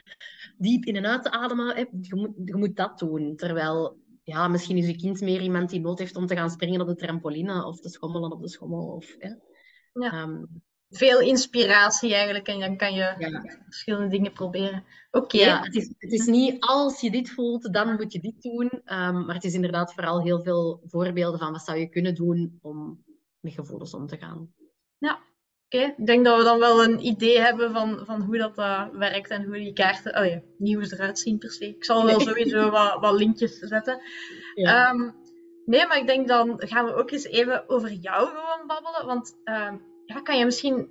diep 0.58 0.86
in 0.86 0.96
en 0.96 1.06
uit 1.06 1.24
te 1.24 1.32
ademen. 1.32 1.88
Je 2.02 2.16
moet, 2.16 2.32
je 2.46 2.56
moet 2.56 2.76
dat 2.76 3.00
doen. 3.00 3.36
Terwijl, 3.36 4.00
ja, 4.26 4.48
misschien 4.48 4.78
is 4.78 4.88
je 4.88 4.96
kind 4.96 5.22
meer 5.22 5.42
iemand 5.42 5.70
die 5.70 5.80
nood 5.80 6.00
heeft 6.00 6.16
om 6.16 6.26
te 6.26 6.36
gaan 6.36 6.50
springen 6.50 6.82
op 6.82 6.88
de 6.88 6.96
trampoline 6.96 7.66
of 7.66 7.80
te 7.80 7.90
schommelen 7.90 8.32
op 8.32 8.42
de 8.42 8.50
schommel. 8.50 8.88
Of, 8.88 9.16
hè. 9.20 9.30
Ja. 9.94 10.22
Um, 10.22 10.64
veel 10.90 11.20
inspiratie 11.20 12.14
eigenlijk 12.14 12.48
en 12.48 12.60
dan 12.60 12.78
kan 12.78 12.94
je 12.94 13.16
verschillende 13.66 14.08
dingen 14.08 14.34
proberen. 14.34 14.84
Oké. 15.12 15.38
Ja, 15.38 15.62
het, 15.62 15.76
is, 15.76 15.94
het 15.98 16.12
is 16.12 16.26
niet 16.26 16.56
als 16.60 17.02
je 17.02 17.12
dit 17.12 17.30
voelt, 17.30 17.74
dan 17.74 17.96
moet 17.96 18.14
je 18.14 18.20
dit 18.20 18.42
doen. 18.42 18.72
Um, 18.74 19.26
maar 19.26 19.36
het 19.36 19.44
is 19.44 19.54
inderdaad 19.54 19.94
vooral 19.94 20.22
heel 20.22 20.42
veel 20.42 20.82
voorbeelden 20.86 21.40
van 21.40 21.52
wat 21.52 21.64
zou 21.64 21.78
je 21.78 21.90
kunnen 21.90 22.16
doen 22.16 22.58
om 22.62 23.04
met 23.40 23.54
gevoelens 23.54 23.94
om 23.94 24.08
te 24.08 24.18
gaan. 24.18 24.54
Ja, 24.98 25.20
oké. 25.66 25.94
Ik 25.98 26.06
denk 26.06 26.26
dat 26.26 26.38
we 26.38 26.44
dan 26.44 26.60
wel 26.60 26.84
een 26.84 27.06
idee 27.06 27.40
hebben 27.40 27.72
van, 27.72 28.06
van 28.06 28.22
hoe 28.22 28.38
dat 28.38 28.58
uh, 28.58 28.88
werkt 28.92 29.30
en 29.30 29.44
hoe 29.44 29.56
die 29.56 29.74
kaarten, 29.74 30.18
oh 30.20 30.26
ja, 30.26 30.42
niet 30.58 30.76
hoe 30.76 30.86
ze 30.86 30.96
eruit 30.96 31.20
zien 31.20 31.38
per 31.38 31.52
se. 31.52 31.68
Ik 31.68 31.86
zal 31.86 32.06
wel 32.06 32.20
sowieso 32.20 32.70
wat, 32.70 33.00
wat 33.00 33.14
linkjes 33.14 33.60
zetten. 33.60 34.02
Ja. 34.54 34.90
Um, 34.90 35.16
nee, 35.66 35.88
maar 35.88 35.98
ik 35.98 36.08
denk 36.08 36.28
dan 36.28 36.54
gaan 36.58 36.86
we 36.86 36.94
ook 36.94 37.12
eens 37.12 37.26
even 37.26 37.70
over 37.70 37.92
jou 37.92 38.28
gewoon 38.28 38.68
babbelen, 38.68 39.06
want... 39.06 39.38
Um, 39.44 39.94
ja, 40.06 40.22
kan 40.22 40.38
je 40.38 40.46
misschien, 40.46 40.90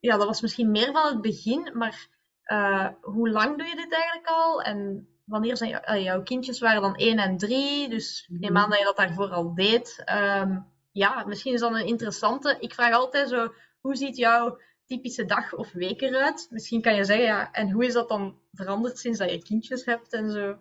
ja, 0.00 0.16
dat 0.16 0.26
was 0.26 0.40
misschien 0.40 0.70
meer 0.70 0.92
van 0.92 1.06
het 1.06 1.20
begin, 1.20 1.70
maar 1.74 2.08
uh, 2.46 2.88
hoe 3.00 3.30
lang 3.30 3.58
doe 3.58 3.66
je 3.66 3.76
dit 3.76 3.92
eigenlijk 3.92 4.26
al? 4.26 4.62
En 4.62 5.08
wanneer 5.24 5.56
zijn 5.56 5.70
jou, 5.70 5.98
jouw 5.98 6.22
kindjes 6.22 6.60
waren 6.60 6.82
dan 6.82 6.96
1 6.96 7.18
en 7.18 7.36
3, 7.36 7.88
dus 7.88 8.28
ik 8.32 8.40
neem 8.40 8.56
aan 8.56 8.70
dat 8.70 8.78
je 8.78 8.84
dat 8.84 8.96
daarvoor 8.96 9.30
al 9.30 9.54
deed. 9.54 10.04
Um, 10.12 10.70
ja, 10.92 11.24
misschien 11.26 11.52
is 11.52 11.60
dat 11.60 11.74
een 11.74 11.86
interessante. 11.86 12.56
Ik 12.60 12.74
vraag 12.74 12.94
altijd 12.94 13.28
zo, 13.28 13.52
hoe 13.82 13.96
ziet 13.96 14.16
jouw 14.16 14.58
typische 14.86 15.24
dag 15.24 15.54
of 15.54 15.72
week 15.72 16.00
eruit? 16.00 16.46
Misschien 16.50 16.80
kan 16.80 16.94
je 16.94 17.04
zeggen, 17.04 17.26
ja, 17.26 17.52
en 17.52 17.70
hoe 17.70 17.84
is 17.84 17.92
dat 17.92 18.08
dan 18.08 18.38
veranderd 18.52 18.98
sinds 18.98 19.18
dat 19.18 19.30
je 19.30 19.42
kindjes 19.42 19.84
hebt 19.84 20.12
en 20.12 20.30
zo? 20.30 20.56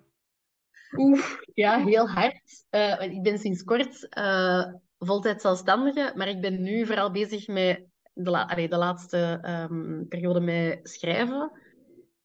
Oeh, 0.97 1.25
ja, 1.53 1.85
heel 1.85 2.09
hard. 2.09 2.65
Uh, 2.71 3.01
ik 3.01 3.21
ben 3.21 3.39
sinds 3.39 3.63
kort 3.63 4.07
voltijd 4.99 5.41
zelfstandige, 5.41 6.13
maar 6.15 6.27
ik 6.27 6.41
ben 6.41 6.61
nu 6.61 6.85
vooral 6.85 7.11
bezig 7.11 7.47
met 7.47 7.83
de, 8.13 8.67
de 8.69 8.77
laatste 8.77 9.39
um, 9.69 10.07
periode 10.07 10.39
met 10.39 10.89
schrijven. 10.89 11.51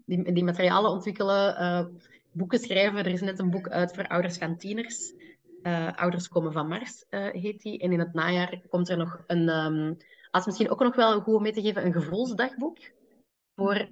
Die, 0.04 0.32
die 0.32 0.44
materialen 0.44 0.90
ontwikkelen, 0.90 1.60
uh, 1.60 1.86
boeken 2.32 2.58
schrijven. 2.58 2.98
Er 2.98 3.06
is 3.06 3.20
net 3.20 3.38
een 3.38 3.50
boek 3.50 3.68
uit 3.68 3.94
voor 3.94 4.06
ouders 4.06 4.38
van 4.38 4.56
tieners. 4.56 5.12
Uh, 5.62 5.92
ouders 5.92 6.28
komen 6.28 6.52
van 6.52 6.68
Mars, 6.68 7.04
uh, 7.10 7.28
heet 7.32 7.62
die. 7.62 7.78
En 7.78 7.92
in 7.92 7.98
het 7.98 8.12
najaar 8.12 8.60
komt 8.68 8.88
er 8.88 8.96
nog 8.96 9.24
een, 9.26 9.48
um, 9.48 9.96
als 10.36 10.46
misschien 10.46 10.70
ook 10.70 10.80
nog 10.80 10.96
wel 10.96 11.20
goed 11.20 11.34
om 11.34 11.42
mee 11.42 11.52
te 11.52 11.62
geven, 11.62 11.84
een 11.84 11.92
gevoelsdagboek 11.92 12.78
voor 13.54 13.88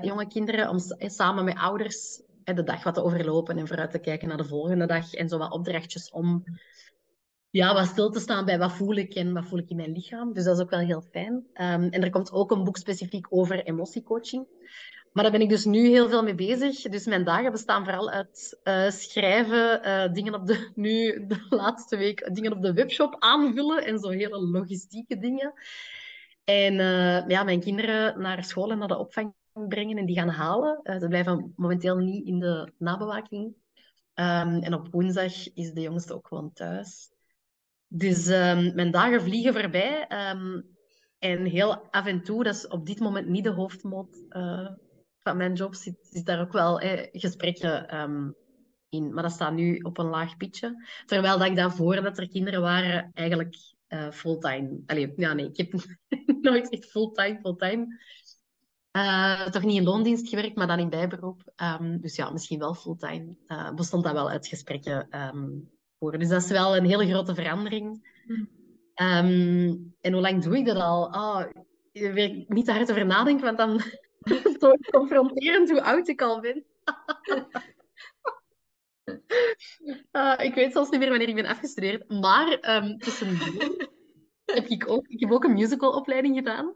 jonge 0.00 0.26
kinderen, 0.28 0.68
om 0.68 0.78
samen 0.98 1.44
met 1.44 1.56
ouders 1.56 2.22
de 2.44 2.62
dag 2.62 2.82
wat 2.82 2.94
te 2.94 3.02
overlopen 3.02 3.58
en 3.58 3.66
vooruit 3.66 3.90
te 3.90 3.98
kijken 3.98 4.28
naar 4.28 4.36
de 4.36 4.44
volgende 4.44 4.86
dag. 4.86 5.14
En 5.14 5.28
zo 5.28 5.38
wat 5.38 5.52
opdrachtjes 5.52 6.10
om 6.10 6.44
ja, 7.50 7.74
wat 7.74 7.86
stil 7.86 8.10
te 8.10 8.20
staan 8.20 8.44
bij 8.44 8.58
wat 8.58 8.72
voel 8.72 8.94
ik 8.94 9.14
en 9.14 9.32
wat 9.32 9.46
voel 9.46 9.58
ik 9.58 9.70
in 9.70 9.76
mijn 9.76 9.92
lichaam. 9.92 10.32
Dus 10.32 10.44
dat 10.44 10.56
is 10.56 10.62
ook 10.62 10.70
wel 10.70 10.80
heel 10.80 11.00
fijn. 11.00 11.34
Um, 11.34 11.44
en 11.88 12.02
er 12.02 12.10
komt 12.10 12.32
ook 12.32 12.50
een 12.50 12.64
boek 12.64 12.76
specifiek 12.76 13.26
over 13.30 13.64
emotiecoaching. 13.64 14.46
Maar 15.18 15.30
daar 15.30 15.38
ben 15.38 15.46
ik 15.46 15.52
dus 15.52 15.64
nu 15.64 15.88
heel 15.88 16.08
veel 16.08 16.22
mee 16.22 16.34
bezig. 16.34 16.80
Dus 16.80 17.06
mijn 17.06 17.24
dagen 17.24 17.52
bestaan 17.52 17.84
vooral 17.84 18.10
uit 18.10 18.60
uh, 18.64 18.90
schrijven, 18.90 19.86
uh, 19.86 20.12
dingen 20.12 20.34
op 20.34 20.46
de, 20.46 20.70
nu 20.74 21.26
de 21.26 21.46
laatste 21.48 21.96
week, 21.96 22.34
dingen 22.34 22.52
op 22.52 22.62
de 22.62 22.72
webshop 22.72 23.16
aanvullen 23.18 23.84
en 23.84 23.98
zo 23.98 24.08
hele 24.08 24.40
logistieke 24.40 25.18
dingen. 25.18 25.52
En 26.44 26.74
uh, 26.74 27.28
ja, 27.28 27.42
mijn 27.42 27.60
kinderen 27.60 28.20
naar 28.20 28.44
school 28.44 28.70
en 28.70 28.78
naar 28.78 28.88
de 28.88 28.98
opvang 28.98 29.34
brengen 29.52 29.98
en 29.98 30.06
die 30.06 30.16
gaan 30.16 30.28
halen. 30.28 30.80
ze 31.00 31.08
blijven 31.08 31.52
momenteel 31.56 31.96
niet 31.96 32.26
in 32.26 32.38
de 32.38 32.72
nabewaking. 32.78 33.46
Um, 34.14 34.62
en 34.62 34.74
op 34.74 34.88
woensdag 34.90 35.54
is 35.54 35.72
de 35.72 35.80
jongste 35.80 36.14
ook 36.14 36.26
gewoon 36.26 36.52
thuis. 36.52 37.10
Dus 37.88 38.26
um, 38.26 38.74
mijn 38.74 38.90
dagen 38.90 39.22
vliegen 39.22 39.54
voorbij. 39.54 40.06
Um, 40.30 40.76
en 41.18 41.44
heel 41.44 41.88
af 41.90 42.06
en 42.06 42.22
toe, 42.22 42.44
dat 42.44 42.54
is 42.54 42.68
op 42.68 42.86
dit 42.86 43.00
moment 43.00 43.28
niet 43.28 43.44
de 43.44 43.50
hoofdmoot 43.50 44.16
van 45.28 45.36
mijn 45.36 45.54
job, 45.54 45.74
zit, 45.74 45.98
zit 46.02 46.26
daar 46.26 46.40
ook 46.40 46.52
wel 46.52 46.80
eh, 46.80 47.08
gesprekken 47.12 48.00
um, 48.00 48.34
in. 48.88 49.14
Maar 49.14 49.22
dat 49.22 49.32
staat 49.32 49.54
nu 49.54 49.78
op 49.78 49.98
een 49.98 50.08
laag 50.08 50.36
pitje. 50.36 50.88
Terwijl 51.06 51.38
dat 51.38 51.48
ik 51.48 51.56
daarvoor 51.56 52.02
dat 52.02 52.18
er 52.18 52.28
kinderen 52.28 52.60
waren, 52.60 53.10
eigenlijk 53.14 53.56
uh, 53.88 54.10
fulltime. 54.10 54.82
Allee, 54.86 55.12
ja, 55.16 55.32
nee, 55.32 55.50
ik 55.52 55.56
heb 55.56 55.72
nooit 56.40 56.70
echt 56.70 56.86
fulltime, 56.90 57.38
fulltime. 57.40 58.00
Uh, 58.92 59.46
toch 59.46 59.64
niet 59.64 59.78
in 59.78 59.84
loondienst 59.84 60.28
gewerkt, 60.28 60.56
maar 60.56 60.66
dan 60.66 60.78
in 60.78 60.90
bijberoep. 60.90 61.52
Um, 61.80 62.00
dus 62.00 62.16
ja, 62.16 62.30
misschien 62.30 62.58
wel 62.58 62.74
fulltime. 62.74 63.36
Uh, 63.46 63.74
bestond 63.74 64.04
dat 64.04 64.12
wel 64.12 64.30
uit 64.30 64.46
gesprekken 64.46 65.08
um, 65.34 65.70
dus 65.98 66.28
dat 66.28 66.42
is 66.42 66.50
wel 66.50 66.76
een 66.76 66.84
hele 66.84 67.06
grote 67.06 67.34
verandering. 67.34 68.16
Um, 69.02 69.94
en 70.00 70.12
hoe 70.12 70.20
lang 70.20 70.42
doe 70.42 70.56
ik 70.56 70.66
dat 70.66 70.76
al? 70.76 71.04
Oh, 71.04 71.44
ik 71.92 72.12
wil 72.12 72.44
niet 72.48 72.64
te 72.64 72.72
hard 72.72 72.90
over 72.90 73.06
nadenken, 73.06 73.44
want 73.44 73.58
dan 73.58 73.82
zo 74.60 74.72
confronterend 74.90 75.70
hoe 75.70 75.82
oud 75.82 76.08
ik 76.08 76.22
al 76.22 76.40
ben. 76.40 76.64
uh, 80.12 80.34
ik 80.48 80.54
weet 80.54 80.72
zelfs 80.72 80.90
niet 80.90 81.00
meer 81.00 81.08
wanneer 81.08 81.28
ik 81.28 81.34
ben 81.34 81.46
afgestudeerd. 81.46 82.08
Maar 82.08 82.76
um, 82.82 82.98
tussendoor 82.98 83.88
heb 84.44 84.66
ik 84.66 84.88
ook, 84.88 85.06
ik 85.06 85.20
heb 85.20 85.30
ook 85.30 85.44
een 85.44 85.52
musicalopleiding 85.52 86.36
gedaan. 86.36 86.74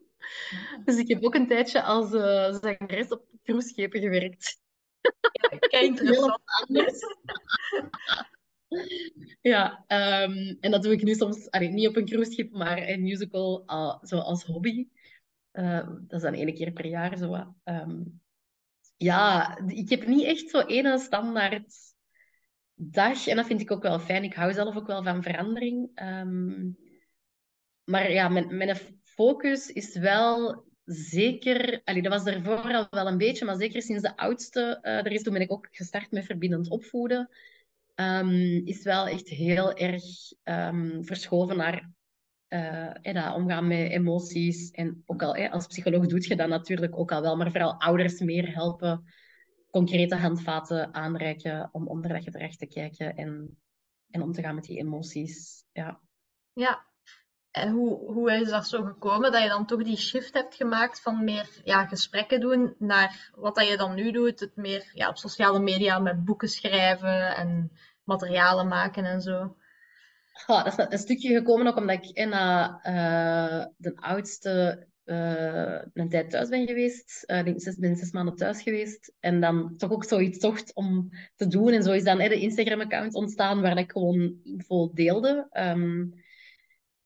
Dus 0.84 0.96
ik 0.96 1.08
heb 1.08 1.24
ook 1.24 1.34
een 1.34 1.48
tijdje 1.48 1.82
als 1.82 2.12
uh, 2.12 2.54
zangeres 2.60 3.08
op 3.08 3.24
cruiseschepen 3.42 4.00
gewerkt. 4.00 4.60
Kijk, 5.58 5.82
interessant. 5.90 6.40
anders. 6.44 7.00
Ja, 9.40 9.84
um, 9.88 10.56
en 10.60 10.70
dat 10.70 10.82
doe 10.82 10.92
ik 10.92 11.02
nu 11.02 11.14
soms 11.14 11.50
allee, 11.50 11.68
niet 11.68 11.88
op 11.88 11.96
een 11.96 12.06
cruiseschip, 12.06 12.52
maar 12.52 12.88
een 12.88 13.02
musical 13.02 13.62
uh, 13.66 14.02
zo 14.02 14.18
als 14.18 14.44
hobby. 14.44 14.88
Uh, 15.52 15.86
dat 15.86 16.12
is 16.12 16.22
dan 16.22 16.34
één 16.34 16.54
keer 16.54 16.72
per 16.72 16.86
jaar 16.86 17.18
zo. 17.18 17.54
Um, 17.64 18.20
ja, 18.96 19.58
ik 19.66 19.88
heb 19.88 20.06
niet 20.06 20.24
echt 20.24 20.50
zo 20.50 20.58
één 20.58 20.98
standaard 20.98 21.74
dag. 22.74 23.26
En 23.26 23.36
dat 23.36 23.46
vind 23.46 23.60
ik 23.60 23.70
ook 23.70 23.82
wel 23.82 23.98
fijn. 23.98 24.24
Ik 24.24 24.34
hou 24.34 24.52
zelf 24.52 24.76
ook 24.76 24.86
wel 24.86 25.02
van 25.02 25.22
verandering. 25.22 26.00
Um, 26.02 26.76
maar 27.84 28.12
ja, 28.12 28.28
mijn, 28.28 28.56
mijn 28.56 28.76
focus 29.04 29.68
is 29.68 29.96
wel 29.96 30.64
zeker... 30.84 31.80
Allee, 31.84 32.02
dat 32.02 32.12
was 32.12 32.34
ervoor 32.34 32.74
al 32.74 32.86
wel 32.90 33.06
een 33.06 33.18
beetje, 33.18 33.44
maar 33.44 33.56
zeker 33.56 33.82
sinds 33.82 34.02
de 34.02 34.16
oudste 34.16 34.78
uh, 34.82 34.96
er 34.96 35.12
is, 35.12 35.22
toen 35.22 35.32
ben 35.32 35.42
ik 35.42 35.52
ook 35.52 35.68
gestart 35.70 36.10
met 36.10 36.24
verbindend 36.24 36.70
opvoeden 36.70 37.30
is 38.64 38.82
wel 38.82 39.06
echt 39.06 39.28
heel 39.28 39.76
erg 39.76 40.02
verschoven 41.04 41.56
naar 41.56 41.90
uh, 42.52 43.34
omgaan 43.34 43.66
met 43.66 43.90
emoties. 43.90 44.70
En 44.70 45.02
ook 45.06 45.22
al 45.22 45.48
als 45.48 45.66
psycholoog 45.66 46.06
doet 46.06 46.24
je 46.24 46.36
dat 46.36 46.48
natuurlijk 46.48 46.98
ook 46.98 47.12
al 47.12 47.22
wel, 47.22 47.36
maar 47.36 47.50
vooral 47.50 47.80
ouders 47.80 48.20
meer 48.20 48.54
helpen, 48.54 49.04
concrete 49.70 50.16
handvaten 50.16 50.94
aanreiken 50.94 51.68
om 51.72 51.88
onder 51.88 52.12
dat 52.12 52.22
gedrag 52.22 52.56
te 52.56 52.66
kijken 52.66 53.16
en, 53.16 53.58
en 54.10 54.22
om 54.22 54.32
te 54.32 54.42
gaan 54.42 54.54
met 54.54 54.64
die 54.64 54.78
emoties. 54.78 55.64
Ja. 55.72 56.00
Ja, 56.52 56.84
en 57.50 57.70
hoe, 57.70 58.12
hoe 58.12 58.32
is 58.32 58.48
dat 58.48 58.68
zo 58.68 58.82
gekomen 58.82 59.32
dat 59.32 59.42
je 59.42 59.48
dan 59.48 59.66
toch 59.66 59.82
die 59.82 59.96
shift 59.96 60.34
hebt 60.34 60.54
gemaakt 60.54 61.00
van 61.00 61.24
meer 61.24 61.60
ja, 61.64 61.86
gesprekken 61.86 62.40
doen 62.40 62.74
naar 62.78 63.30
wat 63.34 63.54
dat 63.54 63.68
je 63.68 63.76
dan 63.76 63.94
nu 63.94 64.10
doet, 64.10 64.40
het 64.40 64.56
meer 64.56 64.90
ja, 64.94 65.08
op 65.08 65.16
sociale 65.16 65.60
media 65.60 65.98
met 65.98 66.24
boeken 66.24 66.48
schrijven 66.48 67.36
en 67.36 67.72
materialen 68.04 68.68
maken 68.68 69.04
en 69.04 69.20
zo? 69.20 69.56
Ja, 70.46 70.62
dat 70.62 70.78
is 70.78 70.86
een 70.88 70.98
stukje 70.98 71.34
gekomen 71.34 71.66
ook 71.66 71.76
omdat 71.76 72.04
ik 72.04 72.16
in 72.16 72.28
uh, 72.28 73.64
de 73.76 73.92
oudste 73.94 74.86
uh, 75.04 75.80
een 75.92 76.08
tijd 76.08 76.30
thuis 76.30 76.48
ben 76.48 76.66
geweest. 76.66 77.24
Ik 77.44 77.76
ben 77.78 77.96
zes 77.96 78.10
maanden 78.10 78.36
thuis 78.36 78.62
geweest. 78.62 79.12
En 79.20 79.40
dan 79.40 79.76
toch 79.76 79.90
ook 79.90 80.04
zoiets 80.04 80.38
zocht 80.38 80.74
om 80.74 81.10
te 81.36 81.46
doen. 81.46 81.72
En 81.72 81.82
zo 81.82 81.92
is 81.92 82.04
dan 82.04 82.18
de 82.18 82.40
Instagram-account 82.40 83.14
ontstaan 83.14 83.60
waar 83.60 83.78
ik 83.78 83.92
gewoon 83.92 84.38
info 84.42 84.90
deelde. 84.92 85.48
Um, 85.52 86.14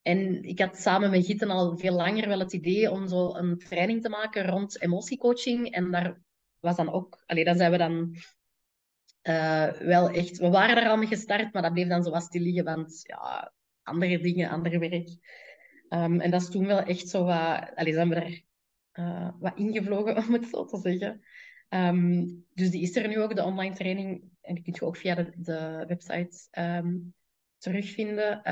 en 0.03 0.43
ik 0.43 0.61
had 0.61 0.77
samen 0.77 1.11
met 1.11 1.27
Gitten 1.27 1.51
al 1.51 1.79
veel 1.79 1.93
langer 1.93 2.29
wel 2.29 2.39
het 2.39 2.53
idee 2.53 2.91
om 2.91 3.09
zo 3.09 3.35
een 3.35 3.59
training 3.59 4.03
te 4.03 4.09
maken 4.09 4.47
rond 4.47 4.83
emotiecoaching. 4.83 5.70
En 5.70 5.91
daar 5.91 6.20
was 6.61 6.77
dan 6.77 6.93
ook... 6.93 7.22
Allee, 7.27 7.45
dan 7.45 7.57
zijn 7.57 7.70
we 7.70 7.77
dan 7.77 8.16
uh, 9.29 9.72
wel 9.72 10.11
echt... 10.11 10.39
We 10.39 10.49
waren 10.49 10.77
er 10.77 10.89
al 10.89 10.97
mee 10.97 11.07
gestart, 11.07 11.53
maar 11.53 11.62
dat 11.62 11.72
bleef 11.72 11.89
dan 11.89 12.03
zo 12.03 12.11
wat 12.11 12.29
liggen. 12.31 12.64
Want 12.64 13.01
ja, 13.03 13.53
andere 13.83 14.18
dingen, 14.18 14.51
andere 14.51 14.79
werk. 14.79 15.09
Um, 15.89 16.20
en 16.20 16.31
dat 16.31 16.41
is 16.41 16.51
toen 16.51 16.66
wel 16.66 16.83
echt 16.83 17.09
zo 17.09 17.24
wat... 17.24 17.72
Allee, 17.74 17.93
zijn 17.93 18.09
we 18.09 18.14
er 18.14 18.43
uh, 18.93 19.31
wat 19.39 19.59
ingevlogen, 19.59 20.16
om 20.27 20.33
het 20.33 20.49
zo 20.49 20.64
te 20.64 20.79
zeggen. 20.79 21.20
Um, 21.68 22.45
dus 22.55 22.70
die 22.70 22.83
is 22.83 22.97
er 22.97 23.09
nu 23.09 23.20
ook, 23.20 23.37
de 23.37 23.45
online 23.45 23.74
training. 23.74 24.22
En 24.41 24.55
die 24.55 24.64
kun 24.64 24.72
je 24.77 24.87
ook 24.87 24.97
via 24.97 25.14
de, 25.14 25.33
de 25.37 25.85
website 25.87 26.61
um, 26.61 27.14
terugvinden. 27.59 28.43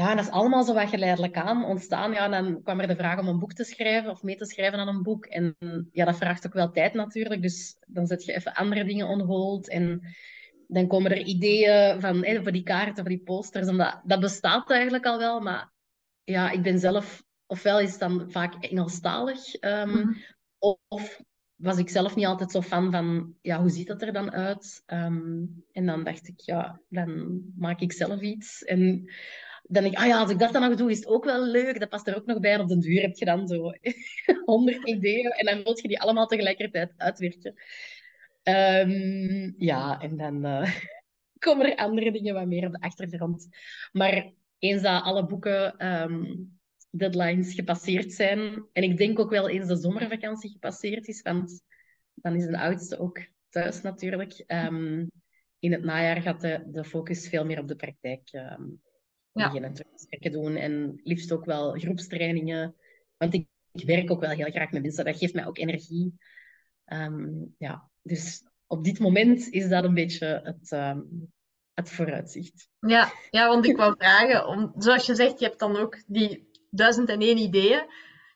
Ja, 0.00 0.10
en 0.10 0.16
dat 0.16 0.24
is 0.24 0.30
allemaal 0.30 0.64
zo 0.64 0.74
wat 0.74 0.88
geleidelijk 0.88 1.36
aan 1.36 1.64
ontstaan. 1.64 2.12
Ja, 2.12 2.24
en 2.24 2.30
dan 2.30 2.62
kwam 2.62 2.80
er 2.80 2.86
de 2.86 2.96
vraag 2.96 3.18
om 3.18 3.28
een 3.28 3.38
boek 3.38 3.52
te 3.52 3.64
schrijven 3.64 4.10
of 4.10 4.22
mee 4.22 4.36
te 4.36 4.44
schrijven 4.44 4.78
aan 4.78 4.88
een 4.88 5.02
boek. 5.02 5.26
En 5.26 5.56
ja, 5.92 6.04
dat 6.04 6.16
vraagt 6.16 6.46
ook 6.46 6.52
wel 6.52 6.70
tijd 6.70 6.94
natuurlijk. 6.94 7.42
Dus 7.42 7.76
dan 7.86 8.06
zet 8.06 8.24
je 8.24 8.32
even 8.32 8.54
andere 8.54 8.84
dingen 8.84 9.06
on 9.06 9.20
hold. 9.20 9.68
En 9.68 10.00
dan 10.66 10.86
komen 10.86 11.10
er 11.10 11.22
ideeën 11.22 12.00
van 12.00 12.24
hey, 12.24 12.42
voor 12.42 12.52
die 12.52 12.62
kaarten, 12.62 12.94
voor 12.94 13.08
die 13.08 13.22
posters. 13.22 13.66
En 13.66 13.76
dat, 13.76 14.00
dat 14.04 14.20
bestaat 14.20 14.70
eigenlijk 14.70 15.06
al 15.06 15.18
wel. 15.18 15.40
Maar 15.40 15.72
ja, 16.24 16.50
ik 16.50 16.62
ben 16.62 16.78
zelf... 16.78 17.22
Ofwel 17.46 17.80
is 17.80 17.90
het 17.90 18.00
dan 18.00 18.30
vaak 18.30 18.54
Engelstalig. 18.64 19.62
Um, 19.62 19.90
mm 19.90 20.16
Of 20.88 21.20
was 21.56 21.78
ik 21.78 21.88
zelf 21.88 22.16
niet 22.16 22.26
altijd 22.26 22.50
zo 22.50 22.60
fan 22.60 22.90
van, 22.90 23.34
ja, 23.40 23.60
hoe 23.60 23.70
ziet 23.70 23.86
dat 23.86 24.02
er 24.02 24.12
dan 24.12 24.32
uit? 24.32 24.82
Um, 24.86 25.64
en 25.72 25.86
dan 25.86 26.04
dacht 26.04 26.28
ik, 26.28 26.40
ja, 26.40 26.80
dan 26.88 27.40
maak 27.56 27.80
ik 27.80 27.92
zelf 27.92 28.20
iets. 28.20 28.64
En 28.64 29.10
dan 29.72 29.82
denk 29.82 29.94
ik, 29.94 30.00
ah 30.00 30.06
ja, 30.06 30.18
als 30.18 30.30
ik 30.30 30.38
dat 30.38 30.52
dan 30.52 30.62
nog 30.62 30.74
doe, 30.74 30.90
is 30.90 30.96
het 30.96 31.06
ook 31.06 31.24
wel 31.24 31.44
leuk. 31.44 31.80
Dat 31.80 31.88
past 31.88 32.06
er 32.06 32.16
ook 32.16 32.26
nog 32.26 32.40
bij. 32.40 32.52
En 32.52 32.60
op 32.60 32.68
den 32.68 32.80
duur 32.80 33.02
heb 33.02 33.16
je 33.16 33.24
dan 33.24 33.48
zo 33.48 33.72
honderd 34.44 34.88
ideeën. 34.88 35.30
En 35.30 35.46
dan 35.46 35.62
moet 35.64 35.80
je 35.80 35.88
die 35.88 36.00
allemaal 36.00 36.26
tegelijkertijd 36.26 36.92
uitwerken. 36.96 37.54
Um, 38.42 39.54
ja, 39.58 40.00
en 40.00 40.16
dan 40.16 40.46
uh, 40.46 40.74
komen 41.44 41.66
er 41.66 41.76
andere 41.76 42.12
dingen 42.12 42.34
wat 42.34 42.46
meer 42.46 42.66
op 42.66 42.72
de 42.72 42.80
achtergrond. 42.80 43.48
Maar 43.92 44.32
eens 44.58 44.82
dat 44.82 45.02
alle 45.02 45.26
boeken 45.26 45.86
um, 45.86 46.58
deadlines 46.90 47.54
gepasseerd 47.54 48.12
zijn, 48.12 48.64
en 48.72 48.82
ik 48.82 48.96
denk 48.96 49.18
ook 49.18 49.30
wel 49.30 49.48
eens 49.48 49.66
de 49.66 49.76
zomervakantie 49.76 50.50
gepasseerd 50.50 51.08
is, 51.08 51.22
want 51.22 51.62
dan 52.14 52.34
is 52.34 52.44
een 52.44 52.56
oudste 52.56 52.98
ook 52.98 53.26
thuis 53.48 53.80
natuurlijk. 53.80 54.44
Um, 54.46 55.10
in 55.58 55.72
het 55.72 55.84
najaar 55.84 56.22
gaat 56.22 56.40
de, 56.40 56.62
de 56.66 56.84
focus 56.84 57.28
veel 57.28 57.44
meer 57.44 57.58
op 57.58 57.68
de 57.68 57.76
praktijk 57.76 58.30
ja. 59.32 59.72
te 60.08 60.30
doen. 60.30 60.56
En 60.56 61.00
liefst 61.04 61.32
ook 61.32 61.44
wel 61.44 61.72
groepstrainingen. 61.72 62.74
Want 63.16 63.34
ik, 63.34 63.46
ik, 63.72 63.86
werk 63.86 64.10
ook 64.10 64.20
wel 64.20 64.30
heel 64.30 64.50
graag 64.50 64.70
met 64.70 64.82
mensen. 64.82 65.04
Dat 65.04 65.16
geeft 65.16 65.34
mij 65.34 65.46
ook 65.46 65.58
energie. 65.58 66.14
Um, 66.86 67.54
ja, 67.58 67.90
dus 68.02 68.44
op 68.66 68.84
dit 68.84 68.98
moment 68.98 69.48
is 69.48 69.68
dat 69.68 69.84
een 69.84 69.94
beetje 69.94 70.40
het, 70.44 70.70
um, 70.70 71.32
het 71.74 71.90
vooruitzicht. 71.90 72.68
Ja, 72.80 73.12
ja, 73.30 73.48
want 73.48 73.66
ik 73.66 73.76
wou 73.76 73.94
vragen, 73.98 74.46
om, 74.46 74.72
zoals 74.76 75.06
je 75.06 75.14
zegt, 75.14 75.38
je 75.38 75.46
hebt 75.46 75.58
dan 75.58 75.76
ook 75.76 76.02
die 76.06 76.50
duizend 76.70 77.08
en 77.08 77.20
één 77.20 77.38
ideeën. 77.38 77.86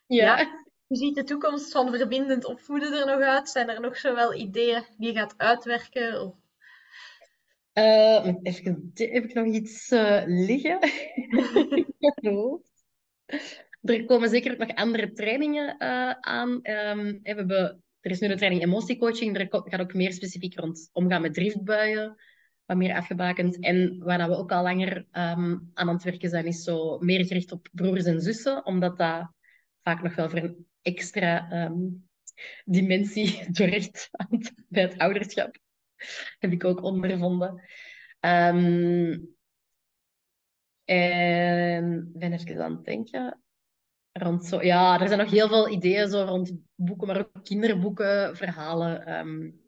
Ja. 0.06 0.38
ja. 0.38 0.62
Hoe 0.86 0.96
ziet 0.96 1.14
de 1.14 1.24
toekomst 1.24 1.72
van 1.72 1.94
verbindend 1.96 2.44
opvoeden 2.44 2.92
er 2.92 3.06
nog 3.06 3.20
uit? 3.20 3.48
Zijn 3.48 3.68
er 3.68 3.80
nog 3.80 3.96
zowel 3.96 4.34
ideeën 4.34 4.84
die 4.96 5.12
je 5.12 5.18
gaat 5.18 5.34
uitwerken? 5.36 6.22
Of 6.22 6.34
uh, 7.74 8.34
even, 8.42 8.90
heb 8.94 9.24
ik 9.24 9.34
nog 9.34 9.46
iets 9.46 9.90
uh, 9.90 10.22
liggen? 10.26 10.78
er 13.80 14.04
komen 14.04 14.28
zeker 14.28 14.58
nog 14.58 14.74
andere 14.74 15.12
trainingen 15.12 15.76
uh, 15.78 16.10
aan. 16.10 16.50
Um, 16.50 17.02
we 17.02 17.20
hebben, 17.22 17.82
er 18.00 18.10
is 18.10 18.20
nu 18.20 18.28
de 18.28 18.36
training 18.36 18.62
emotiecoaching. 18.62 19.38
Er 19.38 19.48
gaat 19.50 19.80
ook 19.80 19.94
meer 19.94 20.12
specifiek 20.12 20.58
rond 20.58 20.88
omgaan 20.92 21.22
met 21.22 21.34
driftbuien. 21.34 22.16
Wat 22.64 22.76
meer 22.76 22.94
afgebakend. 22.94 23.60
En 23.60 23.98
waar 23.98 24.28
we 24.28 24.36
ook 24.36 24.52
al 24.52 24.62
langer 24.62 24.96
um, 24.96 25.70
aan 25.74 25.88
het 25.88 26.02
werken 26.02 26.28
zijn, 26.28 26.46
is 26.46 26.62
zo 26.62 26.98
meer 26.98 27.26
gericht 27.26 27.52
op 27.52 27.68
broers 27.72 28.04
en 28.04 28.20
zussen. 28.20 28.66
Omdat 28.66 28.98
dat 28.98 29.32
vaak 29.82 30.02
nog 30.02 30.14
wel 30.14 30.30
voor 30.30 30.38
een 30.38 30.66
extra 30.82 31.64
um, 31.64 32.08
dimensie 32.64 33.44
zorgt 33.52 34.10
bij 34.68 34.82
het 34.82 34.98
ouderschap. 34.98 35.62
heb 36.38 36.52
ik 36.52 36.64
ook 36.64 36.82
ondervonden. 36.82 37.62
Um, 38.20 39.32
en 40.84 42.10
ben 42.12 42.32
even 42.32 42.64
aan 42.64 42.72
het 42.72 42.84
denken. 42.84 43.42
Rond 44.12 44.44
zo, 44.46 44.62
ja, 44.62 45.00
er 45.00 45.06
zijn 45.06 45.20
nog 45.20 45.30
heel 45.30 45.48
veel 45.48 45.68
ideeën 45.68 46.08
zo 46.08 46.24
rond 46.24 46.52
boeken, 46.74 47.06
maar 47.06 47.18
ook 47.18 47.44
kinderboeken, 47.44 48.36
verhalen. 48.36 49.18
Um, 49.18 49.62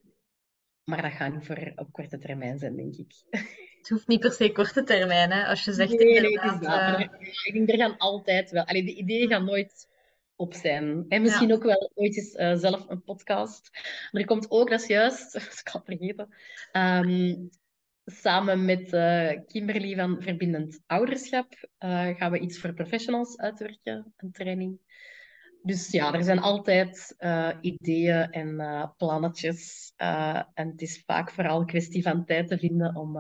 maar 0.85 1.03
dat 1.03 1.13
gaat 1.13 1.33
niet 1.33 1.47
voor 1.47 1.73
op 1.77 1.93
korte 1.93 2.19
termijn 2.19 2.59
zijn, 2.59 2.77
denk 2.77 2.95
ik. 2.95 3.15
Het 3.79 3.95
hoeft 3.95 4.07
niet 4.07 4.21
per 4.21 4.33
se 4.33 4.53
korte 4.53 4.83
termijn, 4.83 5.31
hè? 5.31 5.47
Als 5.47 5.65
je 5.65 5.73
zegt 5.73 5.93
nee, 5.93 6.15
inderdaad... 6.15 6.61
Nee, 6.99 7.09
uh... 7.09 7.45
Ik 7.45 7.53
denk, 7.53 7.71
er 7.71 7.77
gaan 7.77 7.97
altijd 7.97 8.51
wel... 8.51 8.65
Allee, 8.65 8.85
de 8.85 8.95
ideeën 8.95 9.29
gaan 9.29 9.45
nooit 9.45 9.89
op 10.37 10.55
zijn. 10.55 11.05
En 11.09 11.23
misschien 11.23 11.53
ook 11.53 11.63
wel 11.63 11.91
ooit 11.95 12.17
eens 12.17 12.35
uh, 12.35 12.55
zelf 12.57 12.89
een 12.89 13.03
podcast. 13.03 13.71
Maar 14.11 14.21
er 14.21 14.27
komt 14.27 14.51
ook, 14.51 14.71
dat 14.71 14.81
is 14.81 14.87
juist, 14.87 15.33
dat 15.33 15.63
ik 15.65 15.71
al 15.73 15.81
vergeten, 15.85 16.29
um, 16.73 17.51
samen 18.05 18.65
met 18.65 18.93
uh, 18.93 19.31
Kimberly 19.47 19.95
van 19.95 20.23
Verbindend 20.23 20.81
Ouderschap 20.87 21.69
uh, 21.79 22.09
gaan 22.17 22.31
we 22.31 22.39
iets 22.39 22.59
voor 22.59 22.75
professionals 22.75 23.39
uitwerken, 23.39 24.13
een 24.17 24.33
training. 24.33 24.79
Dus 25.63 25.91
ja, 25.91 26.13
er 26.13 26.25
zijn 26.25 26.39
altijd 26.39 27.17
ideeën 27.61 28.31
en 28.31 28.93
plannetjes. 28.97 29.93
en 29.97 30.69
het 30.71 30.83
is 30.83 31.03
vaak 31.07 31.31
vooral 31.31 31.61
een 31.61 31.67
kwestie 31.67 32.03
van 32.03 32.25
tijd 32.25 32.49
te 32.49 32.59
vinden 32.59 32.97
om, 32.97 33.17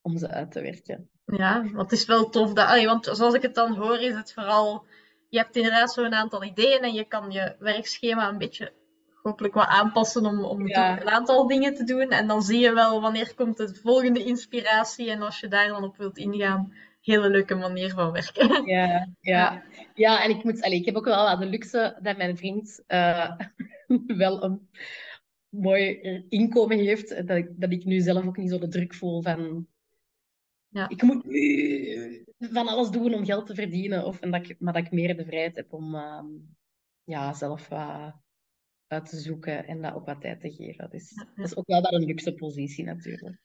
om 0.00 0.18
ze 0.18 0.28
uit 0.28 0.50
te 0.50 0.60
werken. 0.60 1.10
Ja, 1.24 1.62
want 1.62 1.90
het 1.90 2.00
is 2.00 2.06
wel 2.06 2.28
tof. 2.28 2.52
Dat, 2.52 2.84
want 2.84 3.04
zoals 3.12 3.34
ik 3.34 3.42
het 3.42 3.54
dan 3.54 3.74
hoor, 3.74 3.98
is 3.98 4.14
het 4.14 4.32
vooral 4.32 4.86
je 5.32 5.38
hebt 5.38 5.56
inderdaad 5.56 5.92
zo'n 5.92 6.14
aantal 6.14 6.44
ideeën 6.44 6.80
en 6.80 6.92
je 6.92 7.04
kan 7.04 7.30
je 7.30 7.56
werkschema 7.58 8.28
een 8.28 8.38
beetje 8.38 8.72
hopelijk 9.22 9.54
wat 9.54 9.66
aanpassen 9.66 10.26
om, 10.26 10.44
om 10.44 10.60
een 10.60 11.10
aantal 11.10 11.46
dingen 11.46 11.74
te 11.74 11.84
doen. 11.84 12.08
En 12.08 12.26
dan 12.26 12.42
zie 12.42 12.58
je 12.58 12.72
wel 12.72 13.00
wanneer 13.00 13.34
komt 13.34 13.56
de 13.56 13.74
volgende 13.74 14.24
inspiratie 14.24 15.10
en 15.10 15.22
als 15.22 15.40
je 15.40 15.48
daar 15.48 15.68
dan 15.68 15.84
op 15.84 15.96
wilt 15.96 16.18
ingaan, 16.18 16.72
hele 17.00 17.28
leuke 17.28 17.54
manier 17.54 17.90
van 17.90 18.12
werken. 18.12 18.66
Ja, 18.66 19.08
ja. 19.20 19.62
ja. 19.94 20.24
en 20.24 20.30
ik 20.30 20.44
moet, 20.44 20.62
allez, 20.62 20.78
ik 20.78 20.84
heb 20.84 20.96
ook 20.96 21.04
wel 21.04 21.38
de 21.38 21.46
luxe 21.46 21.98
dat 22.02 22.16
mijn 22.16 22.36
vriend 22.36 22.82
uh, 22.88 23.30
wel 24.22 24.42
een 24.42 24.68
mooi 25.48 26.00
inkomen 26.28 26.78
heeft, 26.78 27.26
dat 27.26 27.36
ik, 27.36 27.48
dat 27.56 27.72
ik 27.72 27.84
nu 27.84 28.00
zelf 28.00 28.26
ook 28.26 28.36
niet 28.36 28.50
zo 28.50 28.58
de 28.58 28.68
druk 28.68 28.94
voel 28.94 29.22
van 29.22 29.66
ja. 30.72 30.88
ik 30.88 31.02
moet 31.02 31.24
nu 31.24 32.24
van 32.38 32.68
alles 32.68 32.90
doen 32.90 33.14
om 33.14 33.24
geld 33.24 33.46
te 33.46 33.54
verdienen. 33.54 34.04
Of, 34.04 34.20
en 34.20 34.30
dat 34.30 34.48
ik, 34.48 34.60
maar 34.60 34.72
dat 34.72 34.84
ik 34.84 34.92
meer 34.92 35.16
de 35.16 35.24
vrijheid 35.24 35.56
heb 35.56 35.72
om 35.72 35.94
uh, 35.94 36.24
ja, 37.04 37.32
zelf 37.32 37.68
wat 37.68 38.14
uit 38.86 39.08
te 39.08 39.16
zoeken 39.16 39.66
en 39.66 39.82
dat 39.82 39.94
ook 39.94 40.06
wat 40.06 40.20
tijd 40.20 40.40
te 40.40 40.50
geven. 40.50 40.90
Dus 40.90 41.12
ja, 41.14 41.26
dat 41.34 41.46
is 41.46 41.56
ook 41.56 41.66
wel 41.66 41.92
een 41.92 42.04
luxe 42.04 42.34
positie 42.34 42.84
natuurlijk. 42.84 43.38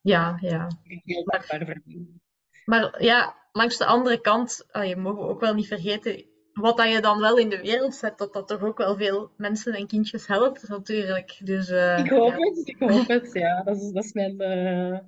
Ja, 0.00 0.38
ja. 0.40 0.68
Heel 0.82 1.24
dankbaar 1.24 1.64
verdienen. 1.64 2.22
Maar 2.64 3.02
ja, 3.02 3.48
langs 3.52 3.78
de 3.78 3.86
andere 3.86 4.20
kant, 4.20 4.66
je 4.72 4.96
mogen 4.96 5.28
ook 5.28 5.40
wel 5.40 5.54
niet 5.54 5.66
vergeten, 5.66 6.24
wat 6.52 6.76
dat 6.76 6.92
je 6.92 7.00
dan 7.00 7.20
wel 7.20 7.38
in 7.38 7.48
de 7.48 7.60
wereld 7.60 7.94
zet, 7.94 8.18
dat 8.18 8.32
dat 8.32 8.48
toch 8.48 8.62
ook 8.62 8.78
wel 8.78 8.96
veel 8.96 9.30
mensen 9.36 9.74
en 9.74 9.86
kindjes 9.86 10.26
helpt 10.26 10.68
natuurlijk. 10.68 11.40
Dus, 11.44 11.70
uh, 11.70 11.98
ik 11.98 12.10
hoop 12.10 12.32
het, 12.32 12.68
ik 12.68 12.76
hoop 12.78 13.08
het, 13.08 13.32
ja. 13.32 13.62
Dat 13.62 13.76
is, 13.76 13.92
dat 13.92 14.04
is 14.04 14.12
mijn, 14.12 14.42
uh, 14.42 14.98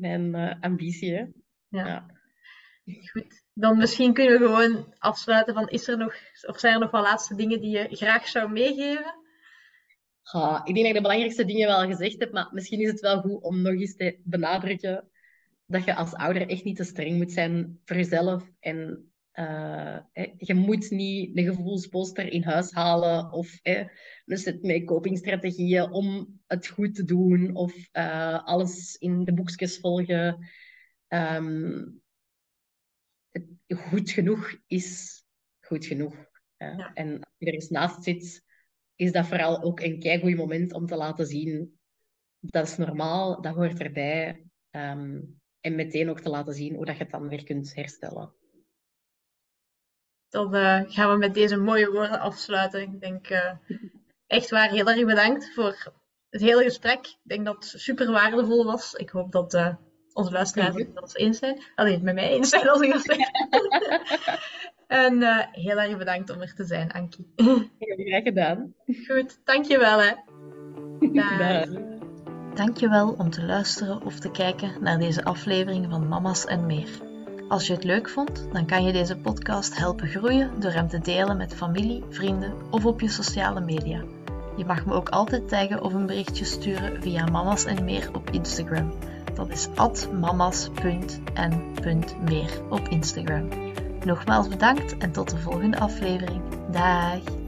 mijn 0.00 0.36
uh, 0.36 0.54
ambitie. 0.60 1.14
Hè. 1.14 1.24
Ja. 1.68 1.86
ja. 1.86 2.06
Goed. 3.12 3.42
Dan 3.54 3.76
misschien 3.78 4.12
kunnen 4.12 4.38
we 4.38 4.46
gewoon 4.46 4.94
afsluiten 4.98 5.54
van 5.54 5.68
is 5.68 5.88
er 5.88 5.96
nog, 5.96 6.14
of 6.46 6.58
zijn 6.58 6.74
er 6.74 6.80
nog 6.80 6.90
wel 6.90 7.02
laatste 7.02 7.34
dingen 7.34 7.60
die 7.60 7.70
je 7.70 7.96
graag 7.96 8.28
zou 8.28 8.50
meegeven? 8.50 9.14
Ja, 10.32 10.64
ik 10.64 10.74
denk 10.74 10.76
dat 10.76 10.86
ik 10.86 10.94
de 10.94 11.00
belangrijkste 11.00 11.44
dingen 11.44 11.66
wel 11.66 11.86
gezegd 11.86 12.20
heb, 12.20 12.32
maar 12.32 12.48
misschien 12.52 12.80
is 12.80 12.90
het 12.90 13.00
wel 13.00 13.20
goed 13.20 13.42
om 13.42 13.62
nog 13.62 13.72
eens 13.72 13.96
te 13.96 14.20
benadrukken 14.24 15.08
dat 15.66 15.84
je 15.84 15.94
als 15.94 16.14
ouder 16.14 16.48
echt 16.48 16.64
niet 16.64 16.76
te 16.76 16.84
streng 16.84 17.16
moet 17.16 17.32
zijn 17.32 17.80
voor 17.84 17.96
jezelf. 17.96 18.50
En 18.60 19.08
uh, 19.34 19.98
je 20.36 20.54
moet 20.54 20.90
niet 20.90 21.38
een 21.38 21.44
gevoelsposter 21.44 22.32
in 22.32 22.42
huis 22.42 22.72
halen 22.72 23.32
of 23.32 23.58
eh, 23.62 23.86
een 24.26 24.38
set 24.38 24.62
met 24.62 24.84
copingstrategieën 24.84 25.90
om 25.90 26.40
het 26.46 26.66
goed 26.66 26.94
te 26.94 27.04
doen 27.04 27.54
of 27.54 27.88
uh, 27.92 28.44
alles 28.44 28.96
in 28.96 29.24
de 29.24 29.34
boekjes 29.34 29.78
volgen. 29.78 30.48
Um, 31.08 32.02
goed 33.68 34.10
genoeg 34.10 34.56
is 34.66 35.22
goed 35.60 35.84
genoeg. 35.86 36.14
En 36.94 37.12
als 37.20 37.34
je 37.38 37.46
er 37.46 37.52
eens 37.52 37.70
naast 37.70 38.02
zit, 38.04 38.44
is 38.94 39.12
dat 39.12 39.26
vooral 39.26 39.62
ook 39.62 39.80
een 39.80 39.98
keigoed 39.98 40.36
moment 40.36 40.72
om 40.72 40.86
te 40.86 40.96
laten 40.96 41.26
zien 41.26 41.78
dat 42.50 42.66
is 42.66 42.76
normaal, 42.76 43.40
dat 43.40 43.54
hoort 43.54 43.80
erbij. 43.80 44.44
Ehm, 44.70 45.20
en 45.60 45.74
meteen 45.74 46.10
ook 46.10 46.20
te 46.20 46.28
laten 46.28 46.54
zien 46.54 46.74
hoe 46.74 46.84
dat 46.84 46.96
je 46.96 47.02
het 47.02 47.12
dan 47.12 47.28
weer 47.28 47.44
kunt 47.44 47.74
herstellen. 47.74 48.34
Dan 50.34 50.54
uh, 50.54 50.80
gaan 50.86 51.10
we 51.10 51.16
met 51.16 51.34
deze 51.34 51.56
mooie 51.56 51.90
woorden 51.90 52.20
afsluiten. 52.20 52.80
Ik 52.80 53.00
denk 53.00 53.30
uh, 53.30 53.50
echt 54.26 54.50
waar 54.50 54.68
heel 54.68 54.88
erg 54.88 55.04
bedankt 55.04 55.52
voor 55.54 55.92
het 56.30 56.40
hele 56.40 56.62
gesprek. 56.62 57.06
Ik 57.06 57.18
denk 57.22 57.44
dat 57.44 57.54
het 57.54 57.80
super 57.80 58.10
waardevol 58.10 58.64
was. 58.64 58.94
Ik 58.94 59.10
hoop 59.10 59.32
dat 59.32 59.54
uh, 59.54 59.74
onze 60.12 60.32
luisteraars 60.32 60.74
het 60.74 60.94
met 60.94 61.02
ons 61.02 61.14
eens 61.14 61.38
zijn. 61.38 61.62
Alleen 61.74 62.02
met 62.02 62.14
mij 62.14 62.28
eens 62.28 62.48
zijn, 62.48 62.68
als 62.68 62.80
ik 62.80 62.92
dat 62.92 63.02
zeg. 63.02 63.18
en 64.86 65.22
heel 65.52 65.80
erg 65.80 65.98
bedankt 65.98 66.30
om 66.30 66.40
er 66.40 66.54
te 66.54 66.64
zijn, 66.64 66.92
Ankie. 66.92 67.32
Heel 67.36 67.68
graag 67.78 68.22
gedaan. 68.22 68.74
Goed, 69.08 69.40
dankjewel 69.44 69.98
hè. 69.98 70.12
Dag. 71.12 71.66
Dankjewel 72.54 73.14
om 73.18 73.30
te 73.30 73.44
luisteren 73.44 74.02
of 74.02 74.18
te 74.18 74.30
kijken 74.30 74.82
naar 74.82 74.98
deze 74.98 75.24
aflevering 75.24 75.86
van 75.90 76.08
Mama's 76.08 76.44
en 76.44 76.66
meer. 76.66 77.13
Als 77.54 77.66
je 77.66 77.72
het 77.72 77.84
leuk 77.84 78.08
vond, 78.08 78.46
dan 78.52 78.66
kan 78.66 78.84
je 78.84 78.92
deze 78.92 79.16
podcast 79.16 79.76
helpen 79.76 80.08
groeien 80.08 80.50
door 80.60 80.72
hem 80.72 80.88
te 80.88 80.98
delen 80.98 81.36
met 81.36 81.54
familie, 81.54 82.02
vrienden 82.10 82.52
of 82.70 82.84
op 82.84 83.00
je 83.00 83.08
sociale 83.08 83.60
media. 83.60 84.02
Je 84.56 84.64
mag 84.64 84.86
me 84.86 84.92
ook 84.92 85.08
altijd 85.08 85.48
taggen 85.48 85.82
of 85.82 85.92
een 85.92 86.06
berichtje 86.06 86.44
sturen 86.44 87.02
via 87.02 87.26
Mama's 87.26 87.64
en 87.64 87.84
meer 87.84 88.08
op 88.14 88.30
Instagram. 88.30 88.92
Dat 89.34 89.50
is 89.50 89.68
mamas.en.meer 90.20 91.30
op 92.70 92.88
Instagram. 92.88 93.48
Nogmaals 94.04 94.48
bedankt 94.48 94.98
en 94.98 95.12
tot 95.12 95.30
de 95.30 95.38
volgende 95.38 95.78
aflevering. 95.78 96.42
Dag! 96.70 97.43